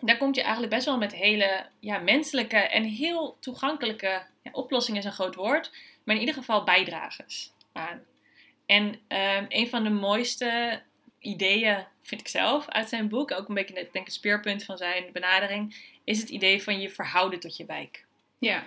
daar 0.00 0.16
komt 0.16 0.34
je 0.34 0.42
eigenlijk 0.42 0.72
best 0.72 0.86
wel 0.86 0.98
met 0.98 1.14
hele 1.14 1.66
ja, 1.80 1.98
menselijke 1.98 2.56
en 2.56 2.84
heel 2.84 3.36
toegankelijke 3.40 4.22
ja, 4.42 4.50
oplossingen 4.52 5.00
is 5.00 5.06
een 5.06 5.12
groot 5.12 5.34
woord, 5.34 5.72
maar 6.04 6.14
in 6.14 6.20
ieder 6.20 6.34
geval 6.34 6.64
bijdragers 6.64 7.52
aan. 7.72 8.02
En 8.66 9.00
ehm, 9.08 9.44
een 9.48 9.68
van 9.68 9.84
de 9.84 9.90
mooiste 9.90 10.82
ideeën, 11.18 11.86
vind 12.02 12.20
ik 12.20 12.28
zelf, 12.28 12.68
uit 12.68 12.88
zijn 12.88 13.08
boek, 13.08 13.32
ook 13.32 13.48
een 13.48 13.54
beetje 13.54 13.88
denk 13.92 14.06
het 14.06 14.14
speerpunt 14.14 14.64
van 14.64 14.76
zijn 14.76 15.04
benadering, 15.12 15.89
is 16.10 16.20
het 16.20 16.28
idee 16.28 16.62
van 16.62 16.80
je 16.80 16.90
verhouden 16.90 17.40
tot 17.40 17.56
je 17.56 17.64
wijk. 17.64 18.04
Ja. 18.38 18.64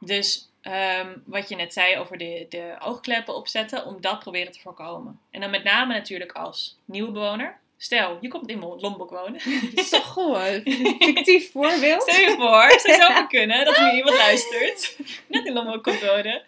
Dus 0.00 0.48
ehm, 0.60 1.16
wat 1.24 1.48
je 1.48 1.56
net 1.56 1.72
zei 1.72 1.98
over 1.98 2.18
de, 2.18 2.46
de 2.48 2.76
oogkleppen 2.78 3.34
opzetten, 3.34 3.86
om 3.86 4.00
dat 4.00 4.18
proberen 4.18 4.52
te 4.52 4.60
voorkomen. 4.60 5.20
En 5.30 5.40
dan 5.40 5.50
met 5.50 5.64
name 5.64 5.94
natuurlijk 5.94 6.32
als 6.32 6.78
nieuwe 6.84 7.10
bewoner. 7.10 7.58
Stel, 7.76 8.18
je 8.20 8.28
komt 8.28 8.48
in 8.48 8.58
Lombok 8.58 9.10
wonen. 9.10 9.40
Dat 9.74 9.84
is 9.84 9.88
toch 9.88 10.12
gewoon 10.12 10.60
een 10.64 10.96
fictief 10.98 11.50
voorbeeld? 11.50 12.02
Stel 12.02 12.20
je 12.20 12.34
voor, 12.36 12.80
zou 12.80 13.02
zomaar 13.02 13.26
kunnen 13.36 13.64
dat 13.64 13.76
er 13.76 13.84
nu 13.84 13.96
iemand 13.96 14.16
luistert. 14.16 14.98
Net 15.28 15.46
in 15.46 15.52
Lombok 15.52 15.82
komt 15.82 16.00
wonen. 16.00 16.42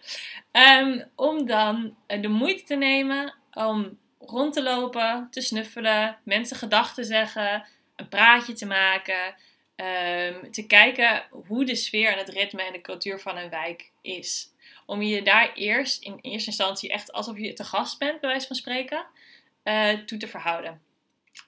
Ehm, 0.51 1.03
om 1.15 1.47
dan 1.47 1.97
eh, 2.07 2.23
de 2.23 2.29
moeite 2.29 2.65
te 2.65 2.75
nemen 2.75 3.35
om 3.53 3.99
rond 4.19 4.53
te 4.53 4.63
lopen, 4.63 5.29
te 5.31 5.41
snuffelen, 5.41 6.19
mensen 6.23 6.57
gedachten 6.57 7.03
te 7.03 7.09
zeggen, 7.09 7.65
een 7.97 8.09
praatje 8.09 8.53
te 8.53 8.67
maken. 8.67 9.35
Ehm, 9.77 10.51
te 10.51 10.67
kijken 10.67 11.25
hoe 11.31 11.65
de 11.65 11.75
sfeer 11.75 12.13
en 12.13 12.19
het 12.19 12.29
ritme 12.29 12.63
en 12.63 12.73
de 12.73 12.81
cultuur 12.81 13.21
van 13.21 13.37
een 13.37 13.51
wijk 13.51 13.91
is. 14.03 14.51
Om 14.87 15.03
je 15.03 15.23
daar 15.23 15.53
eerst 15.55 16.03
in 16.03 16.19
eerste 16.21 16.51
instantie 16.51 16.91
echt 16.91 17.13
alsof 17.13 17.39
je 17.39 17.53
te 17.53 17.65
gast 17.65 17.99
bent, 17.99 18.21
bij 18.21 18.31
wijze 18.31 18.47
van 18.47 18.57
spreken, 18.57 19.07
eh, 19.63 19.93
toe 19.93 20.19
te 20.19 20.29
verhouden. 20.29 20.83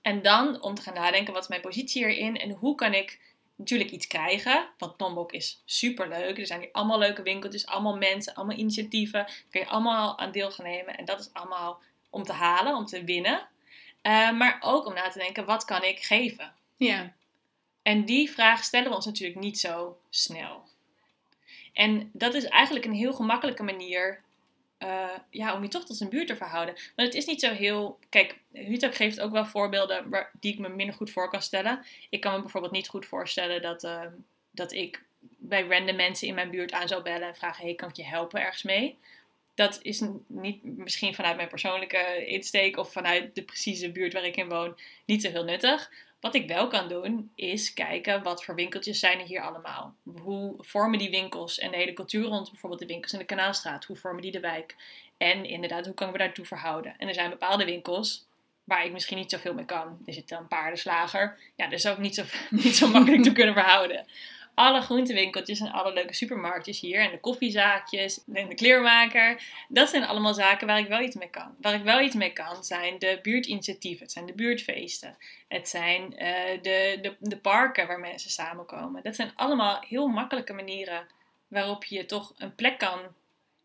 En 0.02 0.22
dan 0.22 0.62
om 0.62 0.74
te 0.74 0.82
gaan 0.82 0.94
nadenken, 0.94 1.32
wat 1.32 1.42
is 1.42 1.48
mijn 1.48 1.60
positie 1.60 2.06
hierin 2.06 2.36
en 2.36 2.50
hoe 2.50 2.74
kan 2.74 2.94
ik 2.94 3.18
natuurlijk 3.58 3.90
iets 3.90 4.06
krijgen. 4.06 4.68
Want 4.78 5.00
Lombok 5.00 5.32
is 5.32 5.62
super 5.64 6.08
leuk. 6.08 6.38
Er 6.38 6.46
zijn 6.46 6.60
hier 6.60 6.72
allemaal 6.72 6.98
leuke 6.98 7.22
winkeltjes, 7.22 7.66
allemaal 7.66 7.96
mensen, 7.96 8.34
allemaal 8.34 8.56
initiatieven. 8.56 9.20
Daar 9.20 9.44
kun 9.50 9.60
je 9.60 9.66
allemaal 9.66 10.18
aan 10.18 10.32
deel 10.32 10.50
gaan 10.50 10.66
nemen. 10.66 10.96
En 10.96 11.04
dat 11.04 11.20
is 11.20 11.30
allemaal 11.32 11.80
om 12.10 12.22
te 12.22 12.32
halen, 12.32 12.76
om 12.76 12.84
te 12.84 13.04
winnen. 13.04 13.48
Eh, 14.02 14.30
maar 14.32 14.58
ook 14.60 14.86
om 14.86 14.94
na 14.94 15.08
te 15.08 15.18
denken, 15.18 15.44
wat 15.44 15.64
kan 15.64 15.82
ik 15.82 15.98
geven? 15.98 16.52
Ja. 16.76 17.12
En 17.88 18.04
die 18.04 18.30
vraag 18.30 18.64
stellen 18.64 18.88
we 18.88 18.94
ons 18.94 19.06
natuurlijk 19.06 19.40
niet 19.40 19.58
zo 19.58 19.98
snel. 20.10 20.62
En 21.72 22.10
dat 22.12 22.34
is 22.34 22.44
eigenlijk 22.44 22.84
een 22.84 22.92
heel 22.92 23.12
gemakkelijke 23.12 23.62
manier 23.62 24.20
eh, 24.78 25.18
ja, 25.30 25.54
om 25.54 25.62
je 25.62 25.68
toch 25.68 25.84
tot 25.84 26.00
een 26.00 26.08
buurt 26.08 26.26
te 26.26 26.36
verhouden. 26.36 26.74
Want 26.74 27.08
het 27.08 27.14
is 27.14 27.24
niet 27.24 27.40
zo 27.40 27.52
heel. 27.52 27.98
Kijk, 28.08 28.38
Hutak 28.52 28.94
geeft 28.94 29.20
ook 29.20 29.32
wel 29.32 29.46
voorbeelden 29.46 30.08
waar, 30.08 30.30
die 30.40 30.52
ik 30.52 30.58
me 30.58 30.68
minder 30.68 30.94
goed 30.94 31.10
voor 31.10 31.30
kan 31.30 31.42
stellen. 31.42 31.84
Ik 32.10 32.20
kan 32.20 32.34
me 32.34 32.40
bijvoorbeeld 32.40 32.72
niet 32.72 32.88
goed 32.88 33.06
voorstellen 33.06 33.62
dat, 33.62 33.84
eh, 33.84 34.06
dat 34.50 34.72
ik 34.72 35.02
bij 35.20 35.66
random 35.66 35.96
mensen 35.96 36.28
in 36.28 36.34
mijn 36.34 36.50
buurt 36.50 36.72
aan 36.72 36.88
zou 36.88 37.02
bellen 37.02 37.28
en 37.28 37.36
vragen: 37.36 37.64
hey, 37.64 37.74
kan 37.74 37.88
ik 37.88 37.96
je 37.96 38.04
helpen 38.04 38.40
ergens 38.40 38.62
mee? 38.62 38.98
Dat 39.54 39.78
is 39.82 40.02
niet 40.26 40.64
misschien 40.64 41.14
vanuit 41.14 41.36
mijn 41.36 41.48
persoonlijke 41.48 42.26
insteek 42.26 42.76
of 42.76 42.92
vanuit 42.92 43.34
de 43.34 43.42
precieze 43.42 43.92
buurt 43.92 44.12
waar 44.12 44.24
ik 44.24 44.36
in 44.36 44.48
woon 44.48 44.78
niet 45.04 45.22
zo 45.22 45.30
heel 45.30 45.44
nuttig. 45.44 45.90
Wat 46.20 46.34
ik 46.34 46.48
wel 46.48 46.68
kan 46.68 46.88
doen, 46.88 47.32
is 47.34 47.74
kijken 47.74 48.22
wat 48.22 48.44
voor 48.44 48.54
winkeltjes 48.54 48.98
zijn 48.98 49.20
er 49.20 49.26
hier 49.26 49.40
allemaal. 49.40 49.94
Hoe 50.22 50.54
vormen 50.58 50.98
die 50.98 51.10
winkels 51.10 51.58
en 51.58 51.70
de 51.70 51.76
hele 51.76 51.92
cultuur 51.92 52.24
rond 52.24 52.50
bijvoorbeeld 52.50 52.80
de 52.80 52.86
winkels 52.86 53.12
in 53.12 53.18
de 53.18 53.24
Kanaalstraat? 53.24 53.84
Hoe 53.84 53.96
vormen 53.96 54.22
die 54.22 54.32
de 54.32 54.40
wijk? 54.40 54.76
En 55.16 55.44
inderdaad, 55.44 55.84
hoe 55.84 55.94
kan 55.94 56.06
ik 56.06 56.12
me 56.12 56.18
daartoe 56.18 56.44
verhouden? 56.44 56.94
En 56.98 57.08
er 57.08 57.14
zijn 57.14 57.30
bepaalde 57.30 57.64
winkels 57.64 58.26
waar 58.64 58.84
ik 58.84 58.92
misschien 58.92 59.16
niet 59.16 59.30
zoveel 59.30 59.54
mee 59.54 59.64
kan. 59.64 59.98
Er 60.06 60.12
zit 60.12 60.30
een 60.30 60.48
paardenslager. 60.48 61.38
Ja, 61.56 61.68
daar 61.68 61.78
zou 61.78 61.94
ik 61.94 62.00
niet 62.00 62.14
zo, 62.14 62.22
niet 62.50 62.76
zo 62.76 62.88
makkelijk 62.88 63.22
toe 63.22 63.32
kunnen 63.32 63.54
verhouden. 63.54 64.06
Alle 64.58 64.80
groentewinkeltjes 64.80 65.60
en 65.60 65.72
alle 65.72 65.92
leuke 65.92 66.14
supermarktjes 66.14 66.80
hier. 66.80 67.00
En 67.00 67.10
de 67.10 67.20
koffiezaakjes 67.20 68.24
en 68.32 68.48
de 68.48 68.54
kleermaker. 68.54 69.42
Dat 69.68 69.88
zijn 69.88 70.04
allemaal 70.04 70.34
zaken 70.34 70.66
waar 70.66 70.78
ik 70.78 70.88
wel 70.88 71.00
iets 71.00 71.16
mee 71.16 71.30
kan. 71.30 71.54
Waar 71.60 71.74
ik 71.74 71.82
wel 71.82 72.00
iets 72.00 72.14
mee 72.14 72.32
kan 72.32 72.64
zijn 72.64 72.98
de 72.98 73.18
buurtinitiatieven. 73.22 74.02
Het 74.02 74.12
zijn 74.12 74.26
de 74.26 74.32
buurtfeesten. 74.32 75.16
Het 75.48 75.68
zijn 75.68 76.16
eh, 76.16 76.62
de, 76.62 76.98
de, 77.02 77.16
de 77.20 77.36
parken 77.36 77.86
waar 77.86 78.00
mensen 78.00 78.30
samenkomen. 78.30 79.02
Dat 79.02 79.14
zijn 79.14 79.32
allemaal 79.34 79.84
heel 79.88 80.06
makkelijke 80.06 80.52
manieren 80.52 81.06
waarop 81.48 81.84
je 81.84 82.06
toch 82.06 82.34
een 82.38 82.54
plek 82.54 82.78
kan 82.78 83.00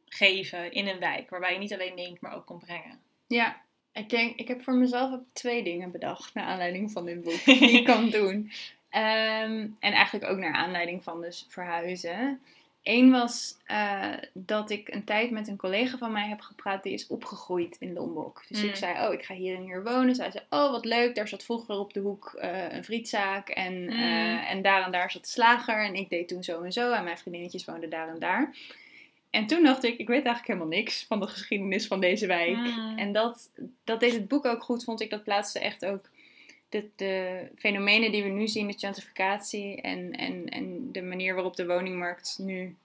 geven 0.05 0.71
in 0.71 0.87
een 0.87 0.99
wijk. 0.99 1.29
Waarbij 1.29 1.53
je 1.53 1.59
niet 1.59 1.73
alleen 1.73 1.95
neemt, 1.95 2.21
maar 2.21 2.35
ook 2.35 2.45
komt 2.45 2.65
brengen. 2.65 2.99
Ja. 3.27 3.61
Ik, 3.93 4.09
denk, 4.09 4.39
ik 4.39 4.47
heb 4.47 4.63
voor 4.63 4.73
mezelf 4.73 5.13
ook 5.13 5.23
twee 5.33 5.63
dingen 5.63 5.91
bedacht 5.91 6.33
naar 6.33 6.45
aanleiding 6.45 6.91
van 6.91 7.05
dit 7.05 7.21
boek 7.21 7.45
die 7.59 7.71
ik 7.71 7.85
kan 7.85 8.09
doen. 8.09 8.51
Ehm, 8.93 9.67
en 9.79 9.93
eigenlijk 9.93 10.31
ook 10.31 10.37
naar 10.37 10.53
aanleiding 10.53 11.03
van 11.03 11.21
dus 11.21 11.45
verhuizen. 11.49 12.39
Eén 12.83 13.11
was 13.11 13.57
eh, 13.65 14.11
dat 14.33 14.69
ik 14.69 14.87
een 14.93 15.03
tijd 15.03 15.31
met 15.31 15.47
een 15.47 15.57
collega 15.57 15.97
van 15.97 16.11
mij 16.11 16.27
heb 16.27 16.41
gepraat, 16.41 16.83
die 16.83 16.93
is 16.93 17.07
opgegroeid 17.07 17.75
in 17.79 17.93
Lombok. 17.93 18.43
Dus 18.47 18.61
Mm. 18.61 18.69
ik 18.69 18.75
zei, 18.75 19.07
oh, 19.07 19.13
ik 19.13 19.23
ga 19.23 19.33
hier 19.33 19.55
en 19.55 19.61
hier 19.63 19.83
wonen. 19.83 20.15
Zij 20.15 20.31
zei, 20.31 20.43
oh, 20.49 20.71
wat 20.71 20.85
leuk, 20.85 21.15
daar 21.15 21.27
zat 21.27 21.43
vroeger 21.43 21.75
op 21.75 21.93
de 21.93 21.99
hoek 21.99 22.33
eh, 22.33 22.71
een 22.73 22.83
frietzaak. 22.83 23.49
En, 23.49 23.89
eh, 23.89 23.97
Mm. 23.97 24.37
en 24.37 24.61
daar 24.61 24.85
en 24.85 24.91
daar 24.91 25.11
zat 25.11 25.21
de 25.21 25.27
slager. 25.27 25.85
En 25.85 25.95
ik 25.95 26.09
deed 26.09 26.27
toen 26.27 26.43
zo 26.43 26.61
en 26.61 26.71
zo. 26.71 26.91
En 26.91 27.03
mijn 27.03 27.17
vriendinnetjes 27.17 27.65
woonden 27.65 27.89
daar 27.89 28.07
en 28.09 28.19
daar. 28.19 28.55
En 29.29 29.47
toen 29.47 29.63
dacht 29.63 29.83
ik, 29.83 29.97
ik 29.97 30.07
weet 30.07 30.25
eigenlijk 30.25 30.47
helemaal 30.47 30.77
niks 30.77 31.05
van 31.07 31.19
de 31.19 31.27
geschiedenis 31.27 31.87
van 31.87 31.99
deze 31.99 32.27
wijk. 32.27 32.57
Mm. 32.57 32.97
En 32.97 33.11
dat, 33.11 33.49
dat 33.83 33.99
deed 33.99 34.13
het 34.13 34.27
boek 34.27 34.45
ook 34.45 34.63
goed, 34.63 34.83
vond 34.83 35.01
ik. 35.01 35.09
Dat 35.09 35.23
plaatste 35.23 35.59
echt 35.59 35.85
ook 35.85 36.09
de, 36.73 36.89
de 36.95 37.41
fenomenen 37.57 38.11
die 38.11 38.23
we 38.23 38.29
nu 38.29 38.47
zien, 38.47 38.67
de 38.67 38.77
gentrificatie 38.77 39.81
en, 39.81 40.11
en, 40.11 40.49
en 40.49 40.91
de 40.91 41.01
manier 41.01 41.33
waarop 41.33 41.55
de 41.55 41.65
woningmarkt 41.65 42.37
nu 42.41 42.75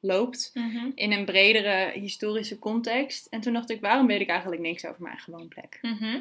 loopt, 0.00 0.50
Mhm. 0.54 0.90
in 0.94 1.12
een 1.12 1.24
bredere 1.24 1.90
historische 2.00 2.58
context. 2.58 3.26
En 3.26 3.40
toen 3.40 3.52
dacht 3.52 3.70
ik, 3.70 3.80
waarom 3.80 4.06
weet 4.06 4.20
ik 4.20 4.28
eigenlijk 4.28 4.60
niks 4.62 4.84
over 4.86 5.02
mijn 5.02 5.14
eigen 5.14 5.32
woonplek? 5.32 5.78
Mhm. 5.82 6.18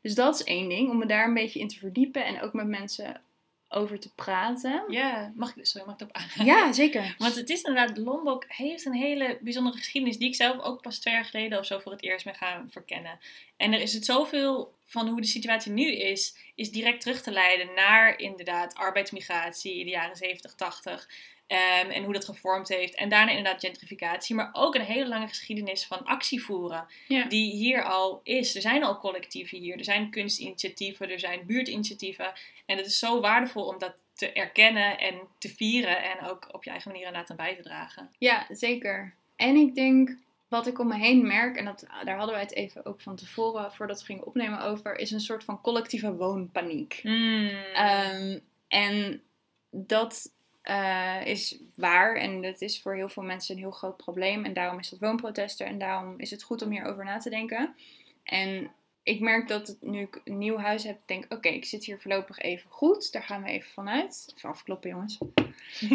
Dus 0.00 0.14
dat 0.14 0.34
is 0.34 0.44
één 0.44 0.68
ding, 0.68 0.90
om 0.90 0.98
me 0.98 1.06
daar 1.06 1.28
een 1.28 1.34
beetje 1.34 1.60
in 1.60 1.68
te 1.68 1.78
verdiepen 1.78 2.24
en 2.26 2.40
ook 2.40 2.52
met 2.52 2.66
mensen 2.66 3.20
over 3.68 4.00
te 4.00 4.14
praten. 4.14 4.84
Ja, 4.88 5.32
mag 5.36 5.56
ik, 5.56 5.66
sorry, 5.66 5.86
mag 5.86 5.94
ik 5.94 6.00
erop 6.00 6.16
aangaan? 6.16 6.46
Ja, 6.46 6.72
zeker. 6.72 7.14
Want 7.18 7.34
het 7.34 7.50
is 7.50 7.62
inderdaad, 7.62 7.98
Lombok 7.98 8.44
heeft 8.48 8.84
een 8.84 8.94
hele 8.94 9.38
bijzondere 9.40 9.76
geschiedenis 9.76 10.18
die 10.18 10.28
ik 10.28 10.34
zelf 10.34 10.58
ook 10.60 10.82
pas 10.82 10.98
twee 10.98 11.14
jaar 11.14 11.24
geleden 11.24 11.58
of 11.58 11.66
zo 11.66 11.78
voor 11.78 11.92
het 11.92 12.02
eerst 12.02 12.24
ben 12.24 12.34
gaan 12.34 12.68
verkennen. 12.70 13.18
En 13.56 13.72
er 13.72 13.80
is 13.80 13.94
het 13.94 14.04
zoveel 14.04 14.74
van 14.84 15.08
hoe 15.08 15.20
de 15.20 15.26
situatie 15.26 15.72
nu 15.72 15.92
is, 15.96 16.36
is 16.54 16.70
direct 16.70 17.00
terug 17.00 17.22
te 17.22 17.30
leiden 17.30 17.74
naar 17.74 18.18
inderdaad 18.18 18.74
arbeidsmigratie 18.74 19.78
in 19.78 19.84
de 19.84 19.90
jaren 19.90 20.16
70, 20.16 20.54
80. 20.54 21.08
Ehm, 21.48 21.90
en 21.90 22.04
hoe 22.04 22.12
dat 22.12 22.24
gevormd 22.24 22.68
heeft. 22.68 22.94
En 22.94 23.08
daarna 23.08 23.30
inderdaad 23.30 23.60
gentrificatie. 23.60 24.34
Maar 24.34 24.50
ook 24.52 24.74
een 24.74 24.80
hele 24.80 25.08
lange 25.08 25.28
geschiedenis 25.28 25.86
van 25.86 26.04
actie 26.04 26.42
voeren. 26.42 26.86
Ja. 27.08 27.24
Die 27.24 27.52
hier 27.52 27.82
al 27.82 28.20
is. 28.22 28.54
Er 28.54 28.60
zijn 28.60 28.84
al 28.84 28.98
collectieven 28.98 29.58
hier. 29.58 29.78
Er 29.78 29.84
zijn 29.84 30.10
kunstinitiatieven. 30.10 31.10
Er 31.10 31.18
zijn 31.18 31.46
buurtinitiatieven. 31.46 32.32
En 32.66 32.76
het 32.76 32.86
is 32.86 32.98
zo 32.98 33.20
waardevol 33.20 33.64
om 33.64 33.78
dat 33.78 33.94
te 34.14 34.32
erkennen 34.32 34.98
en 34.98 35.20
te 35.38 35.48
vieren. 35.48 36.02
En 36.02 36.26
ook 36.26 36.48
op 36.54 36.64
je 36.64 36.70
eigen 36.70 36.90
manier 36.90 37.06
inderdaad 37.06 37.30
aan 37.30 37.36
bij 37.36 37.56
te 37.56 37.62
dragen. 37.62 38.10
Ja, 38.18 38.46
zeker. 38.48 39.14
En 39.36 39.56
ik 39.56 39.74
denk, 39.74 40.16
wat 40.48 40.66
ik 40.66 40.78
om 40.78 40.88
me 40.88 40.96
heen 40.96 41.26
merk, 41.26 41.56
en 41.56 41.64
dat, 41.64 41.86
daar 42.04 42.16
hadden 42.16 42.34
wij 42.34 42.44
het 42.44 42.54
even 42.54 42.84
ook 42.86 43.00
van 43.00 43.16
tevoren, 43.16 43.72
voordat 43.72 44.00
we 44.00 44.06
gingen 44.06 44.26
opnemen 44.26 44.60
over, 44.60 44.96
is 44.96 45.10
een 45.10 45.20
soort 45.20 45.44
van 45.44 45.60
collectieve 45.60 46.14
woonpaniek. 46.14 47.00
Ehm, 47.02 48.38
en 48.68 49.22
dat 49.70 50.32
eh, 50.68 51.26
is 51.26 51.58
waar 51.74 52.16
en 52.16 52.42
dat 52.42 52.60
is 52.60 52.80
voor 52.82 52.94
heel 52.94 53.08
veel 53.08 53.22
mensen 53.22 53.54
een 53.54 53.60
heel 53.60 53.70
groot 53.70 53.96
probleem. 53.96 54.44
En 54.44 54.52
daarom 54.52 54.78
is 54.78 54.88
dat 54.88 54.98
woonprotest 54.98 55.60
er 55.60 55.66
en 55.66 55.78
daarom 55.78 56.14
is 56.16 56.30
het 56.30 56.42
goed 56.42 56.62
om 56.62 56.70
hierover 56.70 57.04
na 57.04 57.18
te 57.18 57.30
denken. 57.30 57.74
En 58.22 58.70
ik 59.02 59.20
merk 59.20 59.48
dat 59.48 59.66
het, 59.66 59.76
nu 59.80 60.00
ik 60.00 60.20
een 60.24 60.38
nieuw 60.38 60.56
huis 60.56 60.84
heb, 60.84 60.98
denk 61.06 61.24
ik, 61.24 61.32
oké, 61.32 61.48
ik 61.48 61.64
zit 61.64 61.84
hier 61.84 61.98
voorlopig 62.00 62.38
even 62.38 62.70
goed. 62.70 63.12
Daar 63.12 63.22
gaan 63.22 63.42
we 63.42 63.48
even 63.48 63.70
vanuit. 63.70 64.32
Even 64.36 64.48
afkloppen, 64.48 64.90
jongens. 64.90 65.18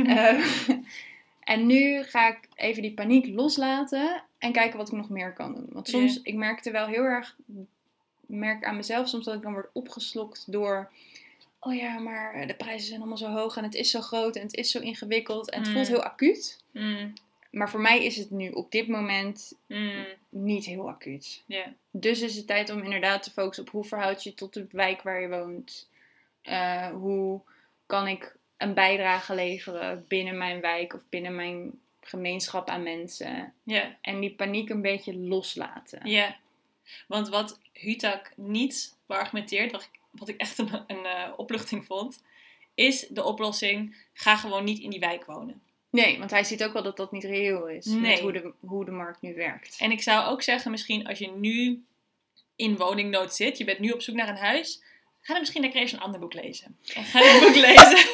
Eh, 0.07 0.67
en 1.53 1.65
nu 1.65 2.03
ga 2.03 2.27
ik 2.27 2.39
even 2.55 2.81
die 2.81 2.93
paniek 2.93 3.27
loslaten 3.27 4.23
en 4.37 4.51
kijken 4.51 4.77
wat 4.77 4.87
ik 4.87 4.93
nog 4.93 5.09
meer 5.09 5.33
kan 5.33 5.55
doen. 5.55 5.67
Want 5.71 5.87
soms, 5.89 6.13
Ja. 6.13 6.19
ik 6.23 6.35
merkte 6.35 6.71
wel 6.71 6.87
heel 6.87 7.03
erg, 7.03 7.35
merk 8.25 8.63
aan 8.63 8.75
mezelf 8.75 9.07
soms 9.07 9.25
dat 9.25 9.35
ik 9.35 9.41
dan 9.41 9.53
word 9.53 9.69
opgeslokt 9.73 10.51
door, 10.51 10.91
oh 11.63 11.75
ja, 11.75 11.99
maar 11.99 12.47
de 12.47 12.55
prijzen 12.55 12.87
zijn 12.87 12.99
allemaal 12.99 13.17
zo 13.17 13.27
hoog 13.31 13.57
en 13.57 13.63
het 13.63 13.75
is 13.75 13.91
zo 13.91 14.01
groot 14.01 14.35
en 14.35 14.41
het 14.41 14.53
is 14.53 14.71
zo 14.71 14.79
ingewikkeld 14.79 15.49
en 15.49 15.59
het 15.59 15.67
Mm. 15.67 15.73
voelt 15.73 15.87
heel 15.87 16.03
acuut. 16.03 16.63
Mm, 16.71 17.13
Maar 17.51 17.69
voor 17.69 17.81
mij 17.81 18.03
is 18.05 18.15
het 18.17 18.29
nu 18.29 18.49
op 18.49 18.71
dit 18.71 18.87
moment 18.87 19.53
mm, 19.67 20.05
niet 20.29 20.65
heel 20.65 20.89
acuut. 20.89 21.43
Dus 21.91 22.21
is 22.21 22.35
het 22.35 22.47
tijd 22.47 22.69
om 22.69 22.83
inderdaad 22.83 23.23
te 23.23 23.31
focussen 23.31 23.63
op 23.65 23.69
hoe 23.71 23.83
verhoud 23.83 24.23
je 24.23 24.33
tot 24.33 24.53
de 24.53 24.67
wijk 24.71 25.01
waar 25.01 25.21
je 25.21 25.29
woont. 25.29 25.89
Eh, 26.41 26.87
hoe 26.89 27.41
kan 27.85 28.07
ik 28.07 28.35
een 28.57 28.73
bijdrage 28.73 29.35
leveren 29.35 30.05
binnen 30.07 30.37
mijn 30.37 30.61
wijk 30.61 30.93
of 30.93 31.01
binnen 31.09 31.35
mijn 31.35 31.71
gemeenschap 32.01 32.69
aan 32.69 32.83
mensen. 32.83 33.53
En 34.01 34.19
die 34.19 34.33
paniek 34.35 34.69
een 34.69 34.81
beetje 34.81 35.15
loslaten. 35.17 36.09
Ja, 36.09 36.35
want 37.07 37.29
wat 37.29 37.59
Hutak 37.73 38.31
niet 38.35 38.95
beargumenteert, 39.05 39.71
wat 39.71 39.81
ik, 39.83 39.99
wat 40.13 40.27
ik 40.27 40.37
echt 40.37 40.57
een, 40.57 40.83
een 40.87 41.05
eh, 41.05 41.31
opluchting 41.37 41.85
vond, 41.85 42.23
is 42.75 43.07
de 43.09 43.23
oplossing: 43.23 43.95
ga 44.13 44.35
gewoon 44.37 44.63
niet 44.63 44.79
in 44.79 44.89
die 44.89 44.99
wijk 44.99 45.25
wonen. 45.25 45.61
Nee, 45.89 46.19
want 46.19 46.31
hij 46.31 46.43
ziet 46.43 46.63
ook 46.63 46.73
wel 46.73 46.83
dat 46.83 46.97
dat 46.97 47.11
niet 47.11 47.23
reëel 47.23 47.67
is. 47.69 47.85
Met 47.85 47.99
Nee. 48.01 48.21
hoe 48.21 48.31
de, 48.31 48.53
hoe 48.59 48.85
de 48.85 48.91
markt 48.91 49.21
nu 49.21 49.35
werkt. 49.35 49.75
En 49.79 49.91
ik 49.91 50.01
zou 50.01 50.27
ook 50.27 50.41
zeggen, 50.41 50.71
misschien 50.71 51.07
als 51.07 51.19
je 51.19 51.31
nu 51.31 51.85
in 52.55 52.77
woningnood 52.77 53.33
zit, 53.35 53.57
je 53.57 53.63
bent 53.63 53.79
nu 53.79 53.91
op 53.91 54.01
zoek 54.01 54.15
naar 54.15 54.29
een 54.29 54.35
huis, 54.37 54.83
ga 55.21 55.31
dan 55.33 55.39
misschien 55.41 55.61
lekker 55.61 55.81
eens 55.81 55.91
een 55.91 55.99
ander 55.99 56.19
boek 56.19 56.33
lezen. 56.33 56.77
En 56.93 57.03
ga 57.03 57.19
dit 57.19 57.41
boek 57.41 57.55
lezen 57.69 58.09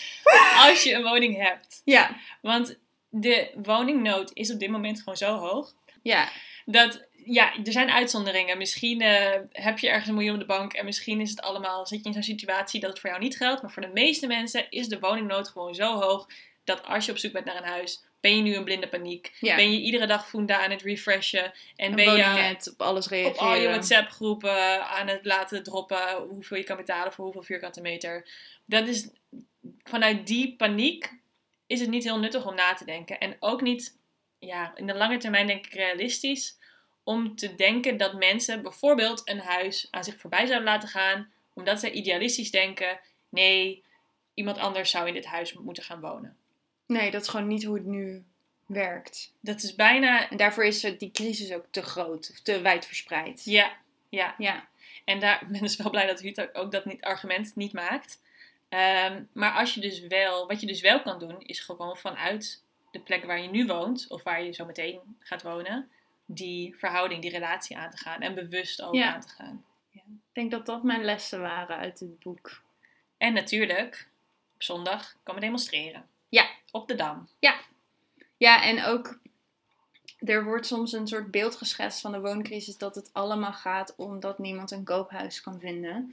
als 0.68 0.82
je 0.82 0.92
een 0.94 1.02
woning 1.02 1.36
hebt. 1.36 1.82
Ja, 1.84 2.16
Want 2.42 2.78
de 3.08 3.50
woningnood 3.62 4.30
is 4.34 4.52
op 4.52 4.58
dit 4.58 4.70
moment 4.70 4.98
gewoon 4.98 5.16
zo 5.16 5.36
hoog. 5.36 5.74
ja, 6.02 6.28
dat, 6.64 7.06
ja, 7.26 7.52
er 7.64 7.72
zijn 7.72 7.90
uitzonderingen. 7.90 8.58
Misschien 8.58 9.00
eh, 9.00 9.40
heb 9.52 9.78
je 9.78 9.88
ergens 9.88 10.08
een 10.08 10.14
miljoen 10.14 10.34
op 10.34 10.40
de 10.40 10.46
bank 10.46 10.72
en 10.72 10.84
misschien 10.84 11.20
is 11.20 11.30
het 11.30 11.40
allemaal, 11.40 11.86
zit 11.86 11.98
je 11.98 12.04
in 12.04 12.12
zo'n 12.12 12.22
situatie 12.22 12.80
dat 12.80 12.90
het 12.90 12.98
voor 13.00 13.10
jou 13.10 13.22
niet 13.22 13.36
geldt. 13.36 13.62
Maar 13.62 13.70
voor 13.70 13.82
de 13.82 13.90
meeste 13.92 14.26
mensen 14.26 14.70
is 14.70 14.88
de 14.88 14.98
woningnood 14.98 15.48
gewoon 15.48 15.74
zo 15.74 16.00
hoog 16.00 16.28
dat 16.64 16.84
als 16.84 17.06
je 17.06 17.12
op 17.12 17.18
zoek 17.18 17.32
bent 17.32 17.44
naar 17.44 17.56
een 17.56 17.68
huis, 17.68 18.04
ben 18.20 18.36
je 18.36 18.42
nu 18.42 18.54
in 18.54 18.64
blinde 18.64 18.88
paniek. 18.88 19.32
ja. 19.40 19.56
Ben 19.56 19.72
je 19.72 19.80
iedere 19.80 20.06
dag 20.06 20.28
Funda 20.28 20.64
aan 20.64 20.70
het 20.70 20.82
refreshen 20.82 21.52
en 21.76 21.88
een 21.88 21.94
ben 21.94 22.16
je 22.16 22.56
op 22.70 22.80
alles 22.80 23.04
op 23.04 23.10
reageren. 23.10 23.38
al 23.38 23.56
je 23.56 23.68
WhatsApp 23.68 24.10
groepen 24.10 24.88
aan 24.88 25.08
het 25.08 25.24
laten 25.24 25.62
droppen 25.62 26.16
hoeveel 26.28 26.56
je 26.56 26.64
kan 26.64 26.76
betalen 26.76 27.12
voor 27.12 27.24
hoeveel 27.24 27.42
vierkante 27.42 27.80
meter. 27.80 28.28
Dat 28.64 28.86
is, 28.86 29.08
vanuit 29.82 30.26
die 30.26 30.56
paniek 30.56 31.12
is 31.66 31.80
het 31.80 31.88
niet 31.88 32.04
heel 32.04 32.18
nuttig 32.18 32.46
om 32.46 32.54
na 32.54 32.74
te 32.74 32.84
denken. 32.84 33.18
En 33.18 33.36
ook 33.40 33.60
niet, 33.60 33.98
ja, 34.38 34.72
in 34.76 34.86
de 34.86 34.94
lange 34.94 35.16
termijn 35.16 35.46
denk 35.46 35.66
ik 35.66 35.72
realistisch 35.72 36.58
om 37.06 37.36
te 37.36 37.54
denken 37.54 37.96
dat 37.96 38.14
mensen 38.14 38.62
bijvoorbeeld 38.62 39.22
een 39.24 39.38
huis 39.38 39.88
aan 39.90 40.04
zich 40.04 40.16
voorbij 40.18 40.46
zouden 40.46 40.68
laten 40.68 40.88
gaan, 40.88 41.30
omdat 41.52 41.80
zij 41.80 41.90
idealistisch 41.90 42.50
denken, 42.50 43.00
nee, 43.28 43.84
iemand 44.34 44.58
anders 44.58 44.90
zou 44.90 45.06
in 45.06 45.14
dit 45.14 45.24
huis 45.24 45.52
moeten 45.52 45.82
gaan 45.82 46.00
wonen. 46.00 46.36
Nee, 46.86 47.10
dat 47.10 47.22
is 47.22 47.28
gewoon 47.28 47.46
niet 47.46 47.64
hoe 47.64 47.74
het 47.76 47.86
nu 47.86 48.24
werkt. 48.66 49.32
Dat 49.40 49.62
is 49.62 49.74
bijna, 49.74 50.30
En 50.30 50.36
daarvoor 50.36 50.64
is 50.64 50.80
die 50.80 51.10
crisis 51.10 51.52
ook 51.52 51.64
te 51.70 51.82
groot, 51.82 52.30
of 52.30 52.40
te 52.40 52.60
wijd 52.60 52.86
verspreid. 52.86 53.44
ja, 53.44 53.76
ja, 54.08 54.34
Ja, 54.38 54.68
En 55.04 55.20
daar 55.20 55.42
ik 55.42 55.48
ben 55.48 55.60
dus 55.60 55.76
wel 55.76 55.90
blij 55.90 56.06
dat 56.06 56.20
Huut 56.20 56.54
ook 56.54 56.72
dat 56.72 56.84
niet, 56.84 57.02
argument 57.02 57.56
niet 57.56 57.72
maakt. 57.72 58.20
Ehm, 58.68 59.22
maar 59.32 59.52
als 59.52 59.74
je 59.74 59.80
dus 59.80 60.00
wel, 60.00 60.46
wat 60.46 60.60
je 60.60 60.66
dus 60.66 60.80
wel 60.80 61.02
kan 61.02 61.18
doen, 61.18 61.40
is 61.40 61.60
gewoon 61.60 61.96
vanuit 61.96 62.62
de 62.90 63.00
plek 63.00 63.24
waar 63.24 63.40
je 63.40 63.48
nu 63.48 63.66
woont, 63.66 64.06
of 64.08 64.22
waar 64.22 64.42
je 64.42 64.52
zo 64.52 64.64
meteen 64.64 65.00
gaat 65.18 65.42
wonen, 65.42 65.90
die 66.26 66.76
verhouding, 66.76 67.22
die 67.22 67.30
relatie 67.30 67.76
aan 67.76 67.90
te 67.90 67.96
gaan. 67.96 68.20
En 68.20 68.34
bewust 68.34 68.82
ook 68.82 68.94
Ja. 68.94 69.14
aan 69.14 69.20
te 69.20 69.28
gaan. 69.28 69.64
ik 69.92 70.02
denk 70.42 70.50
dat 70.50 70.66
dat 70.66 70.82
mijn 70.82 71.04
lessen 71.04 71.40
waren 71.40 71.76
uit 71.76 72.00
het 72.00 72.18
boek. 72.18 72.60
En 73.16 73.32
natuurlijk, 73.32 74.08
op 74.54 74.62
zondag 74.62 75.16
kan 75.22 75.34
we 75.34 75.40
demonstreren. 75.40 76.06
Ja. 76.28 76.46
Op 76.70 76.88
de 76.88 76.94
Dam. 76.94 77.28
Ja, 78.36 78.62
en 78.62 78.84
ook 78.84 79.18
er 80.18 80.44
wordt 80.44 80.66
soms 80.66 80.92
een 80.92 81.06
soort 81.06 81.30
beeld 81.30 81.56
geschetst 81.56 82.00
van 82.00 82.12
de 82.12 82.20
wooncrisis 82.20 82.78
dat 82.78 82.94
het 82.94 83.10
allemaal 83.12 83.52
gaat 83.52 83.94
omdat 83.96 84.38
niemand 84.38 84.70
een 84.70 84.84
koophuis 84.84 85.40
kan 85.40 85.60
vinden. 85.60 86.08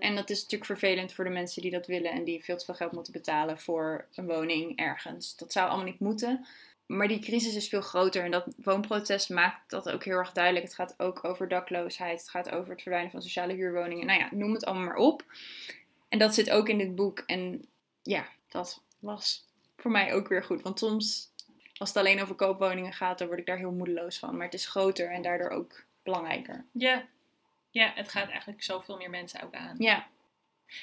En 0.00 0.14
dat 0.16 0.30
is 0.30 0.36
natuurlijk 0.42 0.64
vervelend 0.64 1.12
voor 1.12 1.24
de 1.24 1.30
mensen 1.30 1.62
die 1.62 1.70
dat 1.70 1.86
willen 1.86 2.10
en 2.10 2.24
die 2.24 2.44
veel 2.44 2.56
te 2.56 2.64
veel 2.64 2.74
geld 2.74 2.92
moeten 2.92 3.12
betalen 3.12 3.60
voor 3.60 4.06
een 4.14 4.26
woning 4.26 4.78
ergens. 4.78 5.36
Dat 5.36 5.52
zou 5.52 5.68
allemaal 5.68 5.86
niet 5.86 6.00
moeten. 6.00 6.46
Maar 6.88 7.08
die 7.08 7.18
crisis 7.18 7.54
is 7.54 7.68
veel 7.68 7.80
groter 7.80 8.24
en 8.24 8.30
dat 8.30 8.46
woonprotest 8.56 9.28
maakt 9.30 9.70
dat 9.70 9.90
ook 9.90 10.04
heel 10.04 10.16
erg 10.16 10.32
duidelijk. 10.32 10.64
Het 10.64 10.74
gaat 10.74 10.94
ook 10.96 11.24
over 11.24 11.48
dakloosheid, 11.48 12.20
het 12.20 12.30
gaat 12.30 12.50
over 12.50 12.70
het 12.70 12.82
verdwijnen 12.82 13.10
van 13.10 13.22
sociale 13.22 13.52
huurwoningen. 13.52 14.06
Nou 14.06 14.18
ja, 14.18 14.28
noem 14.30 14.52
het 14.52 14.64
allemaal 14.64 14.84
maar 14.84 14.96
op. 14.96 15.24
En 16.08 16.18
dat 16.18 16.34
zit 16.34 16.50
ook 16.50 16.68
in 16.68 16.78
dit 16.78 16.94
boek. 16.94 17.18
En 17.26 17.66
ja, 18.02 18.26
dat 18.48 18.82
was 18.98 19.44
voor 19.76 19.90
mij 19.90 20.14
ook 20.14 20.28
weer 20.28 20.44
goed. 20.44 20.62
Want 20.62 20.78
soms, 20.78 21.30
als 21.76 21.88
het 21.88 21.98
alleen 21.98 22.22
over 22.22 22.34
koopwoningen 22.34 22.92
gaat, 22.92 23.18
dan 23.18 23.26
word 23.26 23.38
ik 23.38 23.46
daar 23.46 23.58
heel 23.58 23.72
moedeloos 23.72 24.18
van. 24.18 24.36
Maar 24.36 24.44
het 24.44 24.54
is 24.54 24.66
groter 24.66 25.10
en 25.10 25.22
daardoor 25.22 25.50
ook 25.50 25.82
belangrijker. 26.02 26.64
Ja. 26.72 27.06
Ja, 27.70 27.92
het 27.94 28.08
gaat 28.08 28.28
eigenlijk 28.28 28.62
zoveel 28.62 28.96
meer 28.96 29.10
mensen 29.10 29.42
ook 29.42 29.54
aan. 29.54 29.76
Ja, 29.78 30.06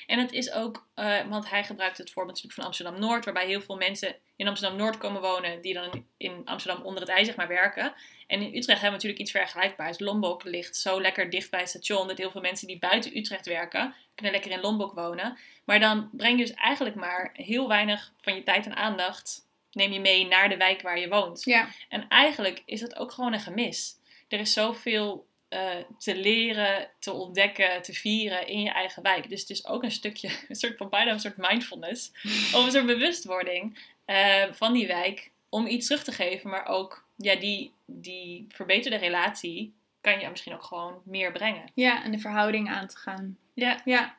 En 0.08 0.20
het 0.20 0.32
is 0.32 0.52
ook, 0.52 0.88
eh, 0.94 1.28
want 1.28 1.50
hij 1.50 1.64
gebruikt 1.64 1.98
het 1.98 2.12
voorbeeld 2.12 2.36
natuurlijk 2.36 2.56
van 2.56 2.66
Amsterdam-Noord, 2.66 3.26
waarbij 3.26 3.46
heel 3.46 3.62
veel 3.62 3.76
mensen 3.76 4.16
in 4.36 4.48
Amsterdam-Noord 4.48 4.98
komen 4.98 5.22
wonen, 5.22 5.62
die 5.62 5.74
dan 5.74 6.06
in 6.18 6.42
Amsterdam 6.46 6.84
onder 6.84 7.02
het 7.02 7.12
ij 7.12 7.24
zeg 7.24 7.36
maar 7.36 7.48
werken. 7.48 7.94
En 8.28 8.42
in 8.42 8.48
Utrecht 8.48 8.68
hebben 8.68 8.84
we 8.84 8.92
natuurlijk 8.92 9.22
iets 9.22 9.32
vergelijkbaars. 9.32 10.00
Lombok 10.00 10.44
ligt 10.44 10.76
zo 10.76 11.02
lekker 11.02 11.30
dicht 11.30 11.50
bij 11.50 11.60
het 11.60 11.70
station, 11.70 12.08
dat 12.08 12.18
heel 12.18 12.32
veel 12.32 12.42
mensen 12.42 12.68
die 12.68 12.80
buiten 12.80 13.18
Utrecht 13.18 13.46
werken, 13.46 13.94
kunnen 14.16 14.34
lekker 14.34 14.52
in 14.52 14.60
Lombok 14.60 14.94
wonen. 14.94 15.38
Maar 15.66 15.80
dan 15.80 16.10
breng 16.12 16.40
je 16.40 16.46
dus 16.46 16.56
eigenlijk 16.56 16.96
maar 16.96 17.30
heel 17.34 17.68
weinig 17.68 18.12
van 18.22 18.36
je 18.36 18.44
tijd 18.44 18.66
en 18.66 18.76
aandacht 18.76 19.44
neem 19.76 19.92
je 19.92 20.00
mee 20.00 20.28
naar 20.28 20.50
de 20.50 20.58
wijk 20.58 20.82
waar 20.82 21.00
je 21.00 21.10
woont. 21.10 21.44
Ja. 21.44 21.68
En 21.90 22.08
eigenlijk 22.08 22.62
is 22.66 22.80
dat 22.80 22.96
ook 22.96 23.12
gewoon 23.12 23.34
een 23.34 23.40
gemis. 23.40 23.96
Er 24.28 24.40
is 24.40 24.54
zoveel 24.54 25.28
eh, 25.56 25.84
te 25.98 26.16
leren, 26.16 26.90
te 27.00 27.12
ontdekken, 27.12 27.82
te 27.82 27.94
vieren 27.94 28.48
in 28.48 28.62
je 28.62 28.70
eigen 28.70 29.04
wijk. 29.04 29.30
Dus 29.30 29.42
het 29.42 29.50
is 29.50 29.68
ook 29.68 29.84
een 29.84 29.92
stukje, 29.92 30.30
een 30.48 30.56
soort 30.56 30.78
van 30.78 30.90
bijna 30.90 31.12
een 31.12 31.20
soort 31.20 31.38
mindfulness. 31.38 32.12
of 32.54 32.66
een 32.66 32.72
soort 32.72 32.86
bewustwording 32.86 33.80
eh, 34.06 34.44
van 34.52 34.74
die 34.74 34.88
wijk. 34.88 35.32
Om 35.50 35.68
iets 35.68 35.88
terug 35.88 36.04
te 36.04 36.12
geven, 36.12 36.50
maar 36.50 36.66
ook 36.66 37.06
ja, 37.16 37.36
die, 37.36 37.72
die 37.86 38.46
verbeterde 38.50 38.98
relatie 38.98 39.74
kan 40.02 40.20
je 40.20 40.30
misschien 40.30 40.54
ook 40.54 40.64
gewoon 40.64 41.02
meer 41.04 41.32
brengen. 41.32 41.72
Ja, 41.74 42.04
en 42.04 42.12
de 42.12 42.20
verhouding 42.20 42.70
aan 42.70 42.88
te 42.88 42.98
gaan. 42.98 43.38
Ja, 43.54 43.82
Ja. 43.86 44.16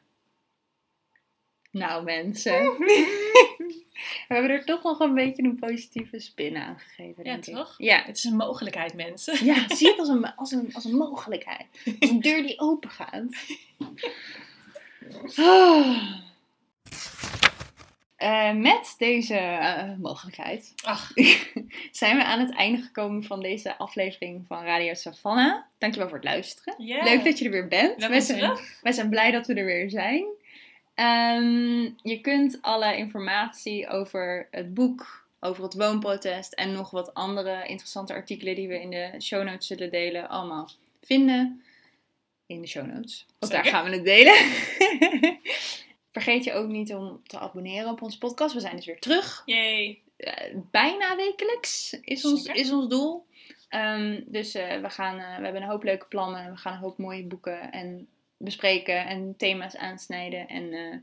Nou 1.78 2.04
mensen. 2.04 2.52
We 4.28 4.34
hebben 4.34 4.50
er 4.50 4.64
toch 4.64 4.82
nog 4.82 5.00
een 5.00 5.14
beetje 5.14 5.42
een 5.42 5.58
positieve 5.58 6.20
spin 6.20 6.56
aan 6.56 6.78
gegeven, 6.78 7.24
Ja, 7.24 7.30
denk 7.30 7.46
ik. 7.46 7.54
toch? 7.54 7.74
Ja. 7.78 8.02
het 8.04 8.16
is 8.16 8.24
een 8.24 8.36
mogelijkheid, 8.36 8.94
mensen. 8.94 9.44
Ja, 9.44 9.68
zie 9.76 9.88
het 9.88 9.98
als 9.98 10.08
een, 10.08 10.34
als 10.34 10.52
een, 10.52 10.74
als 10.74 10.84
een 10.84 10.96
mogelijkheid. 10.96 11.66
Als 12.00 12.10
een 12.10 12.20
deur 12.20 12.42
die 12.42 12.60
open 12.60 12.90
gaat. 12.90 13.22
Eh, 18.16 18.52
met 18.52 18.94
deze 18.98 19.36
eh, 19.36 19.92
mogelijkheid 19.98 20.72
Ach, 20.84 21.12
zijn 21.90 22.16
we 22.16 22.24
aan 22.24 22.40
het 22.40 22.54
einde 22.54 22.82
gekomen 22.82 23.24
van 23.24 23.40
deze 23.40 23.76
aflevering 23.76 24.44
van 24.46 24.64
Radio 24.64 24.94
Savannah. 24.94 25.62
Dankjewel 25.78 26.08
voor 26.08 26.18
het 26.18 26.26
luisteren. 26.26 26.74
Leuk 26.78 27.24
dat 27.24 27.38
je 27.38 27.44
er 27.44 27.50
weer 27.50 27.68
bent. 27.68 28.06
Wij 28.06 28.20
zijn, 28.20 28.58
wij 28.82 28.92
zijn 28.92 29.08
blij 29.08 29.30
dat 29.30 29.46
we 29.46 29.54
er 29.54 29.64
weer 29.64 29.90
zijn. 29.90 30.26
Ehm, 30.96 31.90
je 32.02 32.20
kunt 32.20 32.58
alle 32.60 32.96
informatie 32.96 33.88
over 33.88 34.48
het 34.50 34.74
boek, 34.74 35.26
over 35.40 35.62
het 35.62 35.74
woonprotest 35.74 36.52
en 36.52 36.72
nog 36.72 36.90
wat 36.90 37.14
andere 37.14 37.66
interessante 37.66 38.12
artikelen 38.12 38.54
die 38.54 38.68
we 38.68 38.80
in 38.80 38.90
de 38.90 39.14
show 39.20 39.44
notes 39.44 39.66
zullen 39.66 39.90
delen, 39.90 40.28
allemaal 40.28 40.70
vinden 41.02 41.62
in 42.46 42.60
de 42.60 42.66
show 42.66 42.86
notes. 42.86 43.26
Want 43.38 43.52
daar 43.52 43.64
gaan 43.64 43.84
we 43.84 43.90
het 43.90 44.04
delen. 44.04 44.34
Vergeet 46.16 46.44
je 46.44 46.52
ook 46.52 46.68
niet 46.68 46.94
om 46.94 47.20
te 47.26 47.38
abonneren 47.38 47.90
op 47.90 48.02
onze 48.02 48.18
podcast. 48.18 48.54
We 48.54 48.60
zijn 48.60 48.76
dus 48.76 48.86
weer 48.86 49.00
terug. 49.00 49.42
Yay. 49.44 50.00
Eh, 50.16 50.54
bijna 50.70 51.16
wekelijks 51.16 51.98
is 52.00 52.24
ons, 52.24 52.42
Zeker. 52.42 52.60
is 52.60 52.72
ons 52.72 52.88
doel. 52.88 53.26
Ehm, 53.68 54.22
dus 54.26 54.54
eh, 54.54 54.80
we, 54.80 54.90
gaan, 54.90 55.18
eh, 55.18 55.36
we 55.36 55.44
hebben 55.44 55.62
een 55.62 55.68
hoop 55.68 55.82
leuke 55.82 56.06
plannen. 56.06 56.50
We 56.50 56.56
gaan 56.56 56.72
een 56.72 56.78
hoop 56.78 56.98
mooie 56.98 57.24
boeken 57.24 57.72
en 57.72 58.08
bespreken 58.36 59.06
en 59.06 59.34
thema's 59.36 59.76
aansnijden. 59.76 60.48
En 60.48 60.72
eh, 60.72 60.98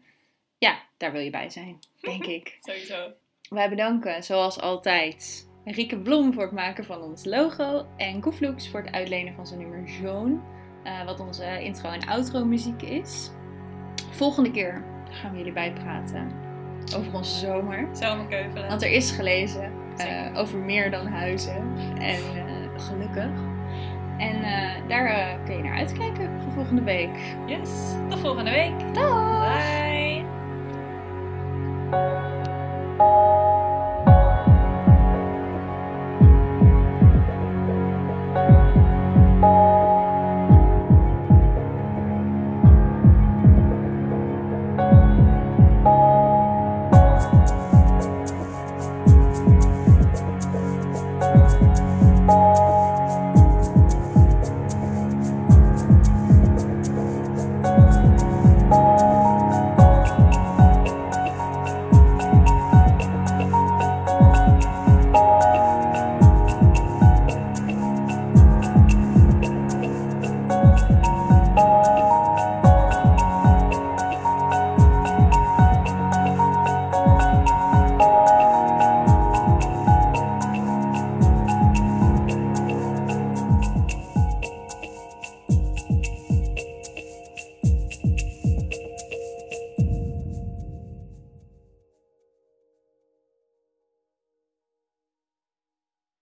ja, 0.58 0.80
daar 0.98 1.12
wil 1.12 1.22
je 1.22 1.30
bij 1.30 1.50
zijn, 1.50 1.80
denk 2.02 2.26
ik. 2.26 2.58
Sowieso. 2.62 3.12
Wij 3.50 3.70
bedanken, 3.70 4.24
zoals 4.24 4.60
altijd, 4.60 5.48
Rieke 5.66 5.98
Blom 5.98 6.34
voor 6.34 6.44
het 6.44 6.52
maken 6.52 6.86
van 6.86 7.02
ons 7.02 7.26
logo. 7.26 7.86
En 7.98 8.22
Koefloeks 8.22 8.70
voor 8.70 8.82
het 8.82 8.92
uitlenen 8.94 9.34
van 9.34 9.48
zijn 9.48 9.60
nummer 9.60 9.84
Joan. 9.90 10.44
eh, 10.84 11.06
wat 11.06 11.20
onze 11.20 11.62
intro 11.64 11.90
en 11.90 12.08
outro 12.08 12.46
muziek 12.46 12.82
is. 12.82 13.30
Volgende 14.12 14.52
keer 14.52 14.84
gaan 15.10 15.32
we 15.32 15.38
jullie 15.38 15.54
bijpraten 15.54 16.32
over 16.96 17.14
onze 17.14 17.40
zomer. 17.40 17.90
Zomerkeuvelen. 17.96 18.68
Want 18.68 18.82
er 18.82 18.92
is 18.92 19.12
gelezen 19.12 19.72
eh, 19.98 20.38
over 20.38 20.58
meer 20.58 20.92
dan 20.92 21.08
huizen. 21.08 21.78
En 21.98 22.20
gelukkig. 22.80 23.53
En 24.24 24.44
eh, 24.44 24.88
daar 24.88 25.06
eh, 25.06 25.46
kun 25.46 25.58
je 25.58 25.64
naar 25.64 25.78
uitkijken 25.78 26.42
voor 26.42 26.52
volgende 26.52 26.82
week. 26.84 27.36
Yes. 27.46 27.70
Tot 28.10 28.20
volgende 28.20 28.52
week. 28.52 28.94
Dag! 28.94 29.42
Bye. 29.48 29.93